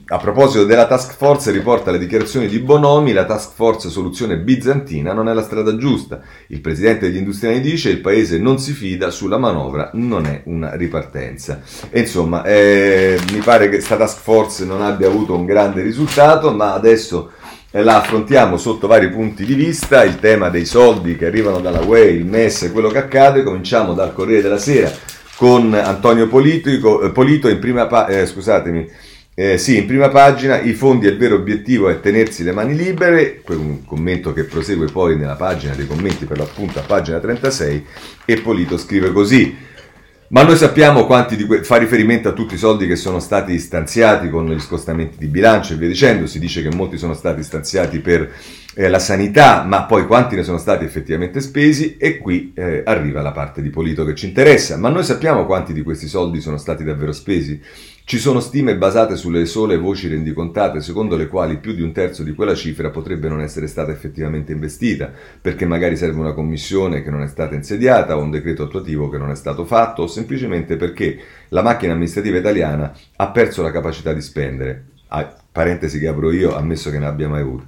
a 0.08 0.18
proposito 0.18 0.66
della 0.66 0.88
task 0.88 1.16
force 1.16 1.52
riporta 1.52 1.92
le 1.92 2.00
dichiarazioni 2.00 2.48
di 2.48 2.60
Bonomi, 2.60 3.12
la 3.12 3.26
task 3.26 3.54
force 3.54 3.90
soluzione 3.90 4.38
bizantina 4.38 5.14
non 5.14 5.28
è 5.28 5.34
la 5.34 5.44
strada 5.44 5.76
giusta. 5.76 6.22
Il 6.48 6.62
presidente 6.62 7.08
degli 7.08 7.18
industriali 7.18 7.60
dice 7.60 7.90
il 7.90 8.00
paese 8.00 8.38
non 8.38 8.60
si 8.60 8.72
fida 8.72 9.10
sulla 9.10 9.38
manovra, 9.38 9.90
non 9.94 10.26
è 10.26 10.42
una 10.46 10.76
ripartenza. 10.76 11.62
E 11.90 12.02
insomma, 12.02 12.44
eh, 12.44 13.20
mi 13.32 13.40
pare 13.40 13.66
che 13.66 13.76
questa 13.76 13.98
task 13.98 14.20
force 14.20 14.66
non 14.66 14.82
abbia 14.82 15.08
avuto 15.08 15.36
un 15.36 15.46
grande 15.46 15.82
risultato, 15.82 16.52
ma 16.54 16.74
adesso 16.74 17.32
eh, 17.72 17.84
la 17.84 17.98
affrontiamo 17.98 18.58
sotto 18.58 18.88
vari 18.88 19.10
punti 19.10 19.46
di 19.46 19.54
vista, 19.54 20.04
il 20.04 20.20
tema 20.20 20.50
dei 20.50 20.66
soldi 20.66 21.18
che 21.18 21.26
arrivano 21.26 21.60
dalla 21.60 21.82
UE, 21.82 22.06
il 22.06 22.26
MES, 22.26 22.70
quello 22.72 22.90
che 22.90 23.00
accade, 23.00 23.44
cominciamo 23.44 23.94
dal 23.94 24.14
Corriere 24.14 24.42
della 24.42 24.58
Sera 24.58 25.12
con 25.36 25.74
Antonio 25.74 26.28
Politico, 26.28 27.02
eh, 27.02 27.12
Polito 27.12 27.50
in 27.50 27.60
prima, 27.60 27.88
pa- 27.88 28.08
eh, 28.08 28.26
scusatemi, 28.26 28.90
eh, 29.36 29.58
sì, 29.58 29.78
in 29.78 29.88
prima 29.88 30.10
pagina 30.10 30.60
i 30.62 30.74
fondi 30.74 31.08
il 31.08 31.18
vero 31.18 31.36
obiettivo 31.36 31.90
è 31.90 32.00
tenersi 32.00 32.44
le 32.44 32.52
mani 32.52 32.76
libere, 32.76 33.42
un 33.48 33.84
commento 33.84 34.32
che 34.32 34.44
prosegue 34.44 34.86
poi 34.88 35.18
nella 35.18 35.36
pagina 35.36 35.74
dei 35.74 35.88
commenti 35.88 36.26
per 36.26 36.38
l'appunto 36.38 36.78
a 36.78 36.84
pagina 36.84 37.20
36 37.20 37.86
e 38.26 38.42
Polito 38.42 38.78
scrive 38.78 39.12
così. 39.12 39.72
Ma 40.34 40.42
noi 40.42 40.58
sappiamo 40.58 41.06
quanti 41.06 41.36
di 41.36 41.46
que- 41.46 41.64
fa 41.64 41.76
riferimento 41.76 42.28
a 42.28 42.32
tutti 42.32 42.56
i 42.56 42.58
soldi 42.58 42.88
che 42.88 42.96
sono 42.96 43.20
stati 43.20 43.60
stanziati 43.60 44.32
con 44.32 44.52
gli 44.52 44.60
scostamenti 44.60 45.16
di 45.20 45.28
bilancio 45.28 45.74
e 45.74 45.76
via 45.76 45.88
dicendo, 45.88 46.26
si 46.26 46.40
dice 46.40 46.64
che 46.64 46.74
molti 46.74 46.98
sono 46.98 47.14
stati 47.14 47.44
stanziati 47.44 48.00
per 48.00 48.32
eh, 48.74 48.90
la 48.90 48.98
sanità, 48.98 49.64
ma 49.64 49.84
poi 49.84 50.08
quanti 50.08 50.36
ne 50.36 50.42
sono 50.42 50.58
stati 50.58 50.86
effettivamente 50.86 51.40
spesi 51.40 51.98
e 51.98 52.18
qui 52.18 52.52
eh, 52.56 52.82
arriva 52.84 53.22
la 53.22 53.32
parte 53.32 53.62
di 53.62 53.70
Polito 53.70 54.04
che 54.06 54.16
ci 54.16 54.26
interessa. 54.26 54.76
Ma 54.76 54.90
noi 54.90 55.04
sappiamo 55.04 55.46
quanti 55.46 55.72
di 55.72 55.84
questi 55.84 56.08
soldi 56.08 56.42
sono 56.42 56.58
stati 56.58 56.84
davvero 56.84 57.12
spesi? 57.12 57.62
Ci 58.06 58.20
sono 58.20 58.42
stime 58.42 58.76
basate 58.76 59.16
sulle 59.16 59.46
sole 59.46 59.78
voci 59.78 60.10
rendicontate, 60.10 60.82
secondo 60.82 61.16
le 61.16 61.30
quali 61.30 61.58
più 61.58 61.74
di 61.74 61.82
un 61.82 61.94
terzo 61.94 62.22
di 62.22 62.34
quella 62.34 62.54
cifra 62.54 62.90
potrebbe 62.90 63.30
non 63.30 63.40
essere 63.40 63.66
stata 63.66 63.94
effettivamente 63.94 64.52
investita, 64.52 65.10
perché 65.40 65.66
magari 65.66 65.96
serve 65.96 66.20
una 66.20 66.34
commissione 66.34 67.02
che 67.02 67.10
non 67.10 67.22
è 67.22 67.28
stata 67.28 67.56
insediata 67.56 68.18
o 68.18 68.22
un 68.22 68.30
decreto 68.30 68.64
attuativo 68.64 69.08
che 69.08 69.18
non 69.18 69.32
è 69.32 69.36
stato 69.36 69.64
fatto, 69.64 70.02
o 70.02 70.08
semplicemente 70.08 70.76
perché 70.76 71.18
la 71.48 71.62
macchina 71.62 71.94
amministrativa 71.94 72.38
italiana 72.38 72.94
ha 73.16 73.32
perso 73.32 73.62
la 73.62 73.72
capacità 73.72 74.12
di 74.12 74.22
spendere. 74.22 74.88
Ah, 75.08 75.34
parentesi 75.50 75.98
che 75.98 76.08
apro 76.08 76.30
io, 76.32 76.58
ammesso 76.58 76.92
che 76.92 77.00
ne 77.00 77.06
abbia 77.06 77.30
mai 77.30 77.40
avuto. 77.42 77.68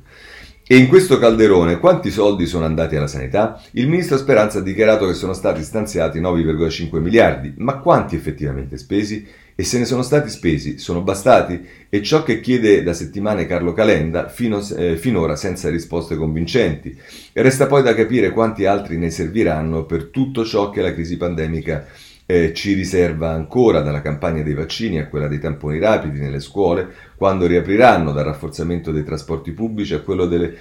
E 0.68 0.76
in 0.76 0.88
questo 0.88 1.18
calderone 1.18 1.80
quanti 1.80 2.12
soldi 2.12 2.46
sono 2.46 2.66
andati 2.66 2.96
alla 2.96 3.08
sanità? 3.08 3.62
Il 3.72 3.88
ministro 3.88 4.18
Speranza 4.18 4.60
ha 4.60 4.64
dichiarato 4.64 5.06
che 5.06 5.14
sono 5.14 5.34
stati 5.34 5.64
stanziati 5.64 6.20
9,5 6.20 7.00
miliardi, 7.00 7.54
ma 7.58 7.78
quanti 7.78 8.16
effettivamente 8.16 8.78
spesi? 8.78 9.26
E 9.58 9.64
se 9.64 9.80
ne 9.80 9.86
sono 9.86 10.02
stati 10.02 10.30
spesi, 10.30 10.78
sono 10.78 11.02
bastati? 11.02 11.66
E 11.88 12.04
ciò 12.04 12.24
che 12.24 12.42
chiede 12.42 12.84
da 12.84 12.94
settimane 12.94 13.46
Carlo 13.46 13.72
Calenda, 13.72 14.28
fino, 14.28 14.60
eh, 14.76 14.98
finora 14.98 15.38
senza 15.38 15.70
risposte 15.70 16.18
convincenti. 16.18 16.94
Resta 17.32 17.66
poi 17.66 17.82
da 17.82 17.96
capire 17.96 18.32
quanti 18.32 18.66
altri 18.66 18.98
ne 18.98 19.10
serviranno 19.10 19.86
per 19.86 20.10
tutto 20.10 20.44
ciò 20.44 20.70
che 20.70 20.82
la 20.82 20.94
crisi 20.94 21.16
pandemica 21.16 21.88
eh, 22.26 22.54
ci 22.54 22.74
riserva 22.74 23.32
ancora 23.32 23.80
dalla 23.80 24.02
campagna 24.02 24.44
dei 24.44 24.54
vaccini 24.54 25.00
a 25.00 25.08
quella 25.08 25.30
dei 25.30 25.40
tamponi 25.40 25.80
rapidi 25.80 26.20
nelle 26.20 26.42
scuole, 26.42 26.90
quando 27.16 27.46
riapriranno 27.46 28.12
dal 28.12 28.26
rafforzamento 28.26 28.92
dei 28.92 29.06
trasporti 29.06 29.52
pubblici 29.52 29.94
a 29.94 30.02
quello 30.02 30.26
delle 30.26 30.58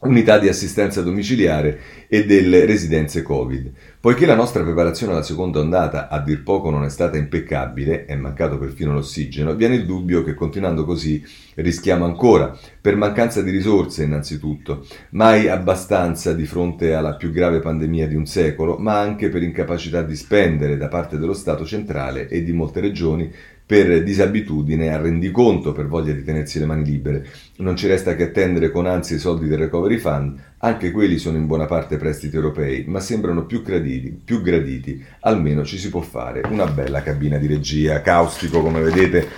unità 0.00 0.38
di 0.38 0.48
assistenza 0.48 1.00
domiciliare 1.02 1.80
e 2.08 2.26
delle 2.26 2.66
residenze 2.66 3.22
Covid. 3.22 3.72
Poiché 3.98 4.26
la 4.26 4.34
nostra 4.34 4.62
preparazione 4.62 5.12
alla 5.12 5.22
seconda 5.22 5.58
ondata 5.58 6.08
a 6.08 6.20
dir 6.20 6.42
poco 6.42 6.70
non 6.70 6.84
è 6.84 6.90
stata 6.90 7.16
impeccabile, 7.16 8.04
è 8.04 8.14
mancato 8.14 8.58
perfino 8.58 8.92
l'ossigeno, 8.92 9.54
viene 9.54 9.74
il 9.74 9.86
dubbio 9.86 10.22
che 10.22 10.34
continuando 10.34 10.84
così 10.84 11.24
rischiamo 11.54 12.04
ancora, 12.04 12.56
per 12.80 12.94
mancanza 12.94 13.42
di 13.42 13.50
risorse 13.50 14.04
innanzitutto, 14.04 14.86
mai 15.10 15.48
abbastanza 15.48 16.34
di 16.34 16.44
fronte 16.46 16.94
alla 16.94 17.16
più 17.16 17.30
grave 17.30 17.60
pandemia 17.60 18.06
di 18.06 18.14
un 18.14 18.26
secolo, 18.26 18.76
ma 18.76 19.00
anche 19.00 19.28
per 19.28 19.42
incapacità 19.42 20.02
di 20.02 20.14
spendere 20.14 20.76
da 20.76 20.88
parte 20.88 21.18
dello 21.18 21.34
Stato 21.34 21.64
centrale 21.64 22.28
e 22.28 22.44
di 22.44 22.52
molte 22.52 22.80
regioni 22.80 23.32
per 23.66 24.04
disabitudine 24.04 24.94
a 24.94 24.96
rendiconto, 24.96 25.72
per 25.72 25.88
voglia 25.88 26.12
di 26.12 26.22
tenersi 26.22 26.60
le 26.60 26.66
mani 26.66 26.84
libere. 26.84 27.26
Non 27.56 27.74
ci 27.74 27.88
resta 27.88 28.14
che 28.14 28.22
attendere 28.22 28.70
con 28.70 28.86
ansia 28.86 29.16
i 29.16 29.18
soldi 29.18 29.48
del 29.48 29.58
Recovery 29.58 29.98
Fund, 29.98 30.38
anche 30.58 30.92
quelli 30.92 31.18
sono 31.18 31.36
in 31.36 31.46
buona 31.46 31.66
parte 31.66 31.96
prestiti 31.96 32.36
europei, 32.36 32.84
ma 32.86 33.00
sembrano 33.00 33.44
più 33.44 33.62
graditi, 33.62 34.16
più 34.24 34.40
graditi, 34.40 35.04
almeno 35.20 35.64
ci 35.64 35.78
si 35.78 35.88
può 35.88 36.00
fare 36.00 36.42
una 36.48 36.66
bella 36.66 37.02
cabina 37.02 37.38
di 37.38 37.48
regia, 37.48 38.02
caustico 38.02 38.62
come 38.62 38.80
vedete, 38.80 39.28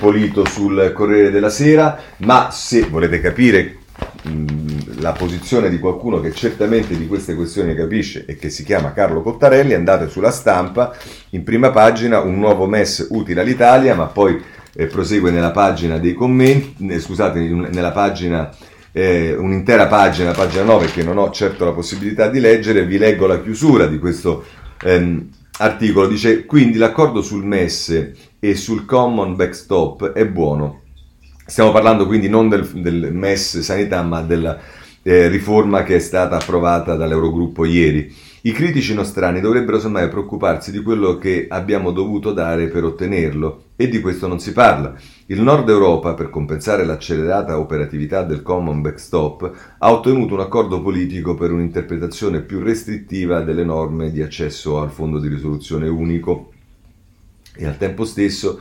Polito 0.00 0.44
sul 0.46 0.90
Corriere 0.92 1.30
della 1.30 1.48
Sera, 1.48 1.96
ma 2.18 2.50
se 2.50 2.82
volete 2.82 3.20
capire 3.20 3.76
la 5.00 5.12
posizione 5.12 5.70
di 5.70 5.78
qualcuno 5.78 6.20
che 6.20 6.32
certamente 6.32 6.96
di 6.96 7.06
queste 7.06 7.34
questioni 7.34 7.74
capisce 7.74 8.24
e 8.26 8.36
che 8.36 8.50
si 8.50 8.64
chiama 8.64 8.92
Carlo 8.92 9.22
Cottarelli, 9.22 9.72
andate 9.72 10.08
sulla 10.08 10.30
stampa, 10.30 10.94
in 11.30 11.42
prima 11.42 11.70
pagina 11.70 12.20
un 12.20 12.38
nuovo 12.38 12.66
MES 12.66 13.08
utile 13.10 13.40
all'Italia, 13.40 13.94
ma 13.94 14.06
poi 14.06 14.40
eh, 14.74 14.86
prosegue 14.86 15.30
nella 15.30 15.50
pagina 15.50 15.98
dei 15.98 16.14
commenti, 16.14 16.86
eh, 16.86 17.00
scusate, 17.00 17.40
nella 17.40 17.92
pagina 17.92 18.54
eh, 18.92 19.34
un'intera 19.34 19.86
pagina, 19.86 20.32
pagina 20.32 20.64
9, 20.64 20.86
che 20.86 21.02
non 21.02 21.18
ho 21.18 21.30
certo 21.30 21.64
la 21.64 21.72
possibilità 21.72 22.28
di 22.28 22.40
leggere, 22.40 22.84
vi 22.84 22.98
leggo 22.98 23.26
la 23.26 23.40
chiusura 23.40 23.86
di 23.86 23.98
questo 23.98 24.44
ehm, 24.82 25.28
articolo. 25.58 26.06
Dice, 26.06 26.44
quindi 26.44 26.78
l'accordo 26.78 27.22
sul 27.22 27.44
MES 27.44 28.12
e 28.38 28.54
sul 28.54 28.84
Common 28.84 29.36
Backstop 29.36 30.12
è 30.12 30.26
buono. 30.26 30.82
Stiamo 31.50 31.72
parlando 31.72 32.06
quindi 32.06 32.28
non 32.28 32.48
del, 32.48 32.64
del 32.74 33.12
MES 33.12 33.58
sanità, 33.58 34.02
ma 34.02 34.22
della 34.22 34.56
eh, 35.02 35.26
riforma 35.26 35.82
che 35.82 35.96
è 35.96 35.98
stata 35.98 36.36
approvata 36.36 36.94
dall'Eurogruppo 36.94 37.64
ieri. 37.64 38.14
I 38.42 38.52
critici 38.52 38.94
nostrani 38.94 39.40
dovrebbero 39.40 39.80
semmai 39.80 40.08
preoccuparsi 40.08 40.70
di 40.70 40.80
quello 40.80 41.18
che 41.18 41.46
abbiamo 41.48 41.90
dovuto 41.90 42.32
dare 42.32 42.68
per 42.68 42.84
ottenerlo 42.84 43.64
e 43.74 43.88
di 43.88 44.00
questo 44.00 44.28
non 44.28 44.38
si 44.38 44.52
parla. 44.52 44.94
Il 45.26 45.42
Nord 45.42 45.68
Europa, 45.68 46.14
per 46.14 46.30
compensare 46.30 46.84
l'accelerata 46.84 47.58
operatività 47.58 48.22
del 48.22 48.42
Common 48.42 48.80
Backstop, 48.80 49.74
ha 49.76 49.92
ottenuto 49.92 50.34
un 50.34 50.40
accordo 50.40 50.80
politico 50.80 51.34
per 51.34 51.50
un'interpretazione 51.50 52.42
più 52.42 52.60
restrittiva 52.60 53.40
delle 53.40 53.64
norme 53.64 54.12
di 54.12 54.22
accesso 54.22 54.80
al 54.80 54.92
fondo 54.92 55.18
di 55.18 55.26
risoluzione 55.26 55.88
unico 55.88 56.52
e 57.56 57.66
al 57.66 57.76
tempo 57.76 58.04
stesso 58.04 58.60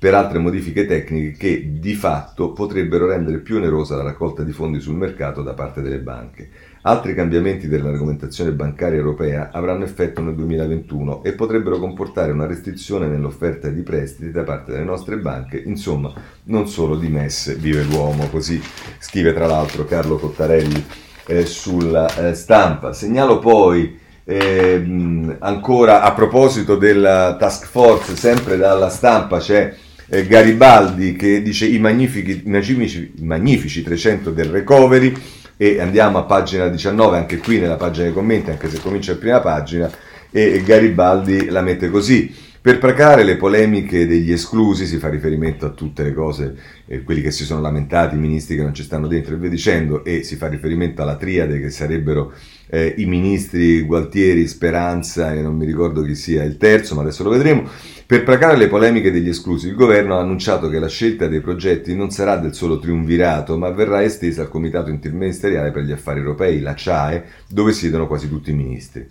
per 0.00 0.14
altre 0.14 0.38
modifiche 0.38 0.86
tecniche 0.86 1.36
che 1.36 1.72
di 1.78 1.92
fatto 1.92 2.52
potrebbero 2.52 3.06
rendere 3.06 3.36
più 3.40 3.56
onerosa 3.56 3.96
la 3.96 4.02
raccolta 4.02 4.42
di 4.42 4.50
fondi 4.50 4.80
sul 4.80 4.94
mercato 4.94 5.42
da 5.42 5.52
parte 5.52 5.82
delle 5.82 5.98
banche. 5.98 6.48
Altri 6.82 7.14
cambiamenti 7.14 7.68
dell'argomentazione 7.68 8.52
bancaria 8.52 8.96
europea 8.96 9.50
avranno 9.52 9.84
effetto 9.84 10.22
nel 10.22 10.34
2021 10.36 11.22
e 11.22 11.34
potrebbero 11.34 11.78
comportare 11.78 12.32
una 12.32 12.46
restrizione 12.46 13.08
nell'offerta 13.08 13.68
di 13.68 13.82
prestiti 13.82 14.30
da 14.30 14.42
parte 14.42 14.72
delle 14.72 14.84
nostre 14.84 15.18
banche, 15.18 15.62
insomma 15.66 16.10
non 16.44 16.66
solo 16.66 16.96
di 16.96 17.08
messe 17.08 17.56
vive 17.56 17.82
l'uomo, 17.82 18.26
così 18.30 18.58
scrive 18.98 19.34
tra 19.34 19.46
l'altro 19.46 19.84
Carlo 19.84 20.16
Cottarelli 20.16 20.82
eh, 21.26 21.44
sulla 21.44 22.06
eh, 22.14 22.32
stampa. 22.32 22.94
Segnalo 22.94 23.38
poi 23.38 23.98
eh, 24.24 25.36
ancora 25.40 26.00
a 26.00 26.12
proposito 26.12 26.76
della 26.76 27.36
task 27.38 27.66
force, 27.66 28.16
sempre 28.16 28.56
dalla 28.56 28.88
stampa 28.88 29.38
c'è 29.40 29.74
eh, 30.10 30.26
Garibaldi 30.26 31.14
che 31.14 31.40
dice 31.40 31.66
i 31.66 31.78
magnifici, 31.78 32.42
magnifici, 32.44 33.12
magnifici 33.20 33.82
300 33.82 34.30
del 34.32 34.46
recovery 34.46 35.14
e 35.56 35.80
andiamo 35.80 36.18
a 36.18 36.24
pagina 36.24 36.68
19, 36.68 37.16
anche 37.16 37.38
qui 37.38 37.58
nella 37.60 37.76
pagina 37.76 38.04
dei 38.06 38.14
commenti, 38.14 38.50
anche 38.50 38.68
se 38.68 38.80
comincia 38.80 39.12
in 39.12 39.18
prima 39.18 39.40
pagina, 39.40 39.90
e 40.30 40.62
Garibaldi 40.64 41.46
la 41.50 41.60
mette 41.60 41.90
così. 41.90 42.34
Per 42.62 42.76
placare 42.76 43.24
le 43.24 43.38
polemiche 43.38 44.06
degli 44.06 44.30
esclusi, 44.30 44.84
si 44.84 44.98
fa 44.98 45.08
riferimento 45.08 45.64
a 45.64 45.70
tutte 45.70 46.02
le 46.02 46.12
cose, 46.12 46.54
eh, 46.86 47.02
quelli 47.02 47.22
che 47.22 47.30
si 47.30 47.44
sono 47.44 47.62
lamentati, 47.62 48.16
i 48.16 48.18
ministri 48.18 48.54
che 48.54 48.62
non 48.62 48.74
ci 48.74 48.82
stanno 48.82 49.06
dentro 49.06 49.34
e 49.34 49.38
via 49.38 49.48
dicendo, 49.48 50.04
e 50.04 50.24
si 50.24 50.36
fa 50.36 50.46
riferimento 50.46 51.00
alla 51.00 51.16
triade 51.16 51.58
che 51.58 51.70
sarebbero 51.70 52.34
eh, 52.68 52.96
i 52.98 53.06
ministri 53.06 53.80
Gualtieri, 53.80 54.46
Speranza 54.46 55.32
e 55.32 55.40
non 55.40 55.56
mi 55.56 55.64
ricordo 55.64 56.02
chi 56.02 56.14
sia 56.14 56.42
il 56.42 56.58
terzo, 56.58 56.94
ma 56.94 57.00
adesso 57.00 57.22
lo 57.22 57.30
vedremo. 57.30 57.66
Per 58.04 58.24
placare 58.24 58.58
le 58.58 58.68
polemiche 58.68 59.10
degli 59.10 59.30
esclusi, 59.30 59.68
il 59.68 59.74
governo 59.74 60.18
ha 60.18 60.20
annunciato 60.20 60.68
che 60.68 60.78
la 60.78 60.88
scelta 60.88 61.28
dei 61.28 61.40
progetti 61.40 61.96
non 61.96 62.10
sarà 62.10 62.36
del 62.36 62.52
solo 62.52 62.78
triunvirato, 62.78 63.56
ma 63.56 63.70
verrà 63.70 64.02
estesa 64.02 64.42
al 64.42 64.50
Comitato 64.50 64.90
Interministeriale 64.90 65.70
per 65.70 65.84
gli 65.84 65.92
Affari 65.92 66.18
Europei, 66.18 66.60
la 66.60 66.74
CHAE, 66.76 67.24
dove 67.48 67.72
siedono 67.72 68.06
quasi 68.06 68.28
tutti 68.28 68.50
i 68.50 68.54
ministri. 68.54 69.08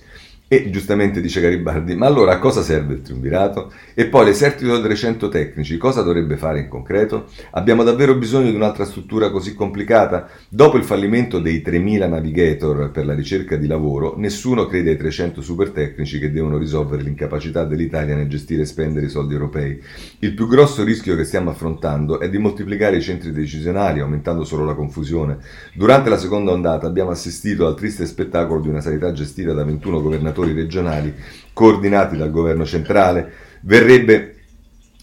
E 0.52 0.72
giustamente 0.72 1.22
dice 1.22 1.42
Garibaldi, 1.42 1.94
ma 1.94 2.08
allora 2.08 2.32
a 2.32 2.40
cosa 2.40 2.64
serve 2.64 2.96
il 2.96 3.02
triumvirato? 3.04 3.72
E 3.94 4.08
poi 4.08 4.26
l'esercito 4.26 4.72
dei 4.72 4.82
300 4.82 5.30
tecnici 5.30 5.78
cosa 5.78 6.02
dovrebbe 6.02 6.38
fare 6.38 6.60
in 6.60 6.68
concreto? 6.68 7.28
Abbiamo 7.52 7.84
davvero 7.84 8.16
bisogno 8.16 8.50
di 8.50 8.56
un'altra 8.56 8.84
struttura 8.86 9.30
così 9.30 9.54
complicata? 9.54 10.28
Dopo 10.50 10.78
il 10.78 10.86
fallimento 10.86 11.40
dei 11.40 11.62
3000 11.62 12.08
navigator 12.08 12.90
per 12.90 13.06
la 13.06 13.14
ricerca 13.14 13.58
di 13.58 13.68
lavoro, 13.68 14.16
nessuno 14.18 14.66
crede 14.66 14.90
ai 14.90 14.98
300 14.98 15.40
super 15.44 15.70
tecnici 15.70 16.18
che 16.18 16.32
devono 16.32 16.58
risolvere 16.58 17.04
l'incapacità 17.04 17.64
dell'Italia 17.64 18.16
nel 18.16 18.28
gestire 18.28 18.64
e 18.64 18.66
spendere 18.66 19.06
i 19.06 19.10
soldi 19.10 19.36
europei. 19.36 19.80
Il 20.18 20.34
più 20.34 20.48
grosso 20.48 20.84
rischio 20.84 21.16
che 21.16 21.26
stiamo 21.26 21.52
affrontando 21.52 22.20
è 22.20 22.28
di 22.28 22.40
moltiplicare 22.40 22.98
i 22.98 23.04
centri 23.04 23.32
decisionali, 23.32 24.00
aumentando 24.00 24.44
solo 24.44 24.66
la 24.66 24.74
confusione. 24.74 25.38
Durante 25.76 26.10
la 26.10 26.18
seconda 26.18 26.52
ondata 26.54 26.88
abbiamo 26.88 27.12
assistito 27.12 27.68
al 27.68 27.76
triste 27.76 28.08
spettacolo 28.08 28.60
di 28.62 28.70
una 28.70 28.82
sanità 28.82 29.12
gestita 29.12 29.54
da 29.54 29.64
21 29.64 30.02
governatori 30.02 30.38
amministratori 30.40 30.54
regionali 30.54 31.14
coordinati 31.54 32.18
dal 32.18 32.32
governo 32.32 32.66
centrale, 32.66 33.32
verrebbe 33.62 34.36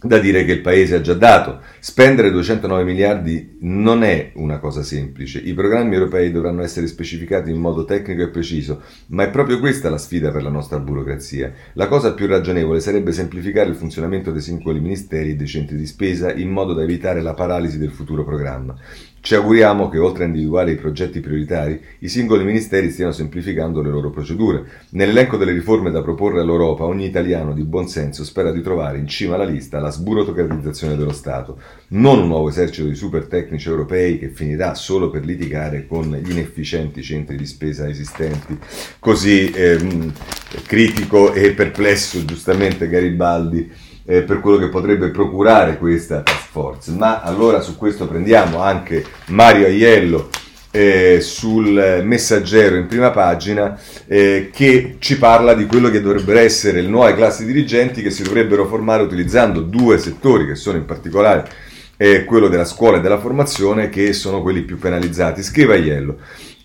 da 0.00 0.18
dire 0.18 0.44
che 0.44 0.52
il 0.52 0.60
Paese 0.60 0.96
ha 0.96 1.00
già 1.00 1.14
dato. 1.14 1.60
Spendere 1.88 2.32
209 2.32 2.82
miliardi 2.82 3.58
non 3.60 4.02
è 4.02 4.32
una 4.34 4.58
cosa 4.58 4.82
semplice. 4.82 5.38
I 5.38 5.54
programmi 5.54 5.94
europei 5.94 6.32
dovranno 6.32 6.62
essere 6.62 6.88
specificati 6.88 7.52
in 7.52 7.60
modo 7.60 7.84
tecnico 7.84 8.22
e 8.22 8.28
preciso, 8.28 8.82
ma 9.10 9.22
è 9.22 9.30
proprio 9.30 9.60
questa 9.60 9.88
la 9.88 9.96
sfida 9.96 10.32
per 10.32 10.42
la 10.42 10.50
nostra 10.50 10.80
burocrazia. 10.80 11.52
La 11.74 11.86
cosa 11.86 12.12
più 12.12 12.26
ragionevole 12.26 12.80
sarebbe 12.80 13.12
semplificare 13.12 13.68
il 13.68 13.76
funzionamento 13.76 14.32
dei 14.32 14.42
singoli 14.42 14.80
ministeri 14.80 15.30
e 15.30 15.36
dei 15.36 15.46
centri 15.46 15.76
di 15.76 15.86
spesa 15.86 16.32
in 16.32 16.50
modo 16.50 16.74
da 16.74 16.82
evitare 16.82 17.22
la 17.22 17.34
paralisi 17.34 17.78
del 17.78 17.92
futuro 17.92 18.24
programma. 18.24 18.74
Ci 19.26 19.34
auguriamo 19.34 19.88
che, 19.88 19.98
oltre 19.98 20.22
a 20.22 20.26
individuare 20.28 20.70
i 20.70 20.76
progetti 20.76 21.18
prioritari, 21.18 21.80
i 21.98 22.08
singoli 22.08 22.44
ministeri 22.44 22.90
stiano 22.90 23.10
semplificando 23.10 23.82
le 23.82 23.90
loro 23.90 24.10
procedure. 24.10 24.64
Nell'elenco 24.90 25.36
delle 25.36 25.50
riforme 25.50 25.90
da 25.90 26.00
proporre 26.00 26.40
all'Europa, 26.40 26.84
ogni 26.84 27.06
italiano 27.06 27.52
di 27.52 27.64
buon 27.64 27.88
senso 27.88 28.22
spera 28.22 28.52
di 28.52 28.62
trovare 28.62 28.98
in 28.98 29.08
cima 29.08 29.34
alla 29.34 29.42
lista 29.42 29.80
la 29.80 29.90
sburocratizzazione 29.90 30.96
dello 30.96 31.12
Stato, 31.12 31.58
non 31.88 32.20
un 32.20 32.28
nuovo 32.28 32.48
esercito 32.48 32.88
di 32.88 32.94
super 32.94 33.26
tecnici 33.26 33.68
europei 33.68 34.18
che 34.18 34.28
finirà 34.28 34.74
solo 34.74 35.10
per 35.10 35.24
litigare 35.24 35.86
con 35.86 36.10
gli 36.22 36.30
inefficienti 36.30 37.02
centri 37.02 37.36
di 37.36 37.46
spesa 37.46 37.88
esistenti. 37.88 38.58
Così 38.98 39.50
ehm, 39.54 40.12
critico 40.66 41.32
e 41.32 41.52
perplesso, 41.52 42.24
giustamente, 42.24 42.88
Garibaldi 42.88 43.70
eh, 44.04 44.22
per 44.22 44.40
quello 44.40 44.58
che 44.58 44.68
potrebbe 44.68 45.10
procurare 45.10 45.78
questa 45.78 46.22
task 46.22 46.48
force. 46.50 46.90
Ma 46.92 47.20
allora 47.20 47.60
su 47.60 47.76
questo 47.76 48.06
prendiamo 48.06 48.60
anche 48.60 49.04
Mario 49.26 49.66
Aiello 49.66 50.28
eh, 50.76 51.20
sul 51.22 52.02
messaggero 52.04 52.76
in 52.76 52.86
prima 52.86 53.10
pagina 53.10 53.78
eh, 54.06 54.50
che 54.52 54.96
ci 54.98 55.16
parla 55.16 55.54
di 55.54 55.64
quello 55.64 55.88
che 55.88 56.02
dovrebbero 56.02 56.38
essere 56.38 56.82
le 56.82 56.88
nuove 56.88 57.14
classi 57.14 57.46
dirigenti 57.46 58.02
che 58.02 58.10
si 58.10 58.22
dovrebbero 58.22 58.66
formare 58.66 59.02
utilizzando 59.02 59.60
due 59.60 59.96
settori 59.96 60.46
che 60.46 60.54
sono 60.54 60.76
in 60.76 60.84
particolare 60.84 61.48
eh, 61.96 62.24
quello 62.24 62.48
della 62.48 62.66
scuola 62.66 62.98
e 62.98 63.00
della 63.00 63.18
formazione 63.18 63.88
che 63.88 64.12
sono 64.12 64.42
quelli 64.42 64.62
più 64.62 64.78
penalizzati. 64.78 65.42
Scrive 65.42 65.76
Aiello. 65.76 66.18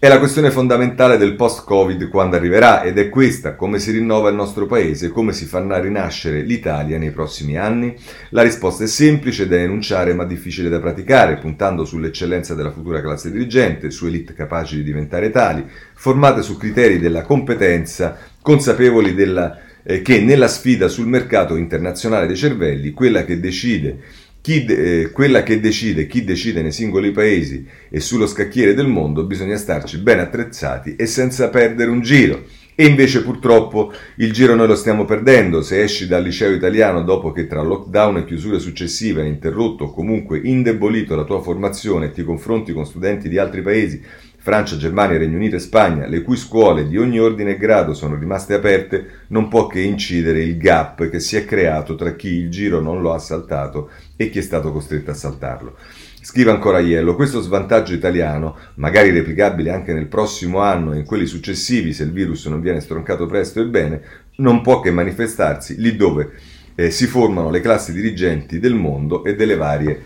È 0.03 0.07
la 0.07 0.17
questione 0.17 0.49
fondamentale 0.49 1.15
del 1.17 1.35
post-Covid 1.35 2.09
quando 2.09 2.35
arriverà 2.35 2.81
ed 2.81 2.97
è 2.97 3.07
questa, 3.07 3.53
come 3.53 3.77
si 3.77 3.91
rinnova 3.91 4.29
il 4.29 4.35
nostro 4.35 4.65
paese, 4.65 5.09
come 5.09 5.31
si 5.31 5.45
farà 5.45 5.79
rinascere 5.79 6.41
l'Italia 6.41 6.97
nei 6.97 7.11
prossimi 7.11 7.55
anni? 7.55 7.95
La 8.29 8.41
risposta 8.41 8.83
è 8.83 8.87
semplice 8.87 9.47
da 9.47 9.57
enunciare 9.57 10.15
ma 10.15 10.25
difficile 10.25 10.69
da 10.69 10.79
praticare, 10.79 11.37
puntando 11.37 11.85
sull'eccellenza 11.85 12.55
della 12.55 12.71
futura 12.71 12.99
classe 12.99 13.31
dirigente, 13.31 13.91
su 13.91 14.07
elite 14.07 14.33
capaci 14.33 14.77
di 14.77 14.83
diventare 14.83 15.29
tali, 15.29 15.63
formate 15.93 16.41
su 16.41 16.57
criteri 16.57 16.97
della 16.97 17.21
competenza, 17.21 18.17
consapevoli 18.41 19.13
della, 19.13 19.55
eh, 19.83 20.01
che 20.01 20.19
nella 20.19 20.47
sfida 20.47 20.87
sul 20.87 21.05
mercato 21.05 21.55
internazionale 21.55 22.25
dei 22.25 22.37
cervelli, 22.37 22.89
quella 22.89 23.23
che 23.23 23.39
decide 23.39 23.99
chi, 24.41 24.65
eh, 24.65 25.11
quella 25.11 25.43
che 25.43 25.59
decide 25.59 26.07
chi 26.07 26.23
decide 26.23 26.61
nei 26.63 26.71
singoli 26.71 27.11
paesi 27.11 27.65
e 27.89 27.99
sullo 27.99 28.25
scacchiere 28.25 28.73
del 28.73 28.87
mondo 28.87 29.23
bisogna 29.25 29.55
starci 29.55 29.99
ben 29.99 30.19
attrezzati 30.19 30.95
e 30.95 31.05
senza 31.05 31.49
perdere 31.49 31.91
un 31.91 32.01
giro. 32.01 32.43
E 32.73 32.85
invece 32.85 33.21
purtroppo 33.21 33.91
il 34.15 34.31
giro 34.31 34.55
noi 34.55 34.65
lo 34.65 34.75
stiamo 34.75 35.05
perdendo. 35.05 35.61
Se 35.61 35.83
esci 35.83 36.07
dal 36.07 36.23
liceo 36.23 36.51
italiano 36.51 37.03
dopo 37.03 37.31
che 37.31 37.45
tra 37.45 37.61
lockdown 37.61 38.17
e 38.17 38.25
chiusure 38.25 38.59
successive 38.59 39.21
hai 39.21 39.27
interrotto 39.27 39.83
o 39.83 39.93
comunque 39.93 40.39
indebolito 40.43 41.15
la 41.15 41.25
tua 41.25 41.41
formazione 41.41 42.07
e 42.07 42.11
ti 42.11 42.23
confronti 42.23 42.73
con 42.73 42.85
studenti 42.85 43.29
di 43.29 43.37
altri 43.37 43.61
paesi 43.61 44.01
Francia, 44.43 44.75
Germania, 44.75 45.19
Regno 45.19 45.35
Unito 45.35 45.57
e 45.57 45.59
Spagna, 45.59 46.07
le 46.07 46.23
cui 46.23 46.35
scuole 46.35 46.87
di 46.87 46.97
ogni 46.97 47.19
ordine 47.19 47.51
e 47.51 47.57
grado 47.57 47.93
sono 47.93 48.15
rimaste 48.15 48.55
aperte, 48.55 49.25
non 49.27 49.47
può 49.47 49.67
che 49.67 49.81
incidere 49.81 50.41
il 50.41 50.57
gap 50.57 51.07
che 51.09 51.19
si 51.19 51.35
è 51.35 51.45
creato 51.45 51.93
tra 51.93 52.15
chi 52.15 52.29
il 52.29 52.49
giro 52.49 52.79
non 52.79 53.01
lo 53.01 53.13
ha 53.13 53.19
saltato 53.19 53.91
e 54.15 54.31
chi 54.31 54.39
è 54.39 54.41
stato 54.41 54.71
costretto 54.71 55.11
a 55.11 55.13
saltarlo. 55.13 55.77
Scrive 56.23 56.49
ancora 56.49 56.79
Iello, 56.79 57.15
questo 57.15 57.39
svantaggio 57.39 57.93
italiano, 57.93 58.57
magari 58.75 59.11
replicabile 59.11 59.69
anche 59.69 59.93
nel 59.93 60.07
prossimo 60.07 60.57
anno 60.59 60.93
e 60.93 60.97
in 60.97 61.05
quelli 61.05 61.27
successivi 61.27 61.93
se 61.93 62.01
il 62.01 62.11
virus 62.11 62.47
non 62.47 62.61
viene 62.61 62.79
stroncato 62.79 63.27
presto 63.27 63.61
e 63.61 63.65
bene, 63.65 64.01
non 64.37 64.63
può 64.63 64.79
che 64.79 64.89
manifestarsi 64.89 65.75
lì 65.79 65.95
dove 65.95 66.31
eh, 66.73 66.89
si 66.89 67.05
formano 67.05 67.51
le 67.51 67.61
classi 67.61 67.93
dirigenti 67.93 68.57
del 68.57 68.73
mondo 68.73 69.23
e 69.23 69.35
delle 69.35 69.55
varie 69.55 70.05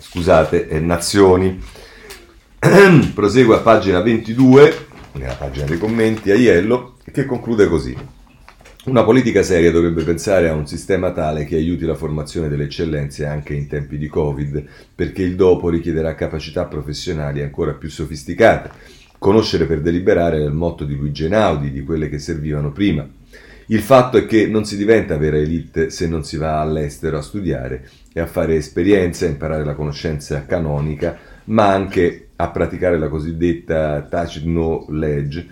scusate, 0.00 0.68
eh, 0.68 0.80
nazioni. 0.80 1.60
Prosegue 3.14 3.56
a 3.56 3.60
pagina 3.60 4.00
22, 4.00 4.86
nella 5.12 5.34
pagina 5.34 5.66
dei 5.66 5.78
commenti, 5.78 6.30
Aiello, 6.30 6.96
che 7.12 7.26
conclude 7.26 7.68
così. 7.68 7.96
Una 8.86 9.04
politica 9.04 9.42
seria 9.42 9.70
dovrebbe 9.70 10.02
pensare 10.04 10.48
a 10.48 10.54
un 10.54 10.66
sistema 10.66 11.12
tale 11.12 11.44
che 11.44 11.56
aiuti 11.56 11.84
la 11.84 11.94
formazione 11.94 12.48
delle 12.48 12.64
eccellenze 12.64 13.26
anche 13.26 13.52
in 13.52 13.68
tempi 13.68 13.98
di 13.98 14.08
Covid, 14.08 14.64
perché 14.94 15.22
il 15.22 15.36
dopo 15.36 15.68
richiederà 15.68 16.14
capacità 16.14 16.64
professionali 16.64 17.42
ancora 17.42 17.74
più 17.74 17.90
sofisticate. 17.90 18.70
Conoscere 19.18 19.66
per 19.66 19.82
deliberare 19.82 20.38
è 20.38 20.44
il 20.44 20.52
motto 20.52 20.84
di 20.84 20.96
Luigi 20.96 21.24
Einaudi, 21.24 21.70
di 21.70 21.82
quelle 21.82 22.08
che 22.08 22.18
servivano 22.18 22.72
prima. 22.72 23.06
Il 23.66 23.82
fatto 23.82 24.16
è 24.16 24.24
che 24.24 24.46
non 24.46 24.64
si 24.64 24.78
diventa 24.78 25.18
vera 25.18 25.36
elite 25.36 25.90
se 25.90 26.08
non 26.08 26.24
si 26.24 26.38
va 26.38 26.60
all'estero 26.60 27.18
a 27.18 27.22
studiare 27.22 27.86
e 28.12 28.20
a 28.20 28.26
fare 28.26 28.56
esperienze, 28.56 29.26
a 29.26 29.30
imparare 29.30 29.64
la 29.64 29.74
conoscenza 29.74 30.44
canonica, 30.46 31.16
ma 31.44 31.68
anche 31.68 32.28
a 32.36 32.50
praticare 32.50 32.98
la 32.98 33.08
cosiddetta 33.08 34.02
tacit 34.02 34.44
knowledge, 34.44 35.46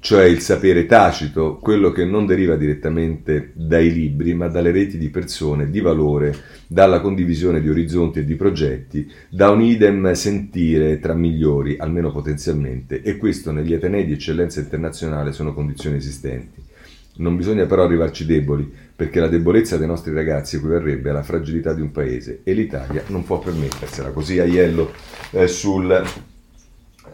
cioè 0.00 0.24
il 0.24 0.40
sapere 0.40 0.84
tacito, 0.86 1.58
quello 1.58 1.92
che 1.92 2.04
non 2.04 2.26
deriva 2.26 2.56
direttamente 2.56 3.52
dai 3.54 3.92
libri, 3.92 4.34
ma 4.34 4.48
dalle 4.48 4.72
reti 4.72 4.98
di 4.98 5.10
persone 5.10 5.70
di 5.70 5.80
valore, 5.80 6.34
dalla 6.66 7.00
condivisione 7.00 7.60
di 7.60 7.70
orizzonti 7.70 8.18
e 8.18 8.24
di 8.24 8.34
progetti, 8.34 9.08
da 9.30 9.50
un 9.50 9.62
idem 9.62 10.10
sentire 10.12 10.98
tra 10.98 11.14
migliori, 11.14 11.76
almeno 11.78 12.10
potenzialmente, 12.10 13.00
e 13.00 13.16
questo 13.16 13.52
negli 13.52 13.74
Atenei 13.74 14.04
di 14.04 14.14
eccellenza 14.14 14.58
internazionale 14.58 15.30
sono 15.30 15.54
condizioni 15.54 15.96
esistenti. 15.96 16.70
Non 17.14 17.36
bisogna 17.36 17.66
però 17.66 17.84
arrivarci 17.84 18.24
deboli, 18.24 18.70
perché 18.96 19.20
la 19.20 19.28
debolezza 19.28 19.76
dei 19.76 19.86
nostri 19.86 20.14
ragazzi 20.14 20.56
equivarrebbe 20.56 21.10
alla 21.10 21.22
fragilità 21.22 21.74
di 21.74 21.82
un 21.82 21.92
paese 21.92 22.40
e 22.42 22.52
l'Italia 22.52 23.02
non 23.08 23.24
può 23.24 23.38
permettersela. 23.38 24.10
Così 24.10 24.38
Aiello 24.38 24.92
eh, 25.32 25.46
sul 25.46 26.04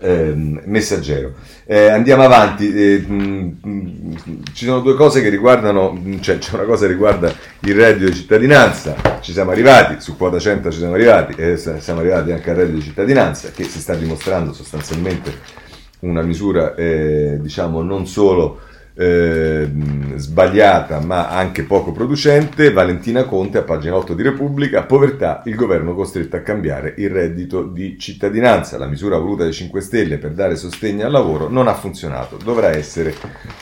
eh, 0.00 0.32
messaggero. 0.64 1.34
Eh, 1.64 1.88
andiamo 1.88 2.22
avanti, 2.22 2.72
eh, 2.72 2.98
mh, 2.98 3.58
mh, 3.60 4.42
ci 4.52 4.64
sono 4.66 4.80
due 4.80 4.94
cose 4.94 5.20
che 5.20 5.28
riguardano, 5.28 6.00
cioè 6.20 6.38
c'è 6.38 6.54
una 6.54 6.64
cosa 6.64 6.86
che 6.86 6.92
riguarda 6.92 7.32
il 7.60 7.74
reddito 7.74 8.10
di 8.10 8.16
cittadinanza, 8.16 8.94
ci 9.20 9.32
siamo 9.32 9.50
arrivati, 9.50 10.00
su 10.00 10.16
quota 10.16 10.38
100 10.38 10.70
ci 10.70 10.78
siamo 10.78 10.94
arrivati 10.94 11.34
e 11.40 11.56
siamo 11.56 12.00
arrivati 12.00 12.32
anche 12.32 12.50
al 12.50 12.56
reddito 12.56 12.76
di 12.76 12.82
cittadinanza 12.82 13.50
che 13.50 13.64
si 13.64 13.80
sta 13.80 13.94
dimostrando 13.94 14.52
sostanzialmente 14.52 15.66
una 16.00 16.22
misura 16.22 16.76
eh, 16.76 17.38
diciamo 17.40 17.82
non 17.82 18.06
solo 18.06 18.60
eh, 19.00 19.70
sbagliata 20.16 20.98
ma 20.98 21.28
anche 21.28 21.62
poco 21.62 21.92
producente, 21.92 22.72
Valentina 22.72 23.24
Conte 23.24 23.58
a 23.58 23.62
pagina 23.62 23.94
8 23.94 24.12
di 24.12 24.24
Repubblica, 24.24 24.82
povertà, 24.82 25.42
il 25.44 25.54
governo 25.54 25.94
costretto 25.94 26.34
a 26.34 26.40
cambiare 26.40 26.94
il 26.96 27.08
reddito 27.08 27.62
di 27.62 27.96
cittadinanza, 27.96 28.76
la 28.76 28.88
misura 28.88 29.16
voluta 29.16 29.44
dai 29.44 29.52
5 29.52 29.80
Stelle 29.80 30.18
per 30.18 30.32
dare 30.32 30.56
sostegno 30.56 31.06
al 31.06 31.12
lavoro 31.12 31.48
non 31.48 31.68
ha 31.68 31.74
funzionato, 31.74 32.38
dovrà 32.42 32.70
essere 32.70 33.14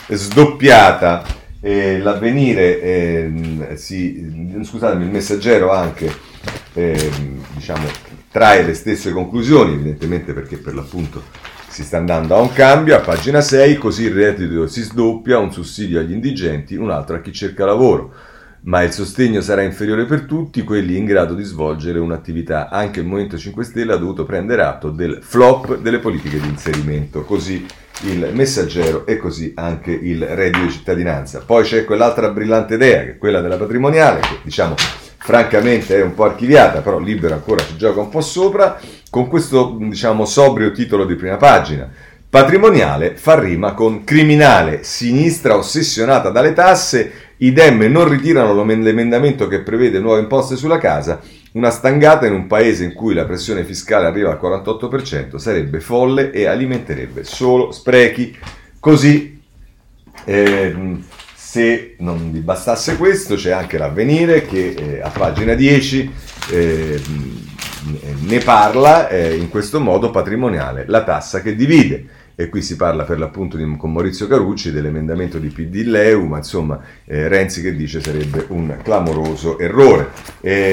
sdoppiata. 0.07 1.45
Eh, 1.59 1.97
l'avvenire, 1.99 2.81
eh, 2.81 3.71
si, 3.75 4.59
scusatemi, 4.61 5.03
il 5.03 5.09
messaggero 5.09 5.71
anche 5.71 6.09
eh, 6.73 7.09
diciamo, 7.55 7.87
trae 8.31 8.63
le 8.63 8.75
stesse 8.75 9.11
conclusioni, 9.11 9.73
evidentemente 9.73 10.33
perché 10.33 10.57
per 10.57 10.75
l'appunto 10.75 11.23
si 11.77 11.83
sta 11.83 11.97
andando 11.97 12.33
a 12.33 12.39
un 12.39 12.51
cambio, 12.53 12.95
a 12.95 13.01
pagina 13.01 13.39
6, 13.39 13.77
così 13.77 14.05
il 14.05 14.13
reddito 14.13 14.65
si 14.65 14.81
sdoppia, 14.81 15.37
un 15.37 15.51
sussidio 15.51 15.99
agli 15.99 16.11
indigenti, 16.11 16.75
un 16.75 16.89
altro 16.89 17.17
a 17.17 17.21
chi 17.21 17.31
cerca 17.31 17.65
lavoro. 17.65 18.11
Ma 18.61 18.81
il 18.81 18.91
sostegno 18.91 19.41
sarà 19.41 19.61
inferiore 19.61 20.05
per 20.05 20.21
tutti 20.21 20.63
quelli 20.63 20.97
in 20.97 21.05
grado 21.05 21.35
di 21.35 21.43
svolgere 21.43 21.99
un'attività. 21.99 22.69
Anche 22.69 23.01
il 23.01 23.05
Movimento 23.05 23.37
5 23.37 23.63
Stelle 23.63 23.93
ha 23.93 23.97
dovuto 23.97 24.25
prendere 24.25 24.63
atto 24.63 24.89
del 24.89 25.19
flop 25.21 25.77
delle 25.77 25.99
politiche 25.99 26.39
di 26.39 26.47
inserimento. 26.47 27.21
Così 27.21 27.63
il 28.05 28.31
messaggero 28.33 29.05
e 29.05 29.17
così 29.17 29.51
anche 29.55 29.91
il 29.91 30.25
reddito 30.25 30.65
di 30.65 30.71
cittadinanza. 30.71 31.43
Poi 31.45 31.63
c'è 31.63 31.85
quell'altra 31.85 32.29
brillante 32.29 32.73
idea, 32.73 33.03
che 33.03 33.11
è 33.11 33.17
quella 33.19 33.39
della 33.39 33.57
patrimoniale, 33.57 34.21
che 34.21 34.39
diciamo 34.41 34.73
francamente 35.27 35.97
è 35.97 36.01
un 36.01 36.13
po' 36.13 36.23
archiviata, 36.23 36.79
però 36.79 36.99
Libero 36.99 37.33
ancora 37.33 37.61
ci 37.61 37.75
gioca 37.75 37.99
un 37.99 38.07
po' 38.07 38.21
sopra, 38.21 38.79
con 39.09 39.27
questo 39.27 39.75
diciamo 39.77 40.23
sobrio 40.23 40.71
titolo 40.71 41.03
di 41.03 41.15
prima 41.15 41.35
pagina. 41.35 41.91
Patrimoniale 42.29 43.17
fa 43.17 43.37
rima 43.37 43.73
con 43.73 44.05
criminale, 44.05 44.83
sinistra 44.83 45.57
ossessionata 45.57 46.29
dalle 46.29 46.53
tasse, 46.53 47.11
i 47.39 47.51
Dem 47.51 47.81
non 47.91 48.07
ritirano 48.07 48.63
l'emendamento 48.63 49.49
che 49.49 49.63
prevede 49.63 49.99
nuove 49.99 50.21
imposte 50.21 50.55
sulla 50.55 50.77
casa, 50.77 51.19
una 51.51 51.71
stangata 51.71 52.25
in 52.25 52.31
un 52.31 52.47
paese 52.47 52.85
in 52.85 52.93
cui 52.93 53.13
la 53.13 53.25
pressione 53.25 53.65
fiscale 53.65 54.05
arriva 54.05 54.31
al 54.31 54.39
48% 54.41 55.35
sarebbe 55.35 55.81
folle 55.81 56.31
e 56.31 56.45
alimenterebbe 56.45 57.25
solo 57.25 57.73
sprechi. 57.73 58.33
Così 58.79 59.41
eh, 60.23 60.75
se 61.57 61.95
non 61.97 62.31
vi 62.31 62.41
bastasse 62.41 62.97
questo, 62.97 63.33
c'è 63.33 63.49
anche 63.49 63.79
l'avvenire 63.79 64.45
che 64.45 64.75
eh, 64.77 65.01
a 65.01 65.09
pagina 65.09 65.55
10 65.55 66.13
eh, 66.51 67.01
ne 68.27 68.37
parla 68.39 69.09
eh, 69.09 69.35
in 69.35 69.49
questo 69.49 69.79
modo 69.79 70.11
patrimoniale, 70.11 70.85
la 70.87 71.03
tassa 71.03 71.41
che 71.41 71.55
divide. 71.55 72.25
E 72.35 72.49
qui 72.49 72.61
si 72.61 72.75
parla 72.75 73.05
per 73.05 73.17
l'appunto 73.17 73.57
di, 73.57 73.75
con 73.75 73.91
Maurizio 73.91 74.27
Carucci 74.27 74.71
dell'emendamento 74.71 75.39
di 75.39 75.47
PD 75.47 75.87
Leu, 75.87 76.25
ma 76.25 76.37
insomma 76.37 76.79
eh, 77.05 77.27
Renzi 77.27 77.63
che 77.63 77.75
dice 77.75 77.99
sarebbe 78.03 78.45
un 78.49 78.77
clamoroso 78.83 79.57
errore. 79.57 80.11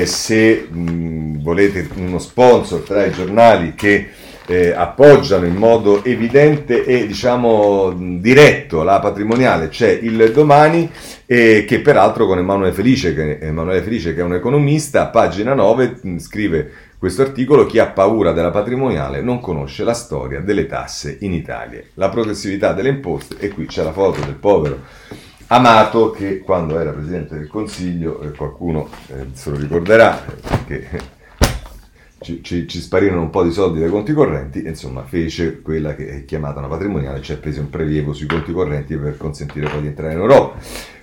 se 0.05 0.69
mh, 0.71 1.41
volete 1.41 1.89
uno 1.95 2.19
sponsor 2.19 2.81
tra 2.81 3.07
i 3.07 3.11
giornali 3.11 3.75
che 3.75 4.11
eh, 4.47 4.73
appoggiano 4.73 5.47
in 5.47 5.55
modo 5.55 6.05
evidente 6.05 6.85
e 6.85 7.07
diciamo 7.07 7.93
diretto 8.21 8.83
la 8.83 9.01
patrimoniale, 9.01 9.69
c'è 9.69 9.91
il 9.91 10.33
domani 10.33 10.91
eh, 11.27 11.65
che 11.67 11.81
peraltro 11.81 12.27
con 12.27 12.39
Emanuele 12.39 12.73
Felice, 12.73 13.15
che, 13.15 13.39
Emanuele 13.41 13.83
Felice 13.83 14.15
che 14.15 14.21
è 14.21 14.25
un 14.25 14.35
economista, 14.35 15.03
a 15.03 15.07
pagina 15.07 15.55
9 15.55 15.99
mh, 16.03 16.19
scrive 16.19 16.71
questo 16.99 17.23
articolo 17.23 17.67
chi 17.67 17.79
ha 17.79 17.89
paura 17.89 18.33
della 18.33 18.51
patrimoniale 18.51 19.21
non 19.21 19.41
conosce 19.41 19.85
la 19.85 19.93
storia 19.93 20.41
delle 20.41 20.67
tasse 20.67 21.19
in 21.21 21.33
Italia, 21.33 21.83
la 21.95 22.09
progressività 22.09 22.73
delle 22.73 22.89
imposte 22.89 23.37
e 23.39 23.49
qui 23.49 23.67
c'è 23.67 23.83
la 23.83 23.93
foto 23.93 24.21
del 24.21 24.35
povero 24.37 24.81
Amato 25.49 26.11
che 26.11 26.39
quando 26.39 26.79
era 26.79 26.91
Presidente 26.91 27.37
del 27.37 27.49
Consiglio, 27.49 28.21
eh, 28.23 28.31
qualcuno 28.31 28.89
eh, 29.09 29.27
se 29.33 29.51
lo 29.51 29.57
ricorderà, 29.57 30.25
perché 30.43 30.89
ci, 32.25 32.43
ci, 32.43 32.67
ci, 32.67 32.81
sparirono 32.81 33.21
un 33.21 33.31
po' 33.31 33.45
di 33.45 33.53
soldi 33.53 33.79
dai 33.79 33.91
conti 33.91 34.13
correnti 34.13 34.63
e 34.63 34.71
insomma 34.71 35.05
fece 35.05 35.61
quella 35.61 35.95
che 35.95 36.09
è 36.09 36.25
chiamata 36.25 36.59
una 36.59 36.69
patrimoniale, 36.69 37.21
cioè 37.21 37.37
prese 37.37 37.61
un 37.61 37.69
prelievo 37.69 38.15
sui 38.15 38.27
conti 38.27 38.51
correnti 38.51 38.97
per 38.97 39.17
consentire 39.19 39.69
poi 39.69 39.83
di 39.83 39.87
entrare 39.89 40.15
in 40.15 40.21
Europa. 40.21 40.59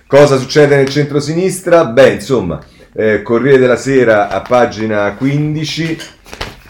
Cosa 0.06 0.36
succede 0.36 0.76
nel 0.76 0.88
centro-sinistra? 0.88 1.86
Beh, 1.86 2.14
insomma, 2.14 2.60
eh, 2.92 3.22
Corriere 3.22 3.58
della 3.58 3.76
Sera 3.76 4.28
a 4.28 4.42
pagina 4.42 5.14
15 5.14 5.98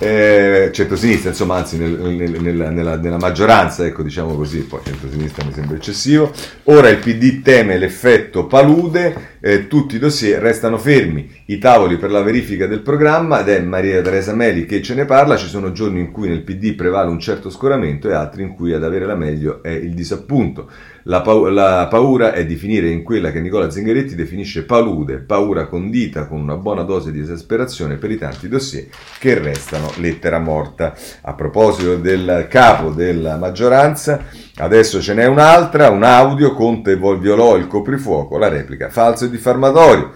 eh, 0.03 0.71
centrosinistra, 0.73 1.31
insomma, 1.31 1.59
anzi 1.59 1.79
nel, 1.79 1.93
nel, 1.93 2.41
nella, 2.41 2.71
nella, 2.71 2.97
nella, 2.97 3.19
maggioranza, 3.19 3.87
ecco 3.87 4.03
diciamo 4.03 4.35
così, 4.35 4.65
poi 4.65 4.81
centrosinistra 4.85 5.45
mi 5.45 5.53
sembra 5.53 5.77
eccessivo. 5.77 6.33
Ora 6.65 6.89
il 6.89 6.99
PD 6.99 7.41
teme 7.41 7.79
l'effetto 7.79 8.47
palude, 8.47 9.37
eh, 9.41 9.69
tutti 9.69 9.95
i 9.95 9.99
dossier 10.01 10.43
restano 10.43 10.77
fermi, 10.77 11.31
i 11.47 11.59
tavoli 11.59 11.99
per 11.99 12.11
la 12.11 12.21
verifica 12.21 12.67
del 12.67 12.81
programma, 12.81 13.43
ed 13.43 13.49
è 13.49 13.61
Maria 13.61 14.03
Teresa 14.03 14.35
Meli 14.35 14.67
che 14.67 14.83
ce 14.83 14.95
ne 14.95 15.05
parla, 15.05 15.37
ci 15.37 15.47
sono 15.47 15.71
giorni 15.71 16.01
in 16.01 16.11
cui 16.11 16.29
nel 16.29 16.43
PD 16.43 16.75
prevale 16.75 17.09
un 17.09 17.21
certo 17.21 17.49
scoramento 17.49 18.09
e 18.09 18.15
altri 18.15 18.43
in 18.43 18.55
cui 18.55 18.73
ad 18.73 18.83
avere 18.83 19.07
la 19.07 19.15
meglio 19.15 19.63
è 19.63 19.71
il 19.71 19.95
disappunto. 19.95 20.69
La, 21.05 21.21
pa- 21.21 21.51
la, 21.51 21.89
paura 21.91 22.33
è 22.33 22.47
di 22.47 22.55
finire 22.55 22.89
in 22.89 23.03
quella 23.03 23.33
che 23.33 23.41
Nicola 23.41 23.71
Zingaretti 23.71 24.15
definisce 24.15 24.65
palude, 24.65 25.19
paura 25.19 25.67
condita 25.67 26.27
con 26.27 26.41
una 26.41 26.57
buona 26.57 26.83
dose 26.83 27.11
di 27.11 27.19
esasperazione 27.19 27.97
per 27.97 28.11
i 28.13 28.19
tanti 28.19 28.49
dossier 28.49 28.87
che 29.19 29.39
restano 29.39 29.91
lettera 29.97 30.39
morta. 30.39 30.95
A 31.23 31.35
proposito 31.35 31.97
del 31.97 32.47
capo 32.49 32.91
della 32.91 33.37
maggioranza, 33.37 34.27
adesso 34.57 35.01
ce 35.01 35.15
n'è 35.15 35.27
un'altra, 35.27 35.91
un 35.91 36.05
audio, 36.05 36.55
Conte 36.55 36.97
violò 36.97 37.57
il 37.57 37.67
coprifuoco, 37.67 38.39
la 38.39 38.49
replica 38.49 38.89
falso 38.89 39.25
e 39.25 39.31
diffamatorio. 39.31 40.13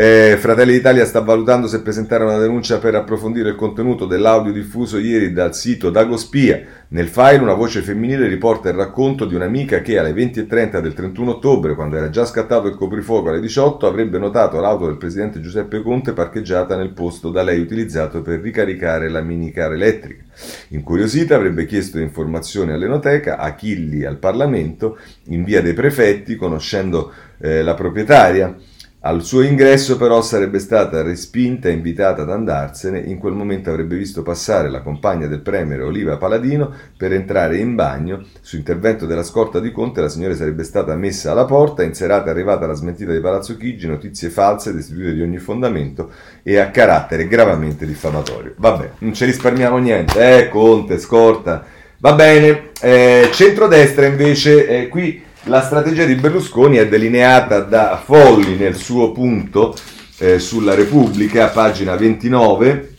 Eh, 0.00 0.36
Fratelli 0.38 0.74
d'Italia 0.74 1.04
sta 1.04 1.18
valutando 1.18 1.66
se 1.66 1.82
presentare 1.82 2.22
una 2.22 2.38
denuncia 2.38 2.78
per 2.78 2.94
approfondire 2.94 3.48
il 3.48 3.56
contenuto 3.56 4.06
dell'audio 4.06 4.52
diffuso 4.52 4.96
ieri 4.96 5.32
dal 5.32 5.56
sito 5.56 5.90
Dagospia. 5.90 6.62
Nel 6.90 7.08
file 7.08 7.38
una 7.38 7.54
voce 7.54 7.80
femminile 7.80 8.28
riporta 8.28 8.68
il 8.68 8.76
racconto 8.76 9.24
di 9.24 9.34
un'amica 9.34 9.80
che 9.80 9.98
alle 9.98 10.12
20.30 10.12 10.78
del 10.78 10.94
31 10.94 11.30
ottobre, 11.32 11.74
quando 11.74 11.96
era 11.96 12.10
già 12.10 12.24
scattato 12.24 12.68
il 12.68 12.76
coprifuoco 12.76 13.30
alle 13.30 13.40
18, 13.40 13.88
avrebbe 13.88 14.18
notato 14.18 14.60
l'auto 14.60 14.86
del 14.86 14.98
presidente 14.98 15.40
Giuseppe 15.40 15.82
Conte 15.82 16.12
parcheggiata 16.12 16.76
nel 16.76 16.92
posto 16.92 17.30
da 17.30 17.42
lei 17.42 17.58
utilizzato 17.58 18.22
per 18.22 18.38
ricaricare 18.38 19.08
la 19.08 19.20
minicar 19.20 19.72
elettrica. 19.72 20.22
Incuriosita 20.68 21.34
avrebbe 21.34 21.66
chiesto 21.66 21.98
informazioni 21.98 22.70
all'Enoteca, 22.70 23.36
a 23.36 23.52
Chilli 23.56 24.04
al 24.04 24.18
Parlamento, 24.18 24.96
in 25.24 25.42
via 25.42 25.60
dei 25.60 25.72
prefetti, 25.72 26.36
conoscendo 26.36 27.12
eh, 27.40 27.62
la 27.62 27.74
proprietaria. 27.74 28.56
Al 29.00 29.22
suo 29.22 29.42
ingresso 29.42 29.96
però 29.96 30.20
sarebbe 30.22 30.58
stata 30.58 31.02
respinta 31.02 31.68
e 31.68 31.72
invitata 31.72 32.22
ad 32.22 32.32
andarsene, 32.32 32.98
in 32.98 33.18
quel 33.18 33.32
momento 33.32 33.70
avrebbe 33.70 33.96
visto 33.96 34.24
passare 34.24 34.68
la 34.68 34.82
compagna 34.82 35.28
del 35.28 35.40
premier 35.40 35.82
Oliva 35.82 36.16
Paladino 36.16 36.72
per 36.96 37.12
entrare 37.12 37.58
in 37.58 37.76
bagno, 37.76 38.24
su 38.40 38.56
intervento 38.56 39.06
della 39.06 39.22
scorta 39.22 39.60
di 39.60 39.70
Conte 39.70 40.00
la 40.00 40.08
signora 40.08 40.34
sarebbe 40.34 40.64
stata 40.64 40.96
messa 40.96 41.30
alla 41.30 41.44
porta, 41.44 41.84
in 41.84 41.94
serata 41.94 42.26
è 42.26 42.30
arrivata 42.30 42.66
la 42.66 42.74
smentita 42.74 43.12
di 43.12 43.20
Palazzo 43.20 43.56
Chigi, 43.56 43.86
notizie 43.86 44.30
false 44.30 44.74
destituite 44.74 45.14
di 45.14 45.22
ogni 45.22 45.38
fondamento 45.38 46.10
e 46.42 46.58
a 46.58 46.70
carattere 46.70 47.28
gravamente 47.28 47.86
diffamatorio. 47.86 48.54
Vabbè, 48.56 48.90
non 48.98 49.14
ci 49.14 49.26
risparmiamo 49.26 49.78
niente, 49.78 50.38
eh, 50.38 50.48
Conte, 50.48 50.98
scorta, 50.98 51.64
va 51.98 52.14
bene, 52.14 52.70
eh, 52.80 53.28
centrodestra 53.30 54.06
invece, 54.06 54.66
eh, 54.66 54.88
qui 54.88 55.26
la 55.48 55.62
strategia 55.62 56.04
di 56.04 56.14
Berlusconi 56.14 56.76
è 56.76 56.86
delineata 56.86 57.60
da 57.60 58.00
Folli 58.04 58.56
nel 58.56 58.76
suo 58.76 59.12
punto 59.12 59.74
eh, 60.18 60.38
sulla 60.38 60.74
Repubblica, 60.74 61.48
pagina 61.48 61.96
29, 61.96 62.96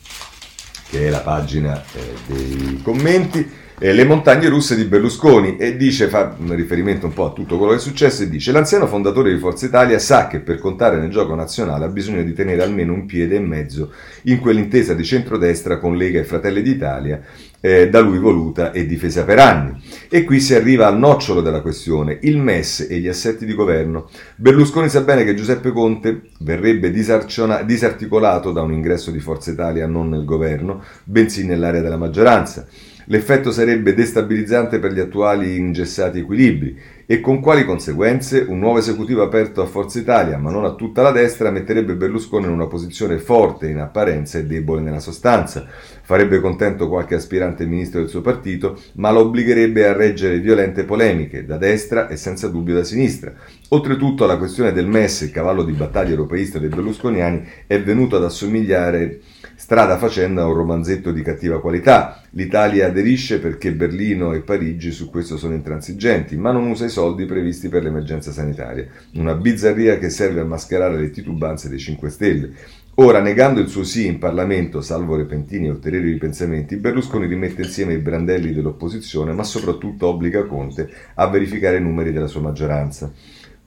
che 0.89 1.08
è 1.08 1.10
la 1.12 1.20
pagina 1.20 1.84
eh, 1.93 2.14
dei 2.26 2.80
commenti, 2.82 3.47
eh, 3.78 3.93
le 3.93 4.04
montagne 4.04 4.50
russe 4.50 4.76
di 4.76 4.86
Berlusconi. 4.86 5.58
E 5.58 5.78
dice, 5.78 6.08
fa 6.08 6.36
un 6.39 6.56
riferimento 6.56 7.06
un 7.06 7.14
po' 7.14 7.26
a 7.26 7.34
tutto 7.34 7.58
quello 7.58 7.74
che 7.74 7.78
è 7.78 7.82
successo 7.82 8.24
e 8.24 8.30
dice 8.30 8.52
l'anziano 8.52 8.88
fondatore 8.88 9.32
di 9.32 9.39
Forza 9.39 9.68
Italia 9.68 10.00
sa 10.00 10.26
che 10.26 10.39
per 10.39 10.58
contare 10.58 10.97
nel 10.97 11.12
gioco 11.12 11.36
nazionale 11.36 11.86
ha 11.86 11.89
bisogno 11.89 12.24
di 12.24 12.34
tenere 12.34 12.64
almeno 12.64 12.93
un 12.93 13.06
piede 13.06 13.36
e 13.36 13.41
mezzo 13.41 13.91
in 14.24 14.39
quell'intesa 14.39 14.95
di 14.95 15.06
centrodestra 15.06 15.78
con 15.78 15.95
Lega 15.95 16.20
e 16.20 16.24
Fratelli 16.24 16.64
d'Italia 16.64 17.22
eh, 17.62 17.89
da 17.89 17.99
lui 17.99 18.20
voluta 18.20 18.72
e 18.72 18.86
difesa 18.86 19.24
per 19.24 19.39
anni. 19.39 19.82
E 20.10 20.24
qui 20.24 20.39
si 20.39 20.55
arriva 20.55 20.88
al 20.88 20.97
nocciolo 20.97 21.41
della 21.41 21.62
questione, 21.62 22.20
il 22.22 22.38
MES 22.38 22.88
e 22.89 22.99
gli 22.99 23.07
assetti 23.07 23.45
di 23.45 23.53
governo. 23.53 24.10
Berlusconi 24.36 24.89
sa 24.89 25.01
bene 25.01 25.24
che 25.24 25.36
Giuseppe 25.36 25.72
Conte 25.72 26.22
verrebbe 26.39 26.91
disarticolato 26.91 28.51
da 28.51 28.62
un 28.62 28.74
ingresso 28.74 29.12
di 29.12 29.20
Forza 29.20 29.51
Italia 29.51 29.88
non 29.88 30.10
nel 30.10 30.26
governo, 30.26 30.84
bensì 31.03 31.45
nell'area 31.45 31.82
della 31.82 31.97
maggioranza. 31.97 32.68
L'effetto 33.05 33.51
sarebbe 33.51 33.95
destabilizzante 33.95 34.78
per 34.78 34.93
gli 34.93 34.99
attuali 34.99 35.57
ingessati 35.57 36.20
equilibri 36.20 36.78
e 37.12 37.22
con 37.22 37.39
quali 37.39 37.66
conseguenze? 37.66 38.45
Un 38.47 38.60
nuovo 38.60 38.78
esecutivo 38.78 39.24
aperto 39.24 39.64
a 39.64 39.66
Forza 39.66 39.97
Italia, 39.97 40.38
ma 40.38 40.51
non 40.51 40.64
a 40.64 40.76
tutta 40.76 41.01
la 41.01 41.10
destra, 41.10 41.49
metterebbe 41.49 41.95
Berlusconi 41.95 42.45
in 42.45 42.51
una 42.51 42.68
posizione 42.68 43.18
forte 43.18 43.68
in 43.68 43.80
apparenza 43.80 44.38
e 44.38 44.45
debole 44.45 44.82
nella 44.82 44.99
sostanza. 44.99 45.66
Farebbe 46.03 46.39
contento 46.39 46.88
qualche 46.88 47.16
aspirante 47.16 47.66
ministro 47.66 47.99
del 47.99 48.10
suo 48.10 48.22
partito, 48.22 48.80
ma 48.97 49.10
lo 49.10 49.22
obbligherebbe 49.22 49.88
a 49.88 49.93
reggere 49.93 50.38
violente 50.38 50.84
polemiche, 50.84 51.45
da 51.47 51.57
destra 51.57 52.10
e 52.10 52.16
senza 52.16 52.47
dubbio 52.47 52.76
da 52.76 52.84
sinistra. 52.84 53.34
Oltretutto 53.70 54.28
la 54.28 54.38
questione 54.38 54.72
del 54.72 54.86
MES, 54.86 55.22
il 55.22 55.32
cavallo 55.32 55.64
di 55.64 55.72
battaglia 55.72 56.12
europeista 56.12 56.60
dei 56.60 56.70
berlusconiani, 56.70 57.43
è 57.66 57.82
venuto 57.82 58.18
ad 58.18 58.24
assomigliare 58.26 59.20
strada 59.60 59.97
facendo 59.97 60.41
a 60.41 60.45
un 60.47 60.53
romanzetto 60.53 61.12
di 61.12 61.22
cattiva 61.22 61.60
qualità. 61.60 62.22
L'Italia 62.32 62.88
aderisce 62.88 63.41
perché 63.41 63.74
Berlino 63.74 64.32
e 64.32 64.39
Parigi 64.39 64.89
su 64.93 65.10
questo 65.10 65.36
sono 65.36 65.53
intransigenti, 65.53 66.38
ma 66.38 66.53
non 66.53 66.68
usa 66.68 66.86
i 66.86 66.89
soldi 66.89 67.26
previsti 67.26 67.68
per 67.68 67.84
l'emergenza 67.84 68.32
sanitaria. 68.32 68.88
Una 69.16 69.36
bizzarria 69.36 69.99
che 69.99 70.10
serve 70.10 70.39
a 70.39 70.45
mascherare 70.45 70.97
le 70.97 71.10
titubanze 71.12 71.68
dei 71.68 71.78
5 71.78 72.10
Stelle. 72.10 72.51
Ora, 72.95 73.20
negando 73.20 73.60
il 73.60 73.68
suo 73.68 73.84
sì 73.84 74.05
in 74.07 74.18
Parlamento, 74.18 74.80
salvo 74.80 75.18
repentini 75.18 75.68
e 75.68 75.72
ulteriori 75.72 76.12
ripensamenti, 76.12 76.78
Berlusconi 76.78 77.28
rimette 77.28 77.64
insieme 77.64 77.93
i 77.93 77.97
brandelli 77.97 78.53
dell'opposizione, 78.53 79.34
ma 79.34 79.43
soprattutto 79.43 80.07
obbliga 80.07 80.45
Conte 80.45 80.89
a 81.16 81.28
verificare 81.28 81.78
i 81.78 81.82
numeri 81.82 82.14
della 82.14 82.28
sua 82.28 82.41
maggioranza. 82.41 83.12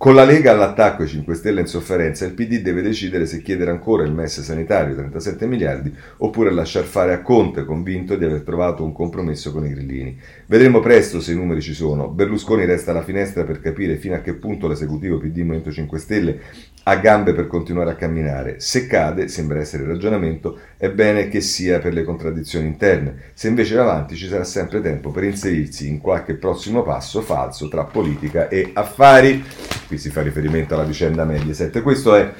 Con 0.02 0.16
la 0.16 0.24
Lega 0.24 0.50
all'attacco 0.50 1.04
e 1.04 1.06
5 1.06 1.32
Stelle 1.32 1.60
in 1.60 1.68
sofferenza, 1.68 2.24
il 2.24 2.32
PD 2.32 2.60
deve 2.60 2.82
decidere 2.82 3.24
se 3.24 3.40
chiedere 3.40 3.70
ancora 3.70 4.02
il 4.02 4.10
MES 4.10 4.40
sanitario 4.40 4.96
37 4.96 5.46
miliardi 5.46 5.94
oppure 6.16 6.50
lasciar 6.50 6.82
fare 6.82 7.12
a 7.12 7.22
Conte, 7.22 7.64
convinto 7.64 8.16
di 8.16 8.24
aver 8.24 8.40
trovato 8.40 8.82
un 8.82 8.90
compromesso 8.90 9.52
con 9.52 9.64
i 9.64 9.68
grillini. 9.68 10.18
Vedremo 10.46 10.80
presto 10.80 11.20
se 11.20 11.30
i 11.30 11.36
numeri 11.36 11.60
ci 11.60 11.72
sono. 11.72 12.08
Berlusconi 12.08 12.64
resta 12.64 12.90
alla 12.90 13.04
finestra 13.04 13.44
per 13.44 13.60
capire 13.60 13.94
fino 13.94 14.16
a 14.16 14.18
che 14.18 14.34
punto 14.34 14.66
l'esecutivo 14.66 15.18
PD 15.18 15.36
Movimento 15.36 15.70
5 15.70 15.98
Stelle 16.00 16.40
ha 16.84 16.96
gambe 16.96 17.32
per 17.32 17.46
continuare 17.46 17.90
a 17.90 17.94
camminare. 17.94 18.58
Se 18.58 18.86
cade, 18.86 19.28
sembra 19.28 19.60
essere 19.60 19.84
il 19.84 19.90
ragionamento, 19.90 20.58
è 20.76 20.90
bene 20.90 21.28
che 21.28 21.40
sia 21.40 21.78
per 21.78 21.92
le 21.92 22.04
contraddizioni 22.04 22.66
interne. 22.66 23.30
Se 23.34 23.48
invece 23.48 23.76
va 23.76 23.82
avanti 23.82 24.16
ci 24.16 24.26
sarà 24.26 24.44
sempre 24.44 24.80
tempo 24.80 25.10
per 25.10 25.24
inserirsi 25.24 25.88
in 25.88 25.98
qualche 25.98 26.34
prossimo 26.34 26.82
passo 26.82 27.20
falso 27.20 27.68
tra 27.68 27.84
politica 27.84 28.48
e 28.48 28.70
affari 28.72 29.44
qui 29.86 29.98
si 29.98 30.10
fa 30.10 30.22
riferimento 30.22 30.74
alla 30.74 30.84
vicenda 30.84 31.24
Mediaset. 31.24 31.82
Questo 31.82 32.14
è, 32.14 32.32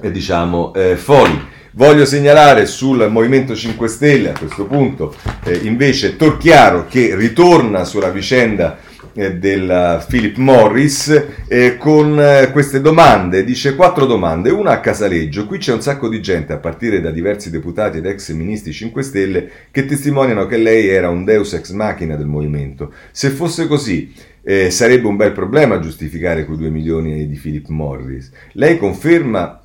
è 0.00 0.10
diciamo, 0.10 0.72
eh, 0.74 0.96
Foli. 0.96 1.54
Voglio 1.72 2.06
segnalare 2.06 2.64
sul 2.64 3.06
Movimento 3.10 3.54
5 3.54 3.86
Stelle 3.88 4.30
a 4.30 4.38
questo 4.38 4.64
punto 4.64 5.14
eh, 5.44 5.56
invece 5.64 6.16
Torchiaro 6.16 6.86
che 6.88 7.14
ritorna 7.14 7.84
sulla 7.84 8.08
vicenda 8.08 8.78
eh, 9.16 9.36
del 9.38 10.04
Philip 10.08 10.36
Morris 10.36 11.24
eh, 11.48 11.76
con 11.78 12.20
eh, 12.20 12.50
queste 12.52 12.80
domande, 12.80 13.44
dice 13.44 13.74
quattro 13.74 14.04
domande, 14.04 14.50
una 14.50 14.72
a 14.72 14.80
Casaleggio, 14.80 15.46
qui 15.46 15.58
c'è 15.58 15.72
un 15.72 15.80
sacco 15.80 16.08
di 16.08 16.20
gente 16.20 16.52
a 16.52 16.58
partire 16.58 17.00
da 17.00 17.10
diversi 17.10 17.50
deputati 17.50 17.98
ed 17.98 18.06
ex 18.06 18.30
ministri 18.32 18.72
5 18.72 19.02
Stelle 19.02 19.50
che 19.70 19.86
testimoniano 19.86 20.46
che 20.46 20.58
lei 20.58 20.88
era 20.88 21.08
un 21.08 21.24
deus 21.24 21.54
ex 21.54 21.70
machina 21.72 22.16
del 22.16 22.26
movimento. 22.26 22.92
Se 23.10 23.30
fosse 23.30 23.66
così, 23.66 24.12
eh, 24.42 24.70
sarebbe 24.70 25.08
un 25.08 25.16
bel 25.16 25.32
problema 25.32 25.80
giustificare 25.80 26.44
quei 26.44 26.58
2 26.58 26.68
milioni 26.68 27.26
di 27.26 27.36
Philip 27.36 27.68
Morris. 27.68 28.30
Lei 28.52 28.76
conferma 28.76 29.62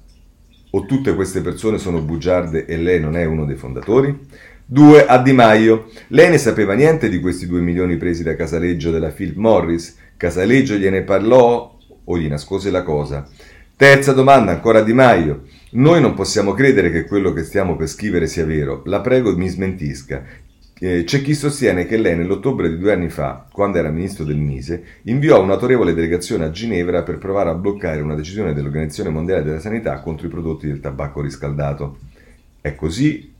o 0.74 0.86
tutte 0.86 1.14
queste 1.14 1.42
persone 1.42 1.78
sono 1.78 2.02
bugiarde 2.02 2.66
e 2.66 2.78
lei 2.78 3.00
non 3.00 3.18
è 3.18 3.26
uno 3.26 3.46
dei 3.46 3.58
fondatori? 3.58 4.18
2. 4.74 5.06
A 5.06 5.22
Di 5.22 5.34
Maio. 5.34 5.90
Lei 6.08 6.30
ne 6.30 6.38
sapeva 6.38 6.74
niente 6.76 7.10
di 7.10 7.20
questi 7.20 7.46
2 7.46 7.60
milioni 7.60 7.98
presi 7.98 8.24
da 8.24 8.38
Casaleggio 8.38 8.90
della 8.90 9.10
Philip 9.10 9.36
Morris? 9.36 9.98
Casaleggio 10.16 10.76
gliene 10.76 11.02
parlò 11.02 11.78
o 12.06 12.18
gli 12.18 12.30
nascose 12.30 12.72
la 12.72 12.82
cosa? 12.82 13.28
Terza 13.76 14.14
domanda, 14.14 14.52
ancora 14.54 14.80
a 14.80 14.84
Di 14.84 14.94
Maio. 14.94 15.44
Noi 15.72 16.00
non 16.00 16.14
possiamo 16.14 16.54
credere 16.54 16.90
che 16.90 17.04
quello 17.04 17.34
che 17.34 17.44
stiamo 17.44 17.76
per 17.76 17.88
scrivere 17.88 18.28
sia 18.28 18.46
vero. 18.46 18.82
La 18.86 19.02
prego 19.02 19.36
mi 19.36 19.50
smentisca. 19.50 20.24
Eh, 20.80 21.04
c'è 21.04 21.22
chi 21.22 21.34
sostiene 21.34 21.86
che 21.86 21.98
lei 21.98 22.16
nell'ottobre 22.16 22.70
di 22.70 22.78
due 22.78 22.94
anni 22.94 23.10
fa, 23.10 23.48
quando 23.52 23.78
era 23.78 23.90
ministro 23.90 24.24
del 24.24 24.38
Mise, 24.38 24.84
inviò 25.04 25.44
un'autorevole 25.44 25.94
delegazione 25.94 26.46
a 26.46 26.50
Ginevra 26.50 27.04
per 27.04 27.18
provare 27.18 27.50
a 27.50 27.56
bloccare 27.56 28.00
una 28.00 28.16
decisione 28.16 28.54
dell'Organizzazione 28.54 29.10
Mondiale 29.10 29.44
della 29.44 29.60
Sanità 29.60 30.00
contro 30.00 30.28
i 30.28 30.30
prodotti 30.30 30.68
del 30.68 30.80
tabacco 30.80 31.20
riscaldato. 31.20 31.98
È 32.62 32.74
così 32.74 33.31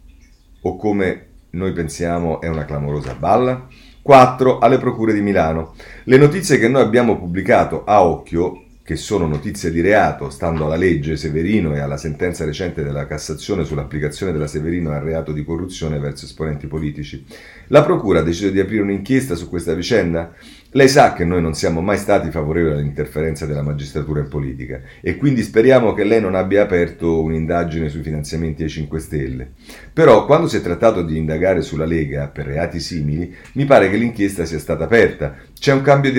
o 0.62 0.76
come 0.76 1.26
noi 1.52 1.74
pensiamo 1.74 2.42
è 2.42 2.48
una 2.48 2.66
clamorosa 2.66 3.14
balla? 3.14 3.68
4. 4.02 4.60
Alle 4.60 4.78
procure 4.78 5.14
di 5.14 5.22
Milano. 5.22 5.76
Le 6.06 6.18
notizie 6.18 6.58
che 6.58 6.68
noi 6.68 6.82
abbiamo 6.82 7.18
pubblicato 7.18 7.84
a 7.84 8.04
occhio 8.04 8.64
che 8.84 8.96
sono 8.96 9.28
notizie 9.28 9.72
di 9.72 9.80
reato, 9.80 10.30
stando 10.30 10.66
alla 10.66 10.76
legge 10.76 11.16
Severino 11.16 11.76
e 11.76 11.80
alla 11.80 11.98
sentenza 11.98 12.46
recente 12.46 12.84
della 12.84 13.06
Cassazione 13.06 13.64
sull'applicazione 13.64 14.32
della 14.32 14.48
Severino 14.48 14.92
al 14.92 15.02
reato 15.02 15.32
di 15.32 15.46
corruzione 15.46 16.00
verso 16.00 16.26
esponenti 16.26 16.68
politici. 16.68 17.24
La 17.68 17.84
Procura 17.84 18.20
ha 18.20 18.24
deciso 18.24 18.50
di 18.50 18.60
aprire 18.60 18.82
un'inchiesta 18.82 19.36
su 19.36 19.48
questa 19.48 19.74
vicenda? 19.76 20.34
Lei 20.74 20.88
sa 20.88 21.12
che 21.12 21.26
noi 21.26 21.42
non 21.42 21.54
siamo 21.54 21.82
mai 21.82 21.98
stati 21.98 22.32
favorevoli 22.32 22.76
all'interferenza 22.76 23.46
della 23.46 23.62
magistratura 23.62 24.22
in 24.22 24.30
politica 24.30 24.80
e 25.02 25.18
quindi 25.18 25.44
speriamo 25.44 25.92
che 25.92 26.06
lei 26.06 26.22
non 26.22 26.34
abbia 26.34 26.62
aperto 26.62 27.22
un'indagine 27.22 27.90
sui 27.90 28.02
finanziamenti 28.02 28.64
ai 28.64 28.70
5 28.70 29.00
Stelle. 29.00 29.52
Però 29.92 30.26
quando 30.26 30.48
si 30.48 30.56
è 30.56 30.62
trattato 30.62 31.04
di 31.04 31.18
indagare 31.18 31.62
sulla 31.62 31.84
Lega 31.84 32.30
per 32.30 32.46
reati 32.46 32.80
simili, 32.80 33.36
mi 33.56 33.66
pare 33.66 33.90
che 33.90 33.98
l'inchiesta 33.98 34.46
sia 34.46 34.60
stata 34.60 34.86
aperta. 34.86 35.36
C'è 35.62 35.72
un 35.72 35.84
cambio 35.84 36.12
di 36.12 36.18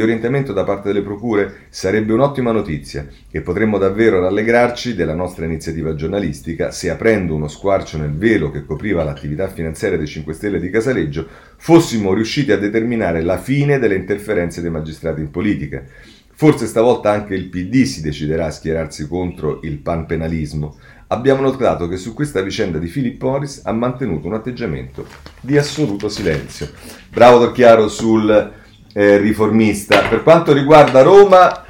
orientamento 0.00 0.54
da 0.54 0.64
parte 0.64 0.88
delle 0.88 1.02
procure? 1.02 1.66
Sarebbe 1.68 2.14
un'ottima 2.14 2.50
notizia 2.50 3.06
e 3.30 3.42
potremmo 3.42 3.76
davvero 3.76 4.20
rallegrarci 4.20 4.94
della 4.94 5.12
nostra 5.12 5.44
iniziativa 5.44 5.94
giornalistica 5.94 6.70
se 6.70 6.88
aprendo 6.88 7.34
uno 7.34 7.46
squarcio 7.46 7.98
nel 7.98 8.16
velo 8.16 8.50
che 8.50 8.64
copriva 8.64 9.04
l'attività 9.04 9.48
finanziaria 9.48 9.98
dei 9.98 10.06
5 10.06 10.32
Stelle 10.32 10.58
di 10.58 10.70
Casaleggio 10.70 11.28
fossimo 11.58 12.14
riusciti 12.14 12.52
a 12.52 12.56
determinare 12.56 13.20
la 13.20 13.36
fine 13.36 13.78
delle 13.78 13.96
interferenze 13.96 14.62
dei 14.62 14.70
magistrati 14.70 15.20
in 15.20 15.30
politica. 15.30 15.84
Forse 16.32 16.64
stavolta 16.64 17.10
anche 17.10 17.34
il 17.34 17.50
PD 17.50 17.82
si 17.82 18.00
deciderà 18.00 18.46
a 18.46 18.50
schierarsi 18.50 19.06
contro 19.06 19.60
il 19.62 19.76
panpenalismo. 19.76 20.78
Abbiamo 21.08 21.42
notato 21.42 21.86
che 21.86 21.98
su 21.98 22.14
questa 22.14 22.40
vicenda 22.40 22.78
di 22.78 22.86
Philip 22.86 23.22
Morris 23.22 23.60
ha 23.64 23.72
mantenuto 23.72 24.26
un 24.26 24.32
atteggiamento 24.32 25.06
di 25.42 25.58
assoluto 25.58 26.08
silenzio. 26.08 26.70
Bravo 27.10 27.40
Torchiaro 27.40 27.88
sul 27.88 28.58
eh, 28.92 29.16
riformista. 29.16 30.02
Per 30.08 30.22
quanto 30.22 30.52
riguarda 30.52 31.02
Roma, 31.02 31.64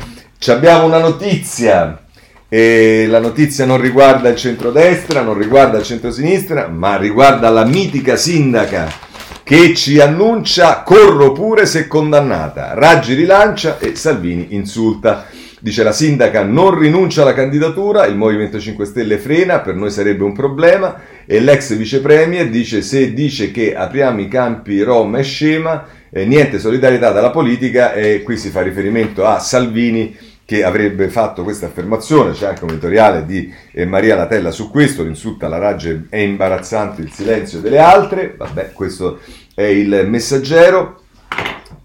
abbiamo 0.46 0.86
una 0.86 0.98
notizia. 0.98 2.04
E 2.48 3.06
la 3.08 3.20
notizia 3.20 3.64
non 3.64 3.80
riguarda 3.80 4.28
il 4.28 4.36
centrodestra, 4.36 5.22
non 5.22 5.38
riguarda 5.38 5.78
il 5.78 5.84
centrosinistra, 5.84 6.66
ma 6.66 6.96
riguarda 6.96 7.48
la 7.48 7.64
mitica 7.64 8.16
sindaca 8.16 9.08
che 9.50 9.74
ci 9.74 9.98
annuncia 9.98 10.82
corro 10.82 11.32
pure 11.32 11.66
se 11.66 11.88
condannata. 11.88 12.74
Raggi 12.74 13.14
rilancia 13.14 13.78
e 13.80 13.96
Salvini 13.96 14.48
insulta. 14.50 15.26
Dice 15.58 15.82
la 15.82 15.90
sindaca 15.90 16.44
non 16.44 16.78
rinuncia 16.78 17.22
alla 17.22 17.34
candidatura, 17.34 18.06
il 18.06 18.16
Movimento 18.16 18.60
5 18.60 18.84
Stelle 18.84 19.18
frena, 19.18 19.58
per 19.58 19.74
noi 19.74 19.90
sarebbe 19.90 20.22
un 20.22 20.32
problema 20.32 21.00
e 21.26 21.40
l'ex 21.40 21.74
vice 21.74 22.00
premier 22.00 22.48
dice 22.48 22.80
se 22.80 23.12
dice 23.12 23.50
che 23.50 23.74
apriamo 23.74 24.20
i 24.20 24.28
campi 24.28 24.82
Rom 24.82 25.16
e 25.16 25.22
scema, 25.22 25.84
eh, 26.10 26.26
niente 26.26 26.58
solidarietà 26.58 27.10
dalla 27.12 27.30
politica 27.30 27.92
e 27.92 28.22
qui 28.22 28.36
si 28.36 28.50
fa 28.50 28.62
riferimento 28.62 29.24
a 29.24 29.38
Salvini 29.38 30.16
che 30.44 30.64
avrebbe 30.64 31.08
fatto 31.08 31.44
questa 31.44 31.66
affermazione, 31.66 32.32
c'è 32.32 32.48
anche 32.48 32.64
un 32.64 32.70
editoriale 32.70 33.24
di 33.24 33.52
eh, 33.70 33.86
Maria 33.86 34.16
Latella 34.16 34.50
su 34.50 34.68
questo, 34.68 35.04
l'insulta 35.04 35.46
alla 35.46 35.58
Raggi 35.58 36.06
è 36.08 36.16
imbarazzante 36.16 37.02
il 37.02 37.12
silenzio 37.12 37.60
delle 37.60 37.78
altre, 37.78 38.34
vabbè 38.36 38.72
questo 38.72 39.20
è 39.54 39.62
il 39.62 40.06
messaggero, 40.08 41.02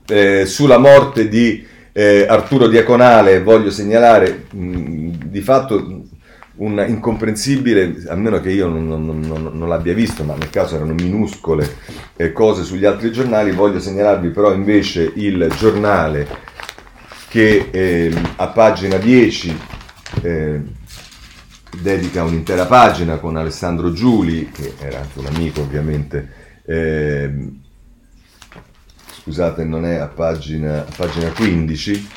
eh, 0.07 0.47
sulla 0.47 0.79
morte 0.79 1.27
di 1.27 1.63
eh, 1.91 2.25
Arturo 2.27 2.67
Diaconale 2.67 3.41
voglio 3.41 3.69
segnalare 3.69 4.45
mh, 4.49 5.09
di 5.25 5.41
fatto 5.41 6.03
un 6.57 6.83
incomprensibile, 6.87 8.03
a 8.07 8.15
meno 8.15 8.39
che 8.39 8.51
io 8.51 8.67
non, 8.67 8.87
non, 8.87 9.19
non, 9.19 9.49
non 9.53 9.67
l'abbia 9.67 9.93
visto, 9.93 10.23
ma 10.23 10.35
nel 10.35 10.49
caso 10.49 10.75
erano 10.75 10.93
minuscole 10.93 11.77
eh, 12.15 12.31
cose 12.31 12.63
sugli 12.63 12.85
altri 12.85 13.11
giornali, 13.11 13.51
voglio 13.51 13.79
segnalarvi 13.79 14.29
però 14.29 14.53
invece 14.53 15.11
il 15.15 15.53
giornale 15.57 16.27
che 17.27 17.67
eh, 17.71 18.13
a 18.37 18.47
pagina 18.47 18.97
10 18.97 19.59
eh, 20.21 20.61
dedica 21.81 22.23
un'intera 22.23 22.65
pagina 22.65 23.17
con 23.17 23.35
Alessandro 23.35 23.91
Giuli, 23.91 24.49
che 24.51 24.75
era 24.79 24.99
anche 24.99 25.19
un 25.19 25.25
amico 25.25 25.61
ovviamente, 25.61 26.29
eh, 26.65 27.49
scusate 29.21 29.65
non 29.65 29.85
è 29.85 29.95
a 29.95 30.07
pagina, 30.07 30.79
a 30.79 30.91
pagina 30.95 31.29
15, 31.31 32.07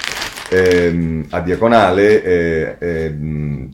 ehm, 0.48 1.26
a 1.30 1.40
Diaconale, 1.40 2.22
eh, 2.22 2.76
eh, 2.78 3.14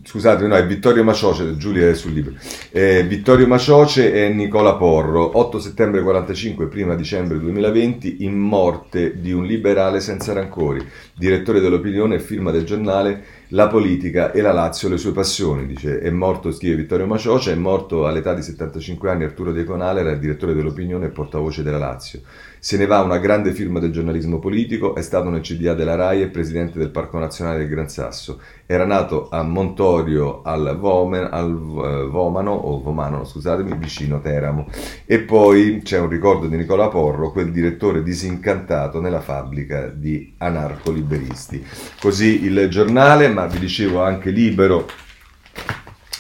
scusate, 0.03 0.47
no, 0.47 0.57
è 0.57 0.67
Vittorio 0.67 1.05
Macioce, 1.05 1.57
Giulia 1.57 1.89
è 1.89 1.95
sul 1.95 2.13
libro, 2.13 2.35
eh, 2.71 3.05
Vittorio 3.05 3.47
Macioce 3.47 4.13
e 4.13 4.29
Nicola 4.31 4.75
Porro, 4.75 5.39
8 5.39 5.59
settembre 5.59 6.03
45, 6.03 6.69
1 6.73 6.95
dicembre 6.97 7.39
2020, 7.39 8.25
in 8.25 8.39
morte 8.39 9.21
di 9.21 9.33
un 9.33 9.45
liberale 9.45 10.01
senza 10.01 10.33
rancori, 10.33 10.85
direttore 11.15 11.61
dell'opinione 11.61 12.17
e 12.17 12.21
firma 12.21 12.51
del 12.51 12.65
giornale 12.65 13.43
La 13.49 13.69
politica 13.69 14.33
e 14.33 14.41
la 14.41 14.53
Lazio, 14.53 14.89
le 14.89 14.99
sue 14.99 15.13
passioni, 15.13 15.67
dice, 15.67 16.01
è 16.01 16.11
morto, 16.11 16.51
scrive 16.51 16.77
Vittorio 16.77 17.07
Macioce, 17.07 17.53
è 17.53 17.57
morto 17.57 18.07
all'età 18.07 18.35
di 18.35 18.43
75 18.43 19.11
anni 19.11 19.25
Arturo 19.25 19.53
Diaconale, 19.53 20.01
era 20.01 20.11
il 20.11 20.19
direttore 20.19 20.55
dell'opinione 20.55 21.07
e 21.07 21.11
portavoce 21.11 21.63
della 21.63 21.79
Lazio. 21.79 22.21
Se 22.65 22.79
ne 22.79 22.87
va 22.87 23.03
una 23.03 23.19
grande 23.19 23.53
firma 23.53 23.79
del 23.79 23.93
giornalismo 23.93 24.39
politico, 24.39 24.95
è 24.95 25.03
stato 25.03 25.29
nel 25.29 25.43
CDA 25.43 25.75
della 25.75 25.97
RAI 25.97 26.23
e 26.23 26.29
presidente 26.29 26.79
del 26.79 26.89
Parco 26.89 27.19
Nazionale 27.19 27.59
del 27.59 27.69
Gran 27.69 27.91
Sasso. 27.91 28.41
Era 28.65 28.87
nato 28.87 29.29
a 29.29 29.43
Montorio 29.43 30.41
al, 30.41 30.79
Vomen, 30.81 31.29
al 31.31 31.53
uh, 31.55 32.09
Vomano, 32.09 32.53
o 32.53 32.81
Vomano, 32.81 33.27
scusatemi, 33.27 33.77
vicino 33.77 34.23
Teramo. 34.23 34.67
E 35.05 35.19
poi 35.19 35.83
c'è 35.85 35.99
un 35.99 36.09
ricordo 36.09 36.47
di 36.47 36.57
Nicola 36.57 36.89
Porro, 36.89 37.33
quel 37.33 37.53
direttore 37.53 38.03
disincantato 38.03 38.99
nella 38.99 39.21
fabbrica 39.21 39.89
di 39.89 40.33
anarcoliberisti. 40.39 41.63
Così 42.01 42.45
il 42.45 42.69
giornale, 42.71 43.29
ma 43.29 43.45
vi 43.45 43.59
dicevo 43.59 44.03
anche 44.03 44.31
libero, 44.31 44.89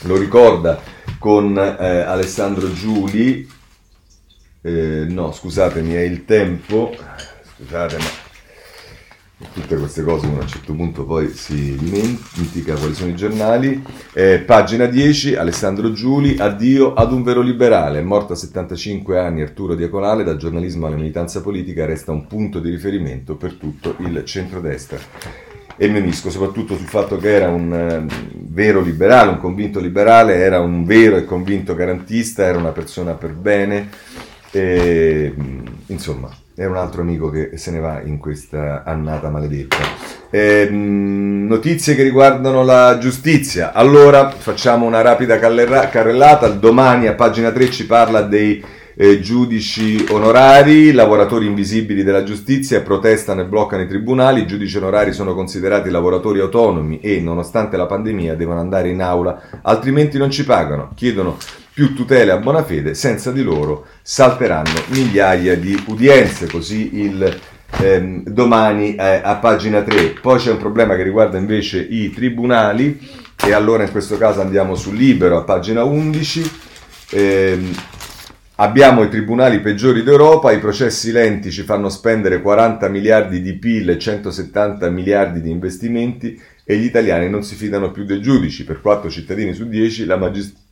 lo 0.03 0.19
ricorda 0.19 0.79
con 1.19 1.57
eh, 1.57 2.01
Alessandro 2.01 2.71
Giuli, 2.71 3.54
eh, 4.67 5.05
no, 5.07 5.31
scusatemi, 5.31 5.93
è 5.93 6.01
il 6.01 6.25
tempo. 6.25 6.95
Scusate, 7.57 7.97
ma 7.99 9.47
tutte 9.53 9.77
queste 9.77 10.03
cose 10.03 10.27
a 10.27 10.31
un 10.31 10.49
certo 10.49 10.73
punto 10.75 11.05
poi 11.05 11.29
si 11.29 11.77
dimentica 11.77 12.75
quali 12.75 12.95
sono 12.95 13.11
i 13.11 13.15
giornali. 13.15 13.85
Eh, 14.15 14.39
pagina 14.39 14.87
10, 14.87 15.37
Alessandro 15.37 15.93
Giuli, 15.93 16.39
addio 16.39 16.95
ad 16.95 17.13
un 17.13 17.23
vero 17.23 17.43
liberale, 17.43 18.01
morto 18.01 18.33
a 18.33 18.37
75 18.37 19.19
anni 19.19 19.43
Arturo 19.43 19.75
Diaconale, 19.75 20.25
da 20.25 20.37
giornalismo 20.37 20.87
alla 20.87 20.97
militanza 20.97 21.43
politica 21.43 21.85
resta 21.85 22.13
un 22.13 22.27
punto 22.27 22.59
di 22.59 22.71
riferimento 22.71 23.37
per 23.37 23.55
tutto 23.55 23.97
il 23.99 24.25
centrodestra. 24.25 24.99
E 25.77 25.89
Menisco, 25.89 26.31
soprattutto 26.31 26.77
sul 26.77 26.87
fatto 26.87 27.19
che 27.19 27.35
era 27.35 27.49
un 27.49 28.07
uh, 28.09 28.33
vero 28.49 28.81
liberale, 28.81 29.31
un 29.31 29.39
convinto 29.39 29.79
liberale, 29.81 30.37
era 30.37 30.61
un 30.61 30.85
vero 30.85 31.17
e 31.17 31.25
convinto 31.25 31.75
garantista, 31.75 32.45
era 32.45 32.57
una 32.57 32.71
persona 32.71 33.13
per 33.15 33.35
bene, 33.35 33.89
e, 34.55 35.35
insomma, 35.87 36.31
è 36.55 36.65
un 36.65 36.77
altro 36.77 37.03
amico 37.03 37.29
che 37.29 37.57
se 37.57 37.73
ne 37.73 37.81
va 37.81 38.01
in 38.03 38.19
questa 38.19 38.85
annata 38.85 39.29
maledetta. 39.29 39.79
Eh, 40.31 40.69
notizie 40.71 41.97
che 41.97 42.05
riguardano 42.05 42.63
la 42.63 42.99
giustizia. 42.99 43.73
Allora 43.73 44.31
facciamo 44.31 44.87
una 44.87 45.01
rapida 45.01 45.41
carrellata. 45.41 46.49
Domani 46.49 47.09
a 47.09 47.15
pagina 47.15 47.51
3 47.51 47.71
ci 47.73 47.87
parla 47.87 48.23
dei 48.23 48.65
eh, 48.97 49.19
giudici 49.19 50.07
onorari, 50.11 50.93
lavoratori 50.93 51.47
invisibili 51.47 52.05
della 52.05 52.23
giustizia, 52.23 52.83
protestano 52.83 53.41
e 53.41 53.47
bloccano 53.47 53.83
i 53.83 53.89
tribunali. 53.89 54.43
I 54.43 54.47
giudici 54.47 54.77
onorari 54.77 55.13
sono 55.13 55.35
considerati 55.35 55.91
lavoratori 55.91 56.39
autonomi 56.39 57.01
e, 57.01 57.21
nonostante 57.21 57.77
la 57.77 57.87
pandemia, 57.87 58.37
devono 58.37 58.61
andare 58.61 58.91
in 58.91 59.03
aula, 59.03 59.41
altrimenti 59.63 60.19
non 60.19 60.31
ci 60.31 60.45
pagano. 60.45 60.93
Chiedono 60.95 61.37
più 61.75 61.93
tutele 61.93 62.31
a 62.31 62.39
buona 62.39 62.63
fede, 62.63 62.95
senza 62.95 63.33
di 63.33 63.43
loro 63.43 63.87
salteranno 64.01 64.81
migliaia 64.91 65.57
di 65.57 65.83
udienze, 65.89 66.47
così 66.47 67.01
il 67.01 67.41
ehm, 67.81 68.23
domani 68.29 68.95
eh, 68.95 69.21
a 69.23 69.35
pagina 69.37 69.83
3. 69.83 70.15
Poi 70.23 70.39
c'è 70.39 70.53
un 70.53 70.59
problema 70.59 70.95
che 70.95 71.03
riguarda 71.03 71.37
invece 71.37 71.81
i 71.81 72.11
tribunali 72.13 73.01
e 73.45 73.53
allora 73.53 73.83
in 73.83 73.91
questo 73.91 74.17
caso 74.17 74.41
andiamo 74.41 74.77
sul 74.77 74.95
libero 74.95 75.37
a 75.37 75.43
pagina 75.43 75.83
11. 75.83 76.51
Ehm, 77.11 77.75
Abbiamo 78.57 79.03
i 79.03 79.09
tribunali 79.09 79.59
peggiori 79.59 80.05
d'Europa, 80.05 80.53
i 80.53 80.61
processi 80.61 81.11
lenti 81.11 81.51
ci 81.51 81.65
fanno 81.65 81.89
spendere 81.89 82.41
40 82.41 82.89
miliardi 82.89 83.43
di 83.43 83.55
PIL 83.55 83.91
e 83.91 83.99
170 83.99 84.91
miliardi 84.91 85.41
di 85.41 85.51
investimenti 85.51 86.41
e 86.63 86.77
gli 86.77 86.85
italiani 86.85 87.29
non 87.29 87.43
si 87.43 87.57
fidano 87.57 87.91
più 87.91 88.05
dei 88.05 88.21
giudici. 88.21 88.65
Per 88.65 88.81
4 88.81 89.11
cittadini 89.11 89.55
su 89.55 89.67
10 89.67 90.05
la 90.05 90.17
magistratura 90.17 90.64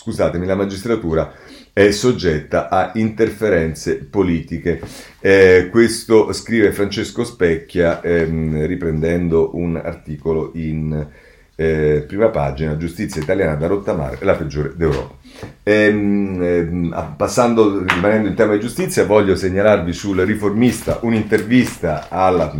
scusatemi, 0.00 0.46
la 0.46 0.54
magistratura 0.54 1.30
è 1.74 1.90
soggetta 1.90 2.70
a 2.70 2.92
interferenze 2.94 3.96
politiche. 3.96 4.80
Eh, 5.20 5.68
questo 5.70 6.32
scrive 6.32 6.72
Francesco 6.72 7.22
Specchia 7.22 8.00
ehm, 8.00 8.66
riprendendo 8.66 9.50
un 9.56 9.76
articolo 9.76 10.52
in 10.54 11.06
eh, 11.54 12.04
prima 12.06 12.28
pagina, 12.28 12.78
Giustizia 12.78 13.20
italiana 13.20 13.56
da 13.56 13.66
rottamare, 13.66 14.16
la 14.22 14.34
peggiore 14.36 14.72
d'Europa. 14.74 15.16
Ehm, 15.64 16.42
ehm, 16.42 17.14
passando, 17.18 17.84
rimanendo 17.86 18.28
in 18.28 18.34
tema 18.34 18.54
di 18.54 18.60
giustizia, 18.60 19.04
voglio 19.04 19.36
segnalarvi 19.36 19.92
sul 19.92 20.20
riformista 20.20 21.00
un'intervista 21.02 22.06
alla 22.08 22.50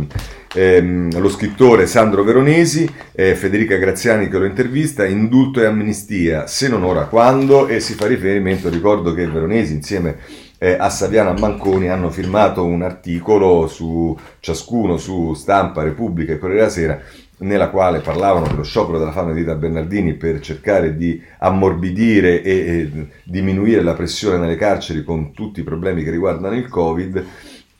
ehm, 0.53 1.19
lo 1.19 1.29
scrittore 1.29 1.87
Sandro 1.87 2.23
Veronesi, 2.23 2.89
eh, 3.13 3.35
Federica 3.35 3.77
Graziani 3.77 4.27
che 4.27 4.37
lo 4.37 4.45
intervista, 4.45 5.05
indulto 5.05 5.61
e 5.61 5.65
amnistia, 5.65 6.47
se 6.47 6.67
non 6.67 6.83
ora 6.83 7.05
quando, 7.05 7.67
e 7.67 7.79
si 7.79 7.93
fa 7.93 8.07
riferimento, 8.07 8.69
ricordo 8.69 9.13
che 9.13 9.27
Veronesi 9.27 9.73
insieme 9.73 10.17
eh, 10.57 10.77
a 10.79 10.89
Saviano 10.89 11.33
Manconi 11.33 11.89
hanno 11.89 12.11
firmato 12.11 12.63
un 12.63 12.83
articolo 12.83 13.67
su 13.67 14.15
ciascuno 14.39 14.97
su 14.97 15.33
Stampa, 15.33 15.83
Repubblica 15.83 16.33
e 16.33 16.37
Corriere 16.37 16.59
della 16.59 16.71
Sera 16.71 17.01
nella 17.41 17.69
quale 17.69 17.99
parlavano 18.01 18.47
dello 18.47 18.63
sciopero 18.63 18.99
della 18.99 19.11
fame 19.11 19.33
di 19.33 19.39
Rita 19.39 19.55
Bernardini 19.55 20.13
per 20.13 20.39
cercare 20.39 20.95
di 20.95 21.19
ammorbidire 21.39 22.43
e, 22.43 22.51
e, 22.51 23.07
diminuire 23.23 23.81
la 23.81 23.95
pressione 23.95 24.37
nelle 24.37 24.55
carceri 24.55 25.03
con 25.03 25.33
tutti 25.33 25.61
i 25.61 25.63
problemi 25.63 26.03
che 26.03 26.11
riguardano 26.11 26.55
il 26.55 26.67
Covid 26.67 27.25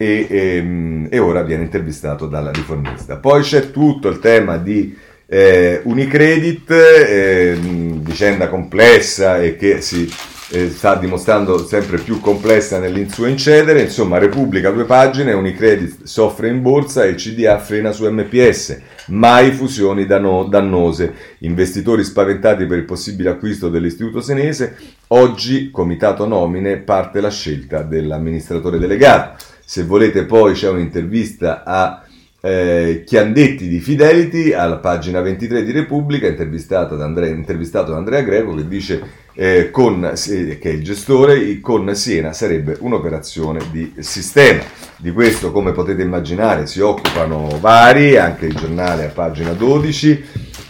e, 0.01 0.27
e, 0.27 0.55
ehm, 0.57 1.07
e, 1.11 1.19
ora 1.19 1.43
viene 1.43 1.63
intervistato 1.63 2.25
dalla 2.25 2.51
riformista. 2.51 3.17
Poi 3.17 3.43
c'è 3.43 3.69
tutto 3.69 4.09
il 4.09 4.19
tema 4.19 4.57
di 4.57 4.97
eh, 5.27 5.81
Unicredit, 5.83 6.71
eh, 6.71 7.57
vicenda 7.61 8.49
complessa 8.49 9.39
e 9.39 9.55
che 9.55 9.81
si 9.81 10.09
eh, 10.53 10.69
sta 10.69 10.95
dimostrando 10.95 11.65
sempre 11.65 11.97
più 11.97 12.19
complessa 12.19 12.79
nel 12.79 13.09
suo 13.13 13.27
incedere, 13.27 13.81
insomma 13.81 14.17
Repubblica 14.17 14.71
due 14.71 14.83
pagine, 14.85 15.33
Unicredit 15.33 16.03
soffre 16.03 16.49
in 16.49 16.61
borsa 16.61 17.05
e 17.05 17.09
il 17.09 17.15
CDA 17.15 17.57
frena 17.59 17.91
su 17.91 18.09
MPS, 18.09 18.81
mai 19.07 19.51
fusioni 19.51 20.05
dannose, 20.05 21.13
investitori 21.39 22.03
spaventati 22.03 22.65
per 22.65 22.79
il 22.79 22.85
possibile 22.85 23.29
acquisto 23.29 23.69
dell'istituto 23.69 24.19
senese, 24.19 24.75
oggi 25.07 25.69
comitato 25.71 26.25
nomine 26.25 26.77
parte 26.77 27.21
la 27.21 27.29
scelta 27.29 27.83
dell'amministratore 27.83 28.79
delegato. 28.79 29.49
Se 29.71 29.85
volete 29.85 30.25
poi 30.25 30.51
c'è 30.51 30.67
un'intervista 30.67 31.63
a 31.63 32.03
eh, 32.41 33.03
Chiandetti 33.05 33.69
di 33.69 33.79
Fidelity 33.79 34.51
alla 34.51 34.79
pagina 34.79 35.21
23 35.21 35.63
di 35.63 35.71
Repubblica, 35.71 36.27
intervistato 36.27 36.97
da 36.97 37.05
Andrea, 37.05 37.29
intervistato 37.29 37.91
da 37.91 37.97
Andrea 37.97 38.19
Greco 38.19 38.53
che 38.53 38.67
dice 38.67 39.01
eh, 39.33 39.71
con, 39.71 40.11
che 40.13 40.59
è 40.59 40.67
il 40.67 40.83
gestore, 40.83 41.61
con 41.61 41.95
Siena 41.95 42.33
sarebbe 42.33 42.75
un'operazione 42.81 43.61
di 43.71 43.93
sistema. 43.99 44.61
Di 44.97 45.13
questo, 45.13 45.53
come 45.53 45.71
potete 45.71 46.01
immaginare, 46.01 46.67
si 46.67 46.81
occupano 46.81 47.57
vari, 47.61 48.17
anche 48.17 48.47
il 48.47 48.55
giornale 48.55 49.05
a 49.05 49.09
pagina 49.11 49.53
12, 49.53 50.23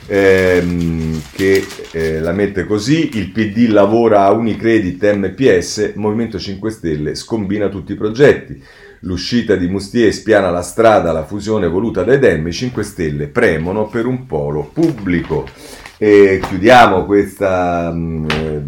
ehm, 0.06 1.22
che 1.32 1.66
eh, 1.92 2.20
la 2.20 2.34
mette 2.34 2.66
così, 2.66 3.18
il 3.18 3.32
PD 3.32 3.68
lavora 3.70 4.26
a 4.26 4.32
Unicredit 4.32 5.12
MPS, 5.12 5.94
Movimento 5.96 6.38
5 6.38 6.70
Stelle 6.70 7.16
scombina 7.16 7.68
tutti 7.68 7.94
i 7.94 7.96
progetti. 7.96 8.64
L'uscita 9.04 9.56
di 9.56 9.68
Mustier 9.68 10.14
spiana 10.14 10.52
la 10.52 10.62
strada 10.62 11.10
alla 11.10 11.26
fusione 11.26 11.68
voluta 11.68 12.04
dai 12.04 12.20
Dem, 12.20 12.48
i 12.48 12.54
5 12.54 12.84
Stelle 12.84 13.28
premono 13.28 13.88
per 13.88 14.06
un 14.06 14.28
polo 14.28 14.70
pubblico. 14.72 15.48
E 15.98 16.40
chiudiamo 16.48 17.06
questa, 17.06 17.92
eh, 17.92 18.62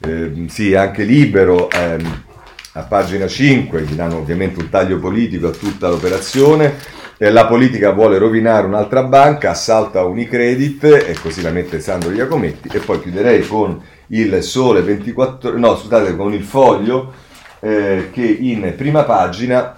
eh, 0.00 0.44
sì, 0.48 0.74
anche 0.74 1.04
libero, 1.04 1.70
eh, 1.70 1.96
a 2.72 2.82
pagina 2.82 3.26
5, 3.26 3.80
gli 3.82 3.94
danno 3.94 4.18
ovviamente 4.18 4.60
un 4.60 4.68
taglio 4.68 4.98
politico 4.98 5.48
a 5.48 5.52
tutta 5.52 5.88
l'operazione. 5.88 6.96
la 7.20 7.46
politica 7.46 7.90
vuole 7.90 8.18
rovinare 8.18 8.66
un'altra 8.66 9.02
banca, 9.04 9.50
assalta 9.50 10.04
Unicredit 10.04 10.84
e 10.84 11.16
così 11.20 11.40
la 11.40 11.50
mette 11.50 11.80
Sandro 11.80 12.12
Iacometti. 12.12 12.68
E 12.70 12.78
poi 12.80 13.00
chiuderei 13.00 13.46
con 13.46 13.80
il 14.08 14.42
Sole 14.42 14.82
24, 14.82 15.56
no 15.56 15.76
scusate, 15.76 16.14
con 16.14 16.34
il 16.34 16.44
Foglio 16.44 17.26
eh, 17.60 18.10
che 18.12 18.24
in 18.24 18.74
prima 18.76 19.04
pagina 19.04 19.74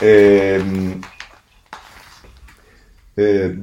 ehm, 0.00 0.98
eh, 3.14 3.56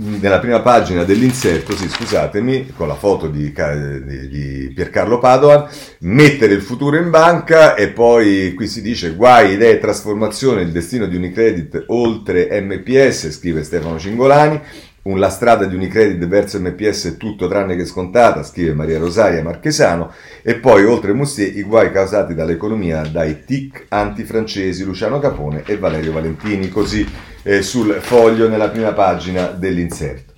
nella 0.00 0.38
prima 0.38 0.60
pagina 0.60 1.02
dell'inserto, 1.02 1.74
sì, 1.74 1.88
scusatemi, 1.88 2.72
con 2.76 2.86
la 2.86 2.94
foto 2.94 3.26
di, 3.28 3.52
di, 3.52 4.28
di, 4.28 4.72
Piercarlo 4.72 5.18
Padoan, 5.18 5.68
mettere 6.00 6.54
il 6.54 6.62
futuro 6.62 6.96
in 6.96 7.10
banca 7.10 7.74
e 7.74 7.88
poi 7.88 8.54
qui 8.54 8.68
si 8.68 8.80
dice 8.80 9.14
guai, 9.14 9.54
idee, 9.54 9.80
trasformazione, 9.80 10.62
il 10.62 10.70
destino 10.70 11.06
di 11.06 11.16
Unicredit 11.16 11.84
oltre 11.88 12.48
MPS, 12.60 13.30
scrive 13.30 13.64
Stefano 13.64 13.98
Cingolani, 13.98 14.60
la 15.04 15.30
strada 15.30 15.64
di 15.64 15.74
Unicredit 15.74 16.26
verso 16.26 16.60
MPS 16.60 17.06
è 17.06 17.16
tutto 17.16 17.48
tranne 17.48 17.76
che 17.76 17.86
scontata, 17.86 18.42
scrive 18.42 18.74
Maria 18.74 18.98
Rosaria 18.98 19.42
Marchesano, 19.42 20.12
e 20.42 20.56
poi 20.56 20.84
oltre 20.84 21.12
Mustier 21.12 21.56
i 21.56 21.62
guai 21.62 21.90
causati 21.90 22.34
dall'economia 22.34 23.02
dai 23.02 23.44
tic 23.44 23.86
antifrancesi 23.88 24.84
Luciano 24.84 25.18
Capone 25.18 25.62
e 25.64 25.78
Valerio 25.78 26.12
Valentini, 26.12 26.68
così 26.68 27.06
eh, 27.42 27.62
sul 27.62 27.94
foglio 28.00 28.48
nella 28.48 28.68
prima 28.68 28.92
pagina 28.92 29.46
dell'inserto. 29.46 30.34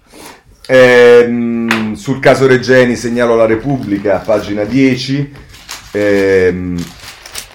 Ehm, 0.67 1.95
sul 1.95 2.21
caso 2.21 2.47
Regeni 2.47 2.95
segnalo 2.95 3.35
la 3.35 3.47
Repubblica, 3.47 4.19
pagina 4.19 4.63
10. 4.63 5.33
Ehm, 5.93 6.79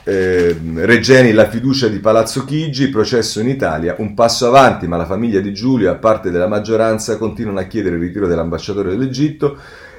eh, 0.07 0.55
Regeni 0.75 1.33
la 1.33 1.49
fiducia 1.49 1.87
di 1.87 1.97
Palazzo 1.97 2.45
Chigi, 2.45 2.89
processo 2.89 3.39
in 3.39 3.49
Italia, 3.49 3.95
un 3.97 4.13
passo 4.13 4.45
avanti, 4.45 4.87
ma 4.87 4.97
la 4.97 5.05
famiglia 5.05 5.39
di 5.39 5.51
Giulio, 5.51 5.89
a 5.89 5.95
parte 5.95 6.29
della 6.29 6.47
maggioranza, 6.47 7.17
continuano 7.17 7.59
a 7.59 7.63
chiedere 7.63 7.95
il 7.95 8.01
ritiro 8.01 8.27
dell'ambasciatore 8.27 8.91
dell'Egitto. 8.91 9.57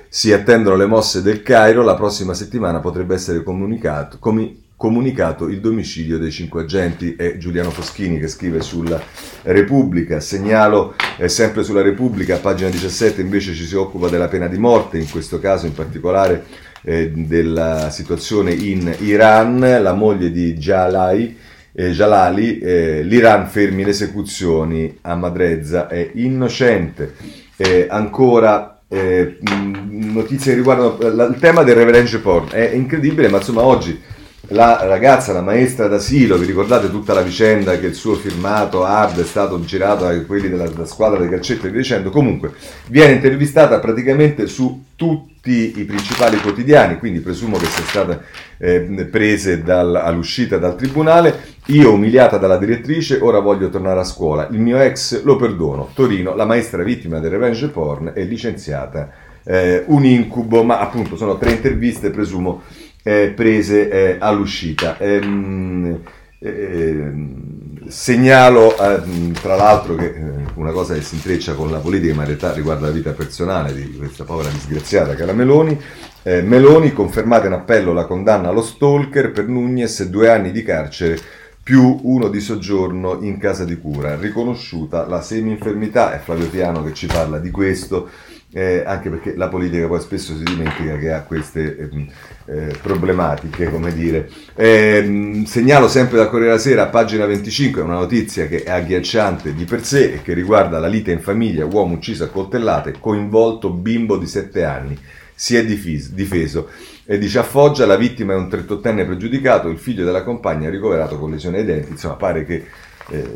Si 0.08 0.32
attendono 0.32 0.76
le 0.76 0.86
mosse 0.86 1.22
del 1.22 1.42
Cairo, 1.42 1.82
la 1.82 1.96
prossima 1.96 2.34
settimana 2.34 2.78
potrebbe 2.78 3.14
essere 3.14 3.42
comunicato, 3.42 4.18
comi, 4.20 4.62
comunicato 4.76 5.48
il 5.48 5.60
domicilio 5.60 6.18
dei 6.18 6.30
cinque 6.30 6.62
agenti. 6.62 7.16
È 7.16 7.36
Giuliano 7.36 7.70
Foschini 7.70 8.20
che 8.20 8.28
scrive 8.28 8.60
sulla 8.62 9.02
Repubblica. 9.42 10.20
Segnalo 10.20 10.94
eh, 11.16 11.28
sempre 11.28 11.64
sulla 11.64 11.82
Repubblica, 11.82 12.36
a 12.36 12.38
pagina 12.38 12.70
17 12.70 13.20
invece 13.20 13.54
ci 13.54 13.64
si 13.64 13.74
occupa 13.74 14.08
della 14.08 14.28
pena 14.28 14.46
di 14.46 14.56
morte, 14.56 14.98
in 14.98 15.10
questo 15.10 15.40
caso 15.40 15.66
in 15.66 15.74
particolare 15.74 16.44
eh, 16.86 17.10
della 17.10 17.90
situazione 17.90 18.52
in 18.52 18.94
Iran, 19.00 19.58
la 19.58 19.92
moglie 19.92 20.30
di 20.30 20.54
Jalai 20.54 21.36
eh, 21.78 21.90
Jalali, 21.90 22.58
eh, 22.58 23.02
l'Iran 23.02 23.48
fermi 23.48 23.84
le 23.84 23.90
esecuzioni 23.90 24.96
a 25.02 25.14
Madrezza, 25.14 25.88
è 25.88 26.10
innocente. 26.14 27.14
Eh, 27.54 27.86
ancora 27.88 28.80
eh, 28.88 29.38
notizie 29.42 30.52
che 30.52 30.56
riguardano 30.58 30.96
il 31.28 31.36
tema 31.38 31.62
del 31.62 31.74
revenge 31.74 32.18
porn, 32.18 32.48
è 32.50 32.70
incredibile, 32.72 33.28
ma 33.28 33.36
insomma 33.38 33.62
oggi 33.62 34.00
la 34.48 34.86
ragazza, 34.86 35.32
la 35.32 35.42
maestra 35.42 35.88
d'asilo, 35.88 36.36
vi 36.36 36.46
ricordate 36.46 36.90
tutta 36.90 37.12
la 37.14 37.22
vicenda 37.22 37.78
che 37.78 37.86
il 37.86 37.94
suo 37.94 38.14
firmato 38.14 38.84
hard 38.84 39.20
è 39.20 39.24
stato 39.24 39.60
girato 39.64 40.04
da 40.04 40.20
quelli 40.22 40.48
della, 40.48 40.68
della 40.68 40.86
squadra 40.86 41.18
dei 41.18 41.28
calcetti 41.28 41.66
e 41.66 41.70
via 41.70 41.80
dicendo, 41.80 42.10
comunque 42.10 42.52
viene 42.88 43.14
intervistata 43.14 43.80
praticamente 43.80 44.46
su 44.46 44.84
tutti 44.94 45.78
i 45.78 45.84
principali 45.84 46.38
quotidiani, 46.38 46.98
quindi 46.98 47.20
presumo 47.20 47.56
che 47.56 47.66
sia 47.66 47.84
stata 47.84 48.20
eh, 48.58 49.08
presa 49.10 49.56
dal, 49.56 49.96
all'uscita 49.96 50.58
dal 50.58 50.76
tribunale, 50.76 51.54
io 51.66 51.92
umiliata 51.92 52.36
dalla 52.36 52.56
direttrice, 52.56 53.18
ora 53.20 53.40
voglio 53.40 53.68
tornare 53.68 54.00
a 54.00 54.04
scuola, 54.04 54.46
il 54.50 54.60
mio 54.60 54.78
ex 54.78 55.22
lo 55.24 55.36
perdono, 55.36 55.90
Torino, 55.92 56.36
la 56.36 56.44
maestra 56.44 56.84
vittima 56.84 57.18
del 57.18 57.30
revenge 57.30 57.68
porn 57.68 58.12
è 58.14 58.22
licenziata, 58.22 59.10
eh, 59.44 59.84
un 59.86 60.04
incubo, 60.04 60.62
ma 60.62 60.80
appunto 60.80 61.16
sono 61.16 61.36
tre 61.36 61.52
interviste, 61.52 62.10
presumo 62.10 62.62
eh, 63.06 63.32
prese 63.36 63.88
eh, 63.88 64.16
all'uscita. 64.18 64.98
Ehm, 64.98 66.00
ehm, 66.40 67.86
segnalo 67.86 68.76
ehm, 68.76 69.32
tra 69.34 69.54
l'altro 69.54 69.94
che 69.94 70.06
eh, 70.06 70.44
una 70.54 70.72
cosa 70.72 70.94
che 70.94 71.02
si 71.02 71.14
intreccia 71.14 71.54
con 71.54 71.70
la 71.70 71.78
politica 71.78 72.14
ma 72.14 72.22
in 72.22 72.26
realtà 72.26 72.52
riguarda 72.52 72.86
la 72.86 72.92
vita 72.92 73.12
personale 73.12 73.72
di 73.72 73.96
questa 73.96 74.24
povera 74.24 74.48
disgraziata 74.48 75.14
cara 75.14 75.32
Meloni. 75.32 75.80
Eh, 76.24 76.42
Meloni 76.42 76.92
confermata 76.92 77.46
in 77.46 77.52
appello 77.52 77.92
la 77.92 78.06
condanna 78.06 78.48
allo 78.48 78.62
stalker 78.62 79.30
per 79.30 79.46
Nunez 79.46 80.02
due 80.06 80.28
anni 80.28 80.50
di 80.50 80.64
carcere 80.64 81.16
più 81.62 82.00
uno 82.02 82.28
di 82.28 82.40
soggiorno 82.40 83.18
in 83.20 83.38
casa 83.38 83.64
di 83.64 83.78
cura. 83.78 84.16
Riconosciuta 84.16 85.06
la 85.06 85.22
semi-infermità 85.22 86.12
è 86.12 86.18
Flavio 86.18 86.48
Piano 86.48 86.82
che 86.82 86.92
ci 86.92 87.06
parla 87.06 87.38
di 87.38 87.52
questo 87.52 88.08
eh, 88.56 88.82
anche 88.86 89.10
perché 89.10 89.36
la 89.36 89.48
politica 89.48 89.86
poi 89.86 90.00
spesso 90.00 90.34
si 90.34 90.42
dimentica 90.42 90.96
che 90.96 91.12
ha 91.12 91.20
queste 91.24 91.76
eh, 91.76 92.06
eh, 92.46 92.74
problematiche, 92.80 93.70
come 93.70 93.92
dire. 93.92 94.30
Eh, 94.54 95.42
segnalo 95.44 95.88
sempre 95.88 96.16
da 96.16 96.28
Corriere 96.28 96.52
della 96.52 96.58
Sera, 96.58 96.86
pagina 96.86 97.26
25, 97.26 97.82
una 97.82 97.96
notizia 97.96 98.46
che 98.46 98.62
è 98.62 98.70
agghiacciante 98.70 99.52
di 99.52 99.66
per 99.66 99.84
sé 99.84 100.14
e 100.14 100.22
che 100.22 100.32
riguarda 100.32 100.78
la 100.78 100.86
lite 100.86 101.12
in 101.12 101.20
famiglia, 101.20 101.66
uomo 101.66 101.96
ucciso 101.96 102.24
a 102.24 102.28
coltellate, 102.28 102.94
coinvolto 102.98 103.68
bimbo 103.68 104.16
di 104.16 104.26
7 104.26 104.64
anni. 104.64 104.98
Si 105.34 105.54
è 105.54 105.62
difeso, 105.62 106.12
difeso 106.14 106.70
e 107.04 107.18
dice 107.18 107.40
a 107.40 107.42
Foggia 107.42 107.84
la 107.84 107.96
vittima 107.96 108.32
è 108.32 108.36
un 108.36 108.48
38enne 108.50 109.04
pregiudicato, 109.04 109.68
il 109.68 109.76
figlio 109.76 110.02
della 110.02 110.22
compagna 110.22 110.70
ricoverato 110.70 111.18
con 111.18 111.30
lesione 111.30 111.58
ai 111.58 111.66
denti, 111.66 111.90
insomma 111.90 112.14
pare 112.14 112.46
che 112.46 112.64
eh, 113.10 113.30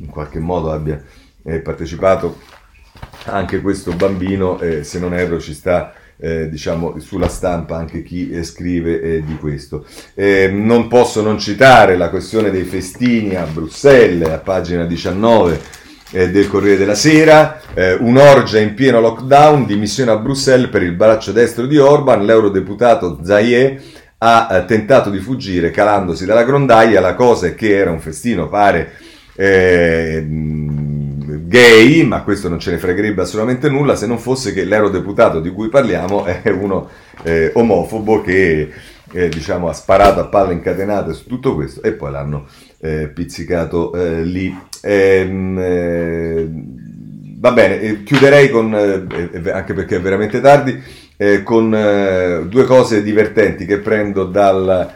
in 0.00 0.06
qualche 0.06 0.38
modo 0.38 0.72
abbia 0.72 0.98
eh, 1.44 1.60
partecipato 1.60 2.38
anche 3.26 3.60
questo 3.60 3.92
bambino, 3.92 4.58
eh, 4.60 4.84
se 4.84 4.98
non 4.98 5.14
erro, 5.14 5.40
ci 5.40 5.54
sta 5.54 5.92
eh, 6.18 6.48
diciamo 6.48 6.98
sulla 6.98 7.28
stampa 7.28 7.76
anche 7.76 8.02
chi 8.02 8.30
eh, 8.30 8.42
scrive 8.42 9.00
eh, 9.00 9.24
di 9.24 9.36
questo. 9.36 9.84
Eh, 10.14 10.48
non 10.52 10.88
posso 10.88 11.22
non 11.22 11.38
citare 11.38 11.96
la 11.96 12.08
questione 12.08 12.50
dei 12.50 12.64
festini 12.64 13.34
a 13.34 13.44
Bruxelles, 13.44 14.28
a 14.28 14.38
pagina 14.38 14.84
19 14.84 15.60
eh, 16.12 16.30
del 16.30 16.48
Corriere 16.48 16.78
della 16.78 16.94
Sera, 16.94 17.60
eh, 17.74 17.94
un'orgia 17.94 18.58
in 18.58 18.74
pieno 18.74 19.00
lockdown, 19.00 19.66
dimissione 19.66 20.10
a 20.10 20.16
Bruxelles 20.16 20.70
per 20.70 20.82
il 20.82 20.92
braccio 20.92 21.32
destro 21.32 21.66
di 21.66 21.78
Orban, 21.78 22.24
l'eurodeputato 22.24 23.20
Zaye 23.22 23.82
ha 24.18 24.64
tentato 24.66 25.10
di 25.10 25.18
fuggire 25.18 25.70
calandosi 25.70 26.24
dalla 26.24 26.42
grondaia, 26.42 27.00
la 27.00 27.14
cosa 27.14 27.48
è 27.48 27.54
che 27.54 27.76
era 27.76 27.90
un 27.90 28.00
festino, 28.00 28.48
pare 28.48 28.92
gay, 31.46 32.02
ma 32.02 32.22
questo 32.22 32.48
non 32.48 32.58
ce 32.58 32.72
ne 32.72 32.78
fregherebbe 32.78 33.22
assolutamente 33.22 33.68
nulla 33.68 33.94
se 33.94 34.06
non 34.06 34.18
fosse 34.18 34.52
che 34.52 34.64
l'eurodeputato 34.64 35.40
di 35.40 35.50
cui 35.50 35.68
parliamo 35.68 36.24
è 36.24 36.48
uno 36.50 36.88
eh, 37.22 37.50
omofobo 37.54 38.20
che 38.20 38.70
eh, 39.12 39.28
diciamo, 39.28 39.68
ha 39.68 39.72
sparato 39.72 40.20
a 40.20 40.26
palle 40.26 40.52
incatenate 40.52 41.12
su 41.12 41.26
tutto 41.26 41.54
questo 41.54 41.82
e 41.82 41.92
poi 41.92 42.10
l'hanno 42.10 42.46
eh, 42.80 43.08
pizzicato 43.08 43.92
eh, 43.94 44.22
lì. 44.22 44.56
Ehm, 44.82 45.58
eh, 45.58 46.48
va 47.38 47.52
bene, 47.52 48.02
chiuderei 48.02 48.50
con, 48.50 48.74
eh, 48.74 49.50
anche 49.50 49.72
perché 49.74 49.96
è 49.96 50.00
veramente 50.00 50.40
tardi, 50.40 51.04
con 51.44 51.70
due 51.70 52.64
cose 52.66 53.02
divertenti 53.02 53.64
che 53.64 53.78
prendo 53.78 54.24
dal 54.24 54.92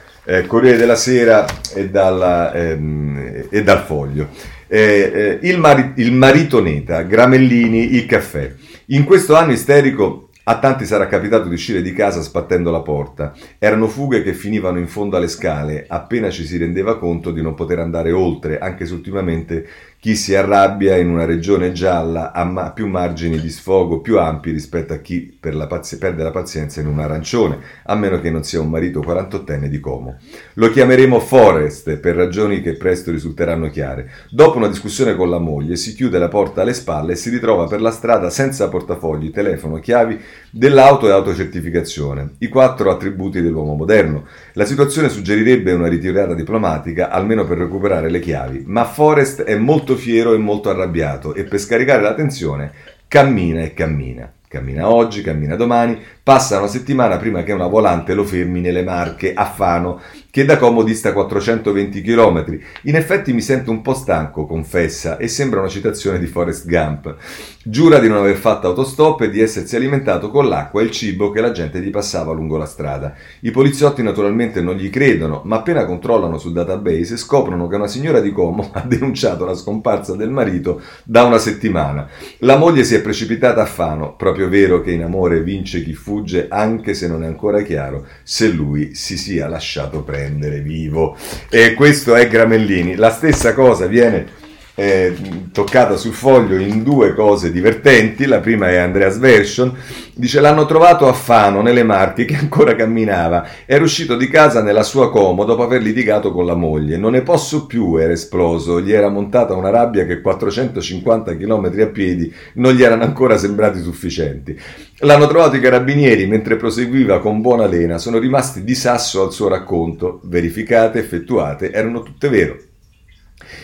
Corriere 0.47 0.77
della 0.77 0.95
Sera 0.95 1.47
e, 1.75 1.89
dalla, 1.89 2.53
ehm, 2.53 3.47
e 3.49 3.63
dal 3.63 3.83
Foglio. 3.85 4.29
Eh, 4.73 5.39
eh, 5.43 5.49
il, 5.49 5.59
mari- 5.59 5.95
il 5.97 6.13
marito 6.13 6.63
Neta, 6.63 7.03
Gramellini, 7.03 7.97
il 7.97 8.07
caffè. 8.07 8.55
In 8.87 9.03
questo 9.03 9.35
anno 9.35 9.51
isterico 9.51 10.29
a 10.45 10.61
tanti 10.61 10.85
sarà 10.85 11.09
capitato 11.09 11.49
di 11.49 11.55
uscire 11.55 11.83
di 11.83 11.93
casa 11.93 12.21
sbattendo 12.21 12.71
la 12.71 12.81
porta. 12.81 13.33
Erano 13.59 13.89
fughe 13.89 14.23
che 14.23 14.33
finivano 14.33 14.79
in 14.79 14.87
fondo 14.87 15.17
alle 15.17 15.27
scale, 15.27 15.87
appena 15.89 16.31
ci 16.31 16.45
si 16.45 16.57
rendeva 16.57 16.99
conto 16.99 17.33
di 17.33 17.43
non 17.43 17.55
poter 17.55 17.81
andare 17.81 18.13
oltre, 18.13 18.59
anche 18.59 18.87
se 18.87 18.95
ultimamente 18.95 19.67
chi 20.01 20.17
si 20.17 20.35
arrabbia 20.35 20.97
in 20.97 21.11
una 21.11 21.27
regione 21.27 21.73
gialla 21.73 22.33
ha 22.33 22.71
più 22.71 22.87
margini 22.87 23.39
di 23.39 23.51
sfogo 23.51 24.01
più 24.01 24.19
ampi 24.19 24.51
rispetto 24.51 24.95
a 24.95 24.97
chi 24.97 25.37
per 25.39 25.55
la 25.55 25.67
pazi- 25.67 25.99
perde 25.99 26.23
la 26.23 26.31
pazienza 26.31 26.81
in 26.81 26.87
un 26.87 27.01
arancione, 27.01 27.59
a 27.85 27.95
meno 27.95 28.19
che 28.19 28.31
non 28.31 28.43
sia 28.43 28.63
un 28.63 28.71
marito 28.71 29.01
48enne 29.01 29.67
di 29.67 29.79
Como. 29.79 30.17
Lo 30.55 30.71
chiameremo 30.71 31.21
Forest 31.21 31.99
per 31.99 32.17
ragioni 32.17 32.63
che 32.63 32.77
presto 32.77 33.11
risulteranno 33.11 33.69
chiare. 33.69 34.11
Dopo 34.31 34.57
una 34.57 34.69
discussione 34.69 35.15
con 35.15 35.29
la 35.29 35.39
moglie 35.39 35.77
si 35.77 35.95
chiude 35.95 36.19
la 36.19 36.29
porta 36.29 36.63
alle 36.63 36.73
spalle 36.73 37.13
e 37.13 37.17
si 37.17 37.29
ritrova 37.29 37.67
per 37.67 37.83
la 37.83 37.91
strada 37.91 38.31
senza 38.31 38.69
portafogli, 38.69 39.31
telefono, 39.31 39.81
chiavi 39.81 40.19
dell'auto 40.51 41.09
e 41.09 41.13
autocertificazione, 41.13 42.35
i 42.39 42.49
quattro 42.49 42.91
attributi 42.91 43.41
dell'uomo 43.41 43.75
moderno. 43.75 44.27
La 44.55 44.65
situazione 44.65 45.09
suggerirebbe 45.09 45.73
una 45.73 45.89
ritirata 45.89 46.35
diplomatica, 46.35 47.11
almeno 47.11 47.45
per 47.47 47.59
recuperare 47.59 48.11
le 48.11 48.21
chiavi, 48.21 48.65
ma 48.67 48.85
Forest 48.85 49.43
è 49.43 49.57
molto 49.57 49.97
fiero 49.97 50.35
e 50.35 50.39
molto 50.39 50.69
arrabbiato 50.71 51.35
e 51.35 51.45
per 51.45 51.59
scaricare 51.59 52.03
la 52.03 52.15
tensione 52.15 52.73
cammina 53.07 53.63
e 53.63 53.75
cammina. 53.75 54.33
Cammina 54.47 54.89
oggi, 54.89 55.23
cammina 55.23 55.55
domani, 55.55 56.01
passa 56.31 56.59
una 56.59 56.69
settimana 56.69 57.17
prima 57.17 57.43
che 57.43 57.51
una 57.51 57.67
volante 57.67 58.15
lo 58.15 58.23
fermi 58.23 58.61
nelle 58.61 58.85
Marche 58.85 59.35
a 59.35 59.47
Fano 59.47 60.01
che 60.31 60.45
da 60.45 60.59
Como 60.59 60.85
dista 60.85 61.13
420 61.13 62.03
km. 62.03 62.59
In 62.83 62.95
effetti 62.95 63.33
mi 63.33 63.41
sento 63.41 63.73
un 63.73 63.83
po' 63.83 63.95
stanco, 63.95 64.47
confessa, 64.47 65.17
e 65.17 65.27
sembra 65.27 65.59
una 65.59 65.69
citazione 65.69 66.21
di 66.21 66.27
Forrest 66.27 66.69
Gump. 66.69 67.17
Giura 67.65 67.99
di 67.99 68.09
non 68.09 68.19
aver 68.19 68.37
fatto 68.37 68.69
autostop 68.69 69.23
e 69.23 69.31
di 69.31 69.41
essersi 69.41 69.75
alimentato 69.75 70.31
con 70.31 70.49
l'acqua 70.49 70.81
e 70.81 70.85
il 70.85 70.93
cibo 70.93 71.31
che 71.31 71.41
la 71.41 71.51
gente 71.51 71.81
gli 71.81 71.91
passava 71.91 72.33
lungo 72.33 72.57
la 72.57 72.67
strada. 72.67 73.13
I 73.41 73.51
poliziotti 73.51 74.03
naturalmente 74.03 74.61
non 74.61 74.77
gli 74.77 74.89
credono, 74.89 75.43
ma 75.45 75.57
appena 75.57 75.85
controllano 75.85 76.39
sul 76.39 76.53
database 76.53 77.17
scoprono 77.17 77.67
che 77.67 77.75
una 77.75 77.89
signora 77.89 78.21
di 78.21 78.31
Como 78.31 78.71
ha 78.73 78.83
denunciato 78.83 79.45
la 79.45 79.55
scomparsa 79.55 80.15
del 80.15 80.31
marito 80.31 80.81
da 81.03 81.25
una 81.25 81.39
settimana. 81.39 82.09
La 82.39 82.57
moglie 82.57 82.85
si 82.85 82.95
è 82.95 83.01
precipitata 83.01 83.63
a 83.63 83.67
Fano, 83.67 84.15
proprio 84.15 84.49
vero 84.49 84.81
che 84.81 84.93
in 84.93 85.03
amore 85.03 85.43
vince 85.43 85.83
chi 85.83 85.93
fugge, 86.21 86.47
anche 86.49 86.95
se 86.95 87.09
non 87.09 87.25
è 87.25 87.27
ancora 87.27 87.63
chiaro 87.63 88.07
se 88.23 88.49
lui 88.49 88.95
si 88.95 89.17
sia 89.17 89.49
lasciato 89.49 90.03
prendere 90.03 90.61
vivo. 90.61 91.17
E 91.49 91.75
questo 91.75 92.15
è 92.15 92.29
Gramellini. 92.29 92.95
La 92.97 93.11
stessa 93.11 93.55
cosa 93.55 93.87
viene 93.87 94.39
eh, 94.81 95.15
toccata 95.53 95.99
sul 95.99 96.15
foglio 96.15 96.57
in 96.57 96.83
due 96.83 97.13
cose 97.13 97.53
divertenti. 97.53 98.25
La 98.25 98.41
prima 98.41 98.71
è 98.71 98.77
Andreas 98.77 99.19
Version. 99.19 99.77
Dice: 100.15 100.41
L'hanno 100.41 100.65
trovato 100.65 101.07
a 101.07 101.13
Fano, 101.13 101.61
nelle 101.61 101.83
Marche, 101.83 102.25
che 102.25 102.37
ancora 102.37 102.75
camminava. 102.75 103.47
Era 103.67 103.85
uscito 103.85 104.17
di 104.17 104.27
casa 104.29 104.63
nella 104.63 104.83
sua 104.83 105.11
Como 105.11 105.45
dopo 105.45 105.65
aver 105.65 105.83
litigato 105.83 106.33
con 106.33 106.47
la 106.47 106.55
moglie. 106.55 106.97
Non 106.97 107.13
ne 107.13 107.21
posso 107.21 107.67
più, 107.67 107.97
era 107.99 108.15
esploso. 108.15 108.81
Gli 108.81 108.91
era 108.91 109.11
montata 109.11 109.55
una 109.55 109.69
rabbia 109.69 110.07
che 110.07 110.23
450 110.23 111.37
km 111.37 111.73
a 111.79 111.87
piedi 111.87 112.33
non 112.55 112.73
gli 112.73 112.83
erano 112.83 113.03
ancora 113.03 113.37
sembrati 113.37 113.83
sufficienti. 113.83 114.59
L'hanno 115.01 115.27
trovato 115.27 115.57
i 115.57 115.61
carabinieri 115.61 116.27
mentre 116.27 116.57
proseguiva 116.57 117.21
con 117.21 117.43
buona 117.43 117.67
lena. 117.67 117.99
Sono 117.99 118.19
rimasti 118.19 118.65
di 118.65 118.75
sasso 118.75 119.23
al 119.23 119.33
suo 119.33 119.49
racconto. 119.49 120.21
Verificate, 120.25 120.99
effettuate, 120.99 121.71
erano 121.71 122.03
tutte 122.03 122.31
vero. 122.31 122.69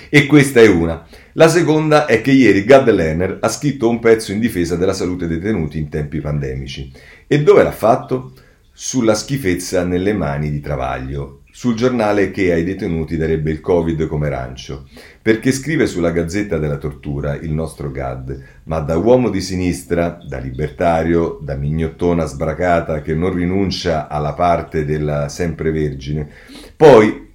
E 0.08 0.26
questa 0.26 0.60
è 0.60 0.68
una. 0.68 1.06
La 1.32 1.48
seconda 1.48 2.06
è 2.06 2.22
che 2.22 2.30
ieri 2.30 2.64
Gad 2.64 2.90
Lerner 2.90 3.38
ha 3.40 3.48
scritto 3.48 3.88
un 3.88 3.98
pezzo 3.98 4.32
in 4.32 4.38
difesa 4.38 4.76
della 4.76 4.94
salute 4.94 5.26
dei 5.26 5.38
detenuti 5.38 5.78
in 5.78 5.88
tempi 5.88 6.20
pandemici. 6.20 6.90
E 7.26 7.42
dove 7.42 7.62
l'ha 7.62 7.72
fatto? 7.72 8.32
Sulla 8.72 9.14
schifezza 9.14 9.84
nelle 9.84 10.12
mani 10.12 10.50
di 10.50 10.60
Travaglio, 10.60 11.40
sul 11.50 11.74
giornale 11.74 12.30
che 12.30 12.52
ai 12.52 12.64
detenuti 12.64 13.16
darebbe 13.16 13.50
il 13.50 13.60
Covid 13.60 14.06
come 14.06 14.28
rancio, 14.28 14.86
perché 15.22 15.52
scrive 15.52 15.86
sulla 15.86 16.10
Gazzetta 16.10 16.58
della 16.58 16.76
Tortura 16.76 17.34
il 17.34 17.52
nostro 17.52 17.90
Gad, 17.90 18.38
ma 18.64 18.80
da 18.80 18.98
uomo 18.98 19.30
di 19.30 19.40
sinistra, 19.40 20.18
da 20.26 20.38
libertario, 20.38 21.38
da 21.42 21.54
mignottona 21.54 22.26
sbracata 22.26 23.00
che 23.00 23.14
non 23.14 23.32
rinuncia 23.32 24.08
alla 24.08 24.34
parte 24.34 24.84
della 24.84 25.28
sempre 25.30 25.70
vergine. 25.70 26.28
Poi 26.76 27.25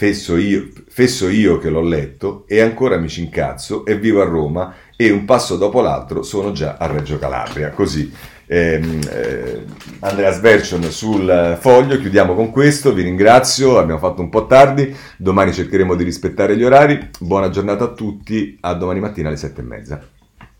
fesso 0.00 0.38
io, 0.38 0.66
fesso 0.88 1.28
io 1.28 1.58
che 1.58 1.68
l'ho 1.68 1.82
letto 1.82 2.44
e 2.48 2.62
ancora 2.62 2.96
mi 2.96 3.06
ci 3.06 3.20
incazzo 3.20 3.84
e 3.84 3.98
vivo 3.98 4.22
a 4.22 4.24
Roma 4.24 4.74
e 4.96 5.10
un 5.10 5.26
passo 5.26 5.58
dopo 5.58 5.82
l'altro 5.82 6.22
sono 6.22 6.52
già 6.52 6.76
a 6.78 6.86
Reggio 6.86 7.18
Calabria. 7.18 7.68
Così 7.68 8.10
ehm, 8.46 9.00
eh, 9.10 9.64
Andrea 9.98 10.32
Svercion 10.32 10.84
sul 10.84 11.58
foglio, 11.60 11.98
chiudiamo 11.98 12.34
con 12.34 12.50
questo, 12.50 12.94
vi 12.94 13.02
ringrazio, 13.02 13.76
abbiamo 13.76 14.00
fatto 14.00 14.22
un 14.22 14.30
po' 14.30 14.46
tardi, 14.46 14.96
domani 15.18 15.52
cercheremo 15.52 15.94
di 15.94 16.04
rispettare 16.04 16.56
gli 16.56 16.64
orari, 16.64 17.10
buona 17.18 17.50
giornata 17.50 17.84
a 17.84 17.92
tutti, 17.92 18.56
a 18.60 18.72
domani 18.72 19.00
mattina 19.00 19.28
alle 19.28 19.36
sette 19.36 19.60
e 19.60 19.64
mezza. 19.64 20.02